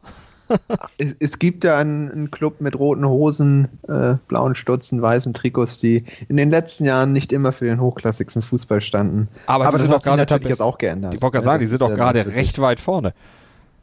es, 0.98 1.16
es, 1.20 1.40
gibt 1.40 1.64
ja 1.64 1.78
einen, 1.78 2.12
einen, 2.12 2.32
Club 2.32 2.62
mit 2.62 2.78
roten 2.78 3.06
Hosen, 3.06 3.68
äh, 3.88 4.16
blauen 4.28 4.54
Stutzen, 4.54 5.02
weißen 5.02 5.34
Trikots, 5.34 5.80
die 5.80 6.04
in 6.28 6.38
den 6.38 6.52
letzten 6.52 6.86
Jahren 6.86 7.14
nicht 7.14 7.32
immer 7.32 7.52
für 7.52 7.66
den 7.66 7.82
hochklassigsten 7.82 8.44
Fußball 8.44 8.82
standen. 8.82 9.28
Aber, 9.48 9.66
Aber 9.66 9.78
das 9.78 9.88
hat 9.88 10.04
sich 10.04 10.16
natürlich 10.16 10.50
jetzt 10.50 10.62
auch 10.62 10.78
geändert. 10.78 11.16
Ich 11.16 11.22
wollte 11.22 11.34
gerade 11.34 11.46
sagen, 11.46 11.60
die 11.60 11.66
sind 11.66 11.82
doch 11.82 11.96
gerade 11.96 12.28
recht 12.28 12.60
weit 12.60 12.80
vorne. 12.80 13.14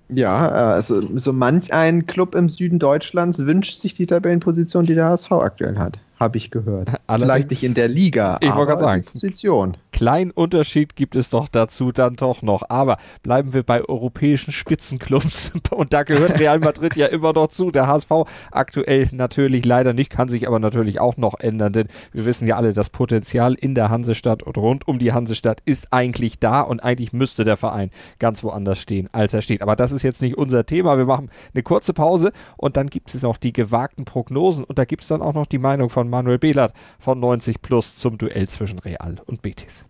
Ja, 0.09 0.47
äh, 0.47 0.75
also 0.75 1.19
so 1.19 1.33
manch 1.33 1.73
ein 1.73 2.07
Club 2.07 2.35
im 2.35 2.49
Süden 2.49 2.79
Deutschlands 2.79 3.39
wünscht 3.41 3.81
sich 3.81 3.95
die 3.95 4.07
Tabellenposition, 4.07 4.85
die 4.85 4.95
der 4.95 5.07
HSV 5.07 5.33
aktuell 5.33 5.79
hat 5.79 5.99
habe 6.23 6.39
ich 6.39 6.51
gehört. 6.51 6.89
Allerdings, 7.07 7.33
Vielleicht 7.33 7.51
nicht 7.51 7.65
in 7.65 7.75
der 7.75 7.89
Liga, 7.89 8.39
ich 8.41 8.55
wollte 8.55 8.71
gerade 8.71 8.81
sagen, 8.81 9.05
Position. 9.05 9.77
Kleinen 9.93 10.31
Unterschied 10.31 10.97
gibt 10.97 11.17
es 11.17 11.29
doch 11.29 11.49
dazu 11.49 11.93
dann 11.93 12.17
doch 12.17 12.41
noch. 12.41 12.63
Aber 12.71 12.97
bleiben 13.23 13.53
wir 13.53 13.63
bei 13.63 13.85
europäischen 13.85 14.53
Spitzenclubs. 14.53 15.53
Und 15.71 15.93
da 15.93 16.03
gehört 16.03 16.39
Real 16.39 16.59
Madrid 16.61 16.97
ja 16.97 17.07
immer 17.07 17.33
noch 17.33 17.49
zu. 17.49 17.71
Der 17.71 17.87
HSV 17.87 18.11
aktuell 18.51 19.09
natürlich 19.13 19.65
leider 19.65 19.93
nicht, 19.93 20.11
kann 20.11 20.29
sich 20.29 20.49
aber 20.49 20.59
natürlich 20.59 21.01
auch 21.01 21.17
noch 21.17 21.39
ändern, 21.41 21.73
denn 21.73 21.89
wir 22.13 22.25
wissen 22.25 22.47
ja 22.47 22.57
alle, 22.57 22.73
das 22.73 22.91
Potenzial 22.91 23.55
in 23.55 23.75
der 23.75 23.91
Hansestadt 23.91 24.43
und 24.43 24.57
rund 24.57 24.89
um 24.89 24.99
die 24.99 25.13
Hansestadt 25.13 25.61
ist 25.65 25.93
eigentlich 25.93 26.39
da 26.39 26.63
und 26.63 26.83
eigentlich 26.83 27.13
müsste 27.13 27.45
der 27.45 27.57
Verein 27.57 27.91
ganz 28.19 28.43
woanders 28.43 28.79
stehen, 28.79 29.09
als 29.13 29.35
er 29.35 29.43
steht. 29.43 29.63
Aber 29.63 29.77
das 29.77 29.93
ist 29.93 30.03
jetzt 30.03 30.23
nicht 30.23 30.39
unser 30.39 30.65
Thema. 30.65 30.97
Wir 30.97 31.07
machen 31.07 31.31
eine 31.55 31.63
kurze 31.63 31.93
Pause 31.93 32.33
und 32.57 32.77
dann 32.77 32.87
gibt 32.87 33.15
es 33.15 33.23
noch 33.23 33.37
die 33.37 33.53
gewagten 33.53 34.05
Prognosen 34.05 34.65
und 34.65 34.79
da 34.79 34.85
gibt 34.85 35.03
es 35.03 35.09
dann 35.09 35.23
auch 35.23 35.35
noch 35.35 35.47
die 35.47 35.59
Meinung 35.59 35.89
von 35.89 36.09
Manuel 36.13 36.39
Behlert 36.39 36.73
von 37.01 37.19
90 37.19 37.63
Plus 37.63 37.97
zum 37.97 38.19
Duell 38.19 38.47
zwischen 38.47 38.79
Real 38.79 39.17
und 39.27 39.43
Betis. 39.43 39.87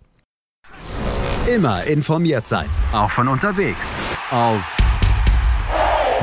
Immer 1.52 1.84
informiert 1.84 2.46
sein, 2.46 2.68
auch 2.92 3.10
von 3.10 3.26
unterwegs. 3.28 3.98
Auf 4.30 4.76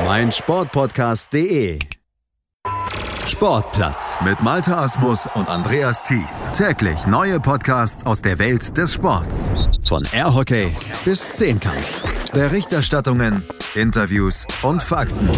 meinsportpodcast.de. 0.04 1.78
Sportplatz 3.26 4.16
mit 4.24 4.40
Malta 4.40 4.82
Asmus 4.82 5.28
und 5.34 5.48
Andreas 5.48 6.02
Thies. 6.02 6.48
Täglich 6.54 7.06
neue 7.06 7.38
Podcasts 7.38 8.04
aus 8.06 8.22
der 8.22 8.38
Welt 8.38 8.76
des 8.76 8.94
Sports. 8.94 9.52
Von 9.86 10.08
Airhockey 10.12 10.74
bis 11.04 11.32
Zehnkampf. 11.34 12.02
Berichterstattungen, 12.32 13.44
Interviews 13.74 14.46
und 14.62 14.82
Fakten. 14.82 15.30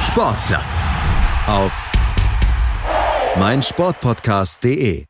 Sportplatz 0.00 0.88
auf 1.46 1.93
meinsportpodcast.de 3.36 5.06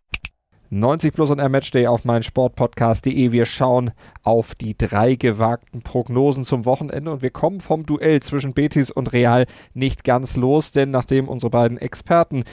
90 0.71 1.13
plus 1.13 1.31
und 1.31 1.51
Matchday 1.51 1.87
auf 1.87 2.07
meinsportpodcast.de. 2.07 3.33
Wir 3.33 3.45
schauen 3.45 3.93
auf 4.23 4.55
die 4.55 4.77
drei 4.77 5.15
gewagten 5.15 5.83
Prognosen 5.83 6.45
zum 6.45 6.65
Wochenende 6.65 7.13
und 7.13 7.23
wir 7.23 7.31
kommen 7.31 7.61
vom 7.61 7.85
Duell 7.85 8.21
zwischen 8.21 8.55
Betis 8.55 8.91
und 8.91 9.13
Real 9.13 9.47
nicht 9.75 10.05
ganz 10.05 10.37
los, 10.37 10.73
denn 10.73 10.91
nachdem 10.91 11.29
unsere 11.29 11.51
beiden 11.51 11.77
Experten 11.77 12.45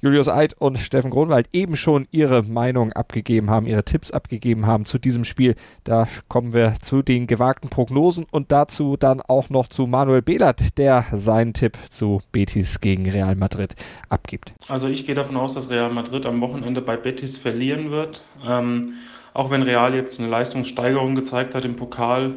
Julius 0.00 0.28
Eid 0.28 0.54
und 0.58 0.78
Steffen 0.78 1.10
Grunwald 1.10 1.48
eben 1.52 1.74
schon 1.74 2.06
ihre 2.12 2.44
Meinung 2.44 2.92
abgegeben 2.92 3.50
haben, 3.50 3.66
ihre 3.66 3.84
Tipps 3.84 4.12
abgegeben 4.12 4.64
haben 4.66 4.84
zu 4.84 4.98
diesem 4.98 5.24
Spiel. 5.24 5.56
Da 5.82 6.06
kommen 6.28 6.52
wir 6.52 6.76
zu 6.80 7.02
den 7.02 7.26
gewagten 7.26 7.68
Prognosen 7.68 8.24
und 8.30 8.52
dazu 8.52 8.96
dann 8.96 9.20
auch 9.20 9.50
noch 9.50 9.66
zu 9.66 9.88
Manuel 9.88 10.22
Behlert, 10.22 10.78
der 10.78 11.06
seinen 11.12 11.52
Tipp 11.52 11.76
zu 11.90 12.22
Betis 12.30 12.80
gegen 12.80 13.10
Real 13.10 13.34
Madrid 13.34 13.74
abgibt. 14.08 14.54
Also 14.68 14.86
ich 14.86 15.04
gehe 15.04 15.16
davon 15.16 15.36
aus, 15.36 15.54
dass 15.54 15.68
Real 15.68 15.90
Madrid 15.90 16.26
am 16.26 16.40
Wochenende 16.40 16.80
bei 16.80 16.96
Betis 16.96 17.36
verlieren 17.36 17.90
wird. 17.90 18.22
Ähm, 18.46 18.94
auch 19.34 19.50
wenn 19.50 19.62
Real 19.62 19.94
jetzt 19.94 20.20
eine 20.20 20.28
Leistungssteigerung 20.28 21.16
gezeigt 21.16 21.56
hat 21.56 21.64
im 21.64 21.74
Pokal, 21.74 22.34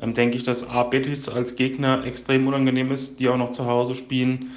ähm, 0.00 0.14
denke 0.14 0.36
ich, 0.36 0.44
dass 0.44 0.68
A. 0.68 0.84
Betis 0.84 1.28
als 1.28 1.56
Gegner 1.56 2.04
extrem 2.04 2.46
unangenehm 2.46 2.92
ist, 2.92 3.18
die 3.18 3.28
auch 3.28 3.36
noch 3.36 3.50
zu 3.50 3.66
Hause 3.66 3.96
spielen 3.96 4.52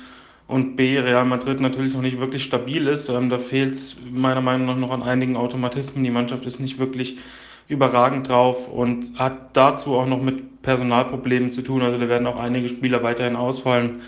und 0.54 0.76
B, 0.76 1.00
Real 1.00 1.26
Madrid 1.26 1.60
natürlich 1.60 1.94
noch 1.94 2.02
nicht 2.02 2.20
wirklich 2.20 2.44
stabil 2.44 2.88
ist. 2.88 3.10
Ähm, 3.10 3.30
da 3.30 3.40
fehlt 3.40 3.74
es 3.74 3.96
meiner 4.12 4.42
Meinung 4.42 4.68
nach 4.68 4.78
noch 4.78 4.92
an 4.92 5.04
einigen 5.04 5.36
Automatismen. 5.36 6.04
Die 6.04 6.12
Mannschaft 6.12 6.46
ist 6.46 6.60
nicht 6.60 6.78
wirklich 6.78 7.18
überragend 7.68 8.30
drauf 8.30 8.68
und 8.68 9.18
hat 9.18 9.56
dazu 9.58 9.96
auch 9.96 10.06
noch 10.06 10.22
mit 10.22 10.62
Personalproblemen 10.62 11.52
zu 11.52 11.64
tun. 11.64 11.82
Also 11.82 11.98
da 11.98 12.08
werden 12.08 12.28
auch 12.28 12.40
einige 12.40 12.70
Spieler 12.70 13.02
weiterhin 13.02 13.36
ausfallen. 13.36 14.02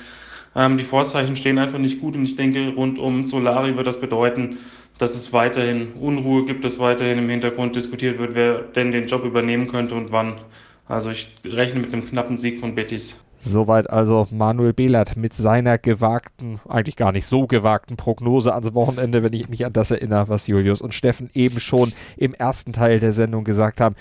Ähm, 0.55 0.77
die 0.77 0.83
Vorzeichen 0.83 1.35
stehen 1.35 1.57
einfach 1.57 1.79
nicht 1.79 1.99
gut 1.99 2.15
und 2.15 2.23
ich 2.25 2.35
denke, 2.35 2.73
rund 2.75 2.99
um 2.99 3.23
Solari 3.23 3.75
wird 3.75 3.87
das 3.87 3.99
bedeuten, 3.99 4.59
dass 4.97 5.15
es 5.15 5.33
weiterhin 5.33 5.93
Unruhe 5.99 6.45
gibt, 6.45 6.63
dass 6.63 6.79
weiterhin 6.79 7.17
im 7.17 7.29
Hintergrund 7.29 7.75
diskutiert 7.75 8.19
wird, 8.19 8.35
wer 8.35 8.59
denn 8.59 8.91
den 8.91 9.07
Job 9.07 9.25
übernehmen 9.25 9.67
könnte 9.67 9.95
und 9.95 10.11
wann. 10.11 10.39
Also 10.87 11.09
ich 11.09 11.27
rechne 11.43 11.81
mit 11.81 11.91
einem 11.91 12.07
knappen 12.07 12.37
Sieg 12.37 12.59
von 12.59 12.75
Betis. 12.75 13.19
Soweit 13.37 13.89
also 13.89 14.27
Manuel 14.31 14.73
Behlert 14.73 15.17
mit 15.17 15.33
seiner 15.33 15.77
gewagten, 15.77 16.59
eigentlich 16.67 16.95
gar 16.95 17.11
nicht 17.11 17.25
so 17.25 17.47
gewagten 17.47 17.97
Prognose 17.97 18.53
ans 18.53 18.73
Wochenende, 18.73 19.23
wenn 19.23 19.33
ich 19.33 19.49
mich 19.49 19.65
an 19.65 19.73
das 19.73 19.91
erinnere, 19.91 20.29
was 20.29 20.47
Julius 20.47 20.81
und 20.81 20.93
Steffen 20.93 21.29
eben 21.33 21.59
schon 21.59 21.91
im 22.17 22.33
ersten 22.33 22.73
Teil 22.73 22.99
der 22.99 23.11
Sendung 23.11 23.43
gesagt 23.43 23.81
haben. 23.81 23.95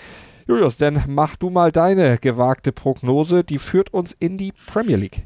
Julius, 0.47 0.77
dann 0.77 1.03
mach 1.07 1.35
du 1.35 1.49
mal 1.49 1.71
deine 1.71 2.17
gewagte 2.17 2.71
Prognose, 2.71 3.43
die 3.43 3.57
führt 3.57 3.93
uns 3.93 4.15
in 4.17 4.37
die 4.37 4.53
Premier 4.67 4.97
League. 4.97 5.25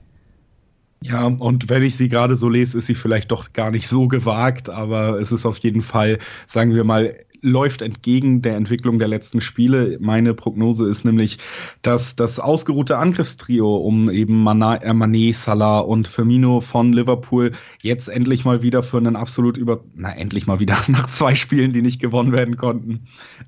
Ja, 1.02 1.26
und 1.28 1.69
wenn 1.69 1.84
ich 1.84 1.95
sie 1.95 2.10
gerade 2.10 2.36
so 2.36 2.50
lese, 2.50 2.78
ist 2.78 2.88
sie 2.88 2.95
vielleicht 2.95 3.32
doch 3.32 3.54
gar 3.54 3.72
nicht 3.72 3.88
so 3.88 4.10
gewagt, 4.10 4.69
aber 4.69 5.19
es 5.19 5.32
ist 5.32 5.45
auf 5.45 5.58
jeden 5.60 5.82
Fall, 5.82 6.19
sagen 6.45 6.76
wir 6.76 6.84
mal, 6.84 7.15
läuft 7.42 7.81
entgegen 7.81 8.42
der 8.42 8.56
Entwicklung 8.56 9.00
der 9.00 9.08
letzten 9.08 9.42
Spiele. 9.42 9.98
Meine 10.00 10.33
Prognose 10.33 10.90
ist 10.90 11.06
nämlich, 11.06 11.37
dass 11.81 12.15
das 12.15 12.40
ausgeruhte 12.40 12.98
Angriffstrio 12.98 13.77
um 13.77 14.10
eben 14.10 14.46
äh, 14.46 14.92
Mané, 14.92 15.33
Salah 15.33 15.79
und 15.79 16.08
Firmino 16.08 16.62
von 16.62 16.94
Liverpool 16.94 17.54
jetzt 17.81 18.10
endlich 18.10 18.46
mal 18.46 18.62
wieder 18.62 18.83
für 18.83 18.98
einen 18.98 19.15
absolut 19.15 19.58
über, 19.58 19.83
na 19.96 20.12
endlich 20.12 20.48
mal 20.48 20.60
wieder 20.60 20.77
nach 20.87 21.08
zwei 21.08 21.35
Spielen, 21.35 21.73
die 21.73 21.81
nicht 21.81 22.02
gewonnen 22.02 22.31
werden 22.31 22.58
konnten, 22.58 23.02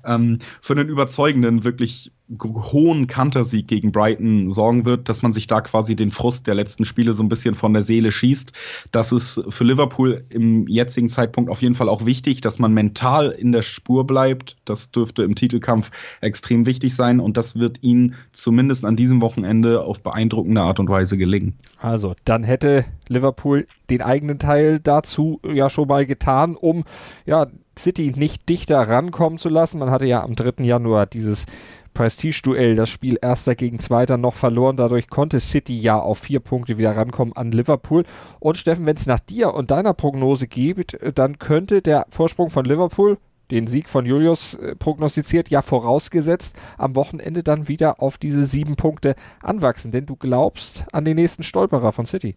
ähm, 0.04 0.38
für 0.60 0.74
einen 0.74 0.88
überzeugenden, 0.88 1.64
wirklich 1.64 2.12
hohen 2.40 3.06
Kantersieg 3.06 3.68
gegen 3.68 3.92
Brighton 3.92 4.50
sorgen 4.50 4.84
wird, 4.84 5.08
dass 5.08 5.22
man 5.22 5.32
sich 5.32 5.46
da 5.46 5.60
quasi 5.60 5.96
den 5.96 6.10
Frust 6.10 6.46
der 6.46 6.54
letzten 6.54 6.84
Spiele 6.84 7.12
so 7.12 7.22
ein 7.22 7.28
bisschen 7.28 7.54
von 7.54 7.72
der 7.72 7.82
Seele 7.82 8.10
schießt. 8.10 8.52
Das 8.90 9.12
ist 9.12 9.42
für 9.48 9.64
Liverpool 9.64 10.24
im 10.30 10.66
jetzigen 10.66 11.08
Zeitpunkt 11.08 11.50
auf 11.50 11.62
jeden 11.62 11.74
Fall 11.74 11.88
auch 11.88 12.06
wichtig, 12.06 12.40
dass 12.40 12.58
man 12.58 12.72
mental 12.72 13.30
in 13.30 13.52
der 13.52 13.62
Spur 13.62 14.06
bleibt. 14.06 14.56
Das 14.64 14.90
dürfte 14.90 15.22
im 15.22 15.34
Titelkampf 15.34 15.90
extrem 16.20 16.66
wichtig 16.66 16.94
sein 16.94 17.20
und 17.20 17.36
das 17.36 17.56
wird 17.56 17.82
ihnen 17.82 18.14
zumindest 18.32 18.84
an 18.84 18.96
diesem 18.96 19.20
Wochenende 19.20 19.82
auf 19.82 20.00
beeindruckende 20.00 20.60
Art 20.60 20.80
und 20.80 20.88
Weise 20.88 21.16
gelingen. 21.16 21.54
Also, 21.78 22.14
dann 22.24 22.44
hätte 22.44 22.84
Liverpool 23.08 23.66
den 23.90 24.02
eigenen 24.02 24.38
Teil 24.38 24.78
dazu 24.78 25.40
ja 25.46 25.68
schon 25.68 25.88
mal 25.88 26.06
getan, 26.06 26.56
um 26.56 26.84
ja 27.26 27.46
City 27.78 28.12
nicht 28.14 28.48
dichter 28.48 28.80
rankommen 28.80 29.38
zu 29.38 29.48
lassen. 29.48 29.78
Man 29.78 29.90
hatte 29.90 30.06
ja 30.06 30.22
am 30.22 30.34
3. 30.34 30.64
Januar 30.64 31.06
dieses 31.06 31.46
Prestige-Duell, 31.94 32.74
das 32.74 32.88
Spiel 32.88 33.18
erster 33.20 33.54
gegen 33.54 33.78
zweiter 33.78 34.16
noch 34.16 34.34
verloren. 34.34 34.76
Dadurch 34.76 35.08
konnte 35.08 35.40
City 35.40 35.78
ja 35.78 35.98
auf 35.98 36.18
vier 36.18 36.40
Punkte 36.40 36.78
wieder 36.78 36.96
rankommen 36.96 37.34
an 37.36 37.52
Liverpool. 37.52 38.04
Und 38.40 38.56
Steffen, 38.56 38.86
wenn 38.86 38.96
es 38.96 39.06
nach 39.06 39.20
dir 39.20 39.54
und 39.54 39.70
deiner 39.70 39.94
Prognose 39.94 40.46
geht, 40.46 40.98
dann 41.14 41.38
könnte 41.38 41.82
der 41.82 42.06
Vorsprung 42.10 42.50
von 42.50 42.64
Liverpool, 42.64 43.18
den 43.50 43.66
Sieg 43.66 43.88
von 43.88 44.06
Julius 44.06 44.54
äh, 44.54 44.74
prognostiziert, 44.74 45.50
ja 45.50 45.60
vorausgesetzt, 45.60 46.56
am 46.78 46.96
Wochenende 46.96 47.42
dann 47.42 47.68
wieder 47.68 48.00
auf 48.00 48.16
diese 48.16 48.44
sieben 48.44 48.76
Punkte 48.76 49.14
anwachsen. 49.42 49.92
Denn 49.92 50.06
du 50.06 50.16
glaubst 50.16 50.86
an 50.92 51.04
den 51.04 51.16
nächsten 51.16 51.42
Stolperer 51.42 51.92
von 51.92 52.06
City. 52.06 52.36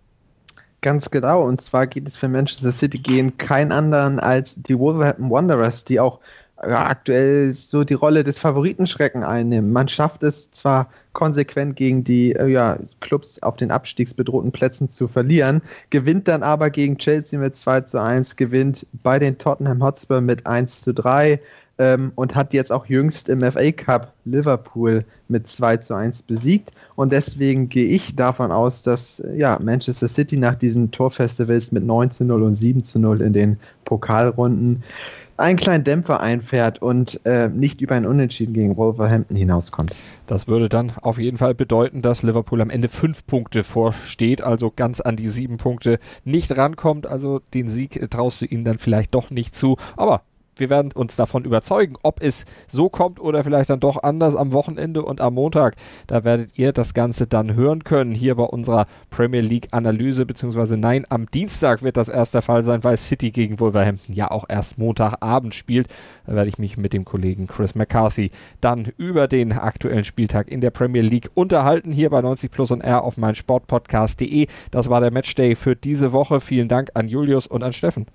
Ganz 0.82 1.09
genau. 1.09 1.43
Und 1.43 1.61
zwar 1.61 1.88
geht 1.88 2.07
es 2.07 2.17
für 2.17 2.28
Manchester 2.28 2.71
City 2.71 2.99
gegen 2.99 3.38
keinen 3.38 3.71
anderen 3.71 4.19
als 4.19 4.55
die 4.55 4.78
Wolverhampton 4.78 5.32
Wanderers, 5.32 5.84
die 5.86 5.99
auch 5.99 6.19
ja, 6.61 6.88
aktuell 6.88 7.53
so 7.53 7.84
die 7.84 7.93
Rolle 7.95 8.23
des 8.23 8.39
Favoritenschrecken 8.39 9.23
einnehmen. 9.23 9.71
Man 9.71 9.88
schafft 9.88 10.23
es 10.23 10.51
zwar 10.51 10.89
konsequent 11.16 11.76
gegen 11.76 12.03
die 12.03 12.34
äh, 12.34 12.45
ja, 12.45 12.78
Clubs 12.99 13.41
auf 13.41 13.55
den 13.55 13.72
abstiegsbedrohten 13.72 14.51
Plätzen 14.51 14.91
zu 14.91 15.07
verlieren, 15.07 15.63
gewinnt 15.89 16.28
dann 16.28 16.43
aber 16.43 16.70
gegen 16.70 16.99
Chelsea 16.99 17.39
mit 17.39 17.55
2 17.55 17.82
zu 17.82 17.99
1, 17.99 18.36
gewinnt 18.36 18.86
bei 19.01 19.18
den 19.18 19.39
Tottenham 19.39 19.82
Hotspur 19.82 20.22
mit 20.22 20.45
1 20.45 20.82
zu 20.82 20.93
3 20.93 21.39
ähm, 21.78 22.11
und 22.16 22.36
hat 22.36 22.53
jetzt 22.53 22.72
auch 22.72 22.86
jüngst 22.86 23.30
im 23.30 23.41
FA 23.41 23.72
Cup 23.72 24.13
Liverpool 24.26 25.03
mit 25.28 25.47
2 25.47 25.78
zu 25.78 25.93
1 25.93 26.22
besiegt. 26.24 26.72
Und 26.95 27.11
deswegen 27.11 27.70
gehe 27.70 27.88
ich 27.88 28.16
davon 28.16 28.51
aus, 28.51 28.82
dass 28.82 29.22
ja, 29.36 29.59
Manchester 29.61 30.07
City 30.07 30.38
nach 30.38 30.55
diesen 30.55 30.91
Torfestivals 30.91 31.72
mit 31.72 31.84
9 31.84 32.11
zu 32.11 32.24
0 32.24 32.43
und 32.43 32.55
7 32.55 32.84
zu 32.84 32.99
0 32.99 33.22
in 33.22 33.34
den 33.34 33.57
Pokalrunden 33.86 34.84
einen 35.38 35.57
kleinen 35.57 35.84
Dämpfer 35.84 36.22
einfährt 36.22 36.82
und 36.82 37.20
äh, 37.26 37.49
nicht 37.49 37.82
über 37.82 37.95
ein 37.95 38.05
Unentschieden 38.05 38.53
gegen 38.53 38.78
Wolverhampton 38.78 39.36
hinauskommt. 39.36 39.93
Das 40.28 40.47
würde 40.47 40.70
dann 40.70 40.93
auf 41.06 41.18
jeden 41.18 41.38
Fall 41.38 41.56
bedeuten, 41.56 42.01
dass 42.01 42.24
Liverpool 42.24 42.62
am 42.62 42.70
Ende 42.70 42.88
fünf 42.88 43.26
Punkte 43.26 43.64
vorsteht, 43.64 44.41
also 44.41 44.72
ganz 44.76 45.01
an 45.01 45.16
die 45.16 45.30
sieben 45.30 45.58
Punkte 45.58 45.99
nicht 46.24 46.58
rankommt. 46.58 47.08
Also 47.08 47.39
den 47.53 47.70
Sieg 47.70 48.10
traust 48.10 48.41
du 48.41 48.45
ihnen 48.45 48.66
dann 48.66 48.80
vielleicht 48.80 49.16
doch 49.16 49.30
nicht 49.30 49.56
zu. 49.56 49.78
Aber 49.95 50.24
wir 50.58 50.70
werden 50.70 50.91
uns 50.93 51.16
davon 51.16 51.43
überzeugen, 51.43 51.95
ob 52.03 52.22
es 52.22 52.45
so 52.68 52.89
kommt 52.89 53.20
oder 53.20 53.43
vielleicht 53.43 53.70
dann 53.70 53.80
doch 53.80 54.03
anders 54.03 54.36
am 54.36 54.53
Wochenende 54.53 55.03
und 55.03 55.22
am 55.22 55.34
Montag. 55.34 55.76
Da 56.08 56.24
werdet 56.24 56.58
ihr 56.58 56.72
das 56.72 56.93
Ganze 56.93 57.28
dann 57.28 57.56
hören 57.56 57.84
können 57.84 58.14
hier 58.14 58.36
bei 58.36 58.43
unserer 58.43 58.86
Premier 59.10 59.41
League 59.41 59.68
Analyse, 59.72 60.26
beziehungsweise 60.26 60.78
nein, 60.78 61.06
am 61.10 61.30
Dienstag 61.30 61.84
wird 61.84 61.97
das 61.97 62.10
erst 62.10 62.34
der 62.34 62.41
Fall 62.41 62.64
sein, 62.64 62.84
weil 62.84 62.97
City 62.97 63.32
gegen 63.32 63.60
Wolverhampton 63.60 64.16
ja 64.16 64.32
auch 64.32 64.45
erst 64.47 64.78
Montagabend 64.78 65.53
spielt. 65.53 65.88
Da 66.26 66.36
werde 66.36 66.49
ich 66.49 66.58
mich 66.58 66.78
mit 66.78 66.93
dem 66.93 67.06
Kollegen 67.06 67.47
Chris 67.47 67.76
McCarthy 67.76 68.32
dann 68.62 68.88
über 68.97 69.28
den 69.28 69.51
aktuellen 69.53 70.03
Spieltag 70.03 70.49
in 70.49 70.62
der 70.62 70.72
Premier 70.72 71.01
League 71.01 71.30
unterhalten, 71.34 71.91
hier 71.91 72.10
bei 72.10 72.22
90 72.22 72.51
Plus 72.51 72.72
und 72.72 72.82
R 72.82 73.03
auf 73.03 73.18
mein 73.18 73.36
Sportpodcast.de. 73.36 74.47
Das 74.72 74.89
war 74.89 75.01
der 75.01 75.12
Matchday 75.12 75.56
für 75.56 75.76
diese 75.76 76.12
Woche. 76.12 76.41
Vielen 76.41 76.68
Dank 76.68 76.89
an 76.93 77.08
Julius 77.08 77.47
und 77.47 77.64
an 77.64 77.74
Steffen. 77.74 78.06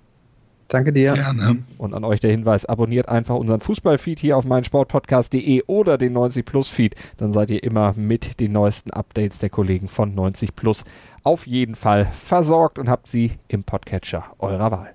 Danke 0.71 0.93
dir. 0.93 1.13
Gerne. 1.13 1.63
Und 1.77 1.93
an 1.93 2.05
euch 2.05 2.21
der 2.21 2.31
Hinweis, 2.31 2.65
abonniert 2.65 3.09
einfach 3.09 3.35
unseren 3.35 3.59
Fußballfeed 3.59 4.19
hier 4.19 4.37
auf 4.37 4.45
meinsportpodcast.de 4.45 5.63
oder 5.67 5.97
den 5.97 6.13
90 6.13 6.45
Plus 6.45 6.69
Feed. 6.69 6.95
Dann 7.17 7.33
seid 7.33 7.51
ihr 7.51 7.61
immer 7.61 7.93
mit 7.97 8.39
den 8.39 8.53
neuesten 8.53 8.89
Updates 8.91 9.39
der 9.39 9.49
Kollegen 9.49 9.89
von 9.89 10.15
90 10.15 10.55
Plus 10.55 10.85
auf 11.23 11.45
jeden 11.45 11.75
Fall 11.75 12.05
versorgt 12.05 12.79
und 12.79 12.89
habt 12.89 13.09
sie 13.09 13.33
im 13.49 13.65
Podcatcher 13.65 14.23
eurer 14.39 14.71
Wahl. 14.71 14.93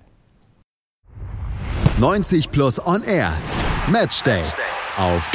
90 1.99 2.49
Plus 2.49 2.83
On 2.83 3.03
Air. 3.03 3.31
Matchday. 3.91 4.41
Auf 4.97 5.31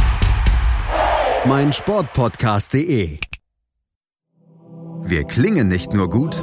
meinsportpodcast.de. 1.46 3.20
Wir 5.04 5.24
klingen 5.24 5.68
nicht 5.68 5.92
nur 5.92 6.10
gut 6.10 6.42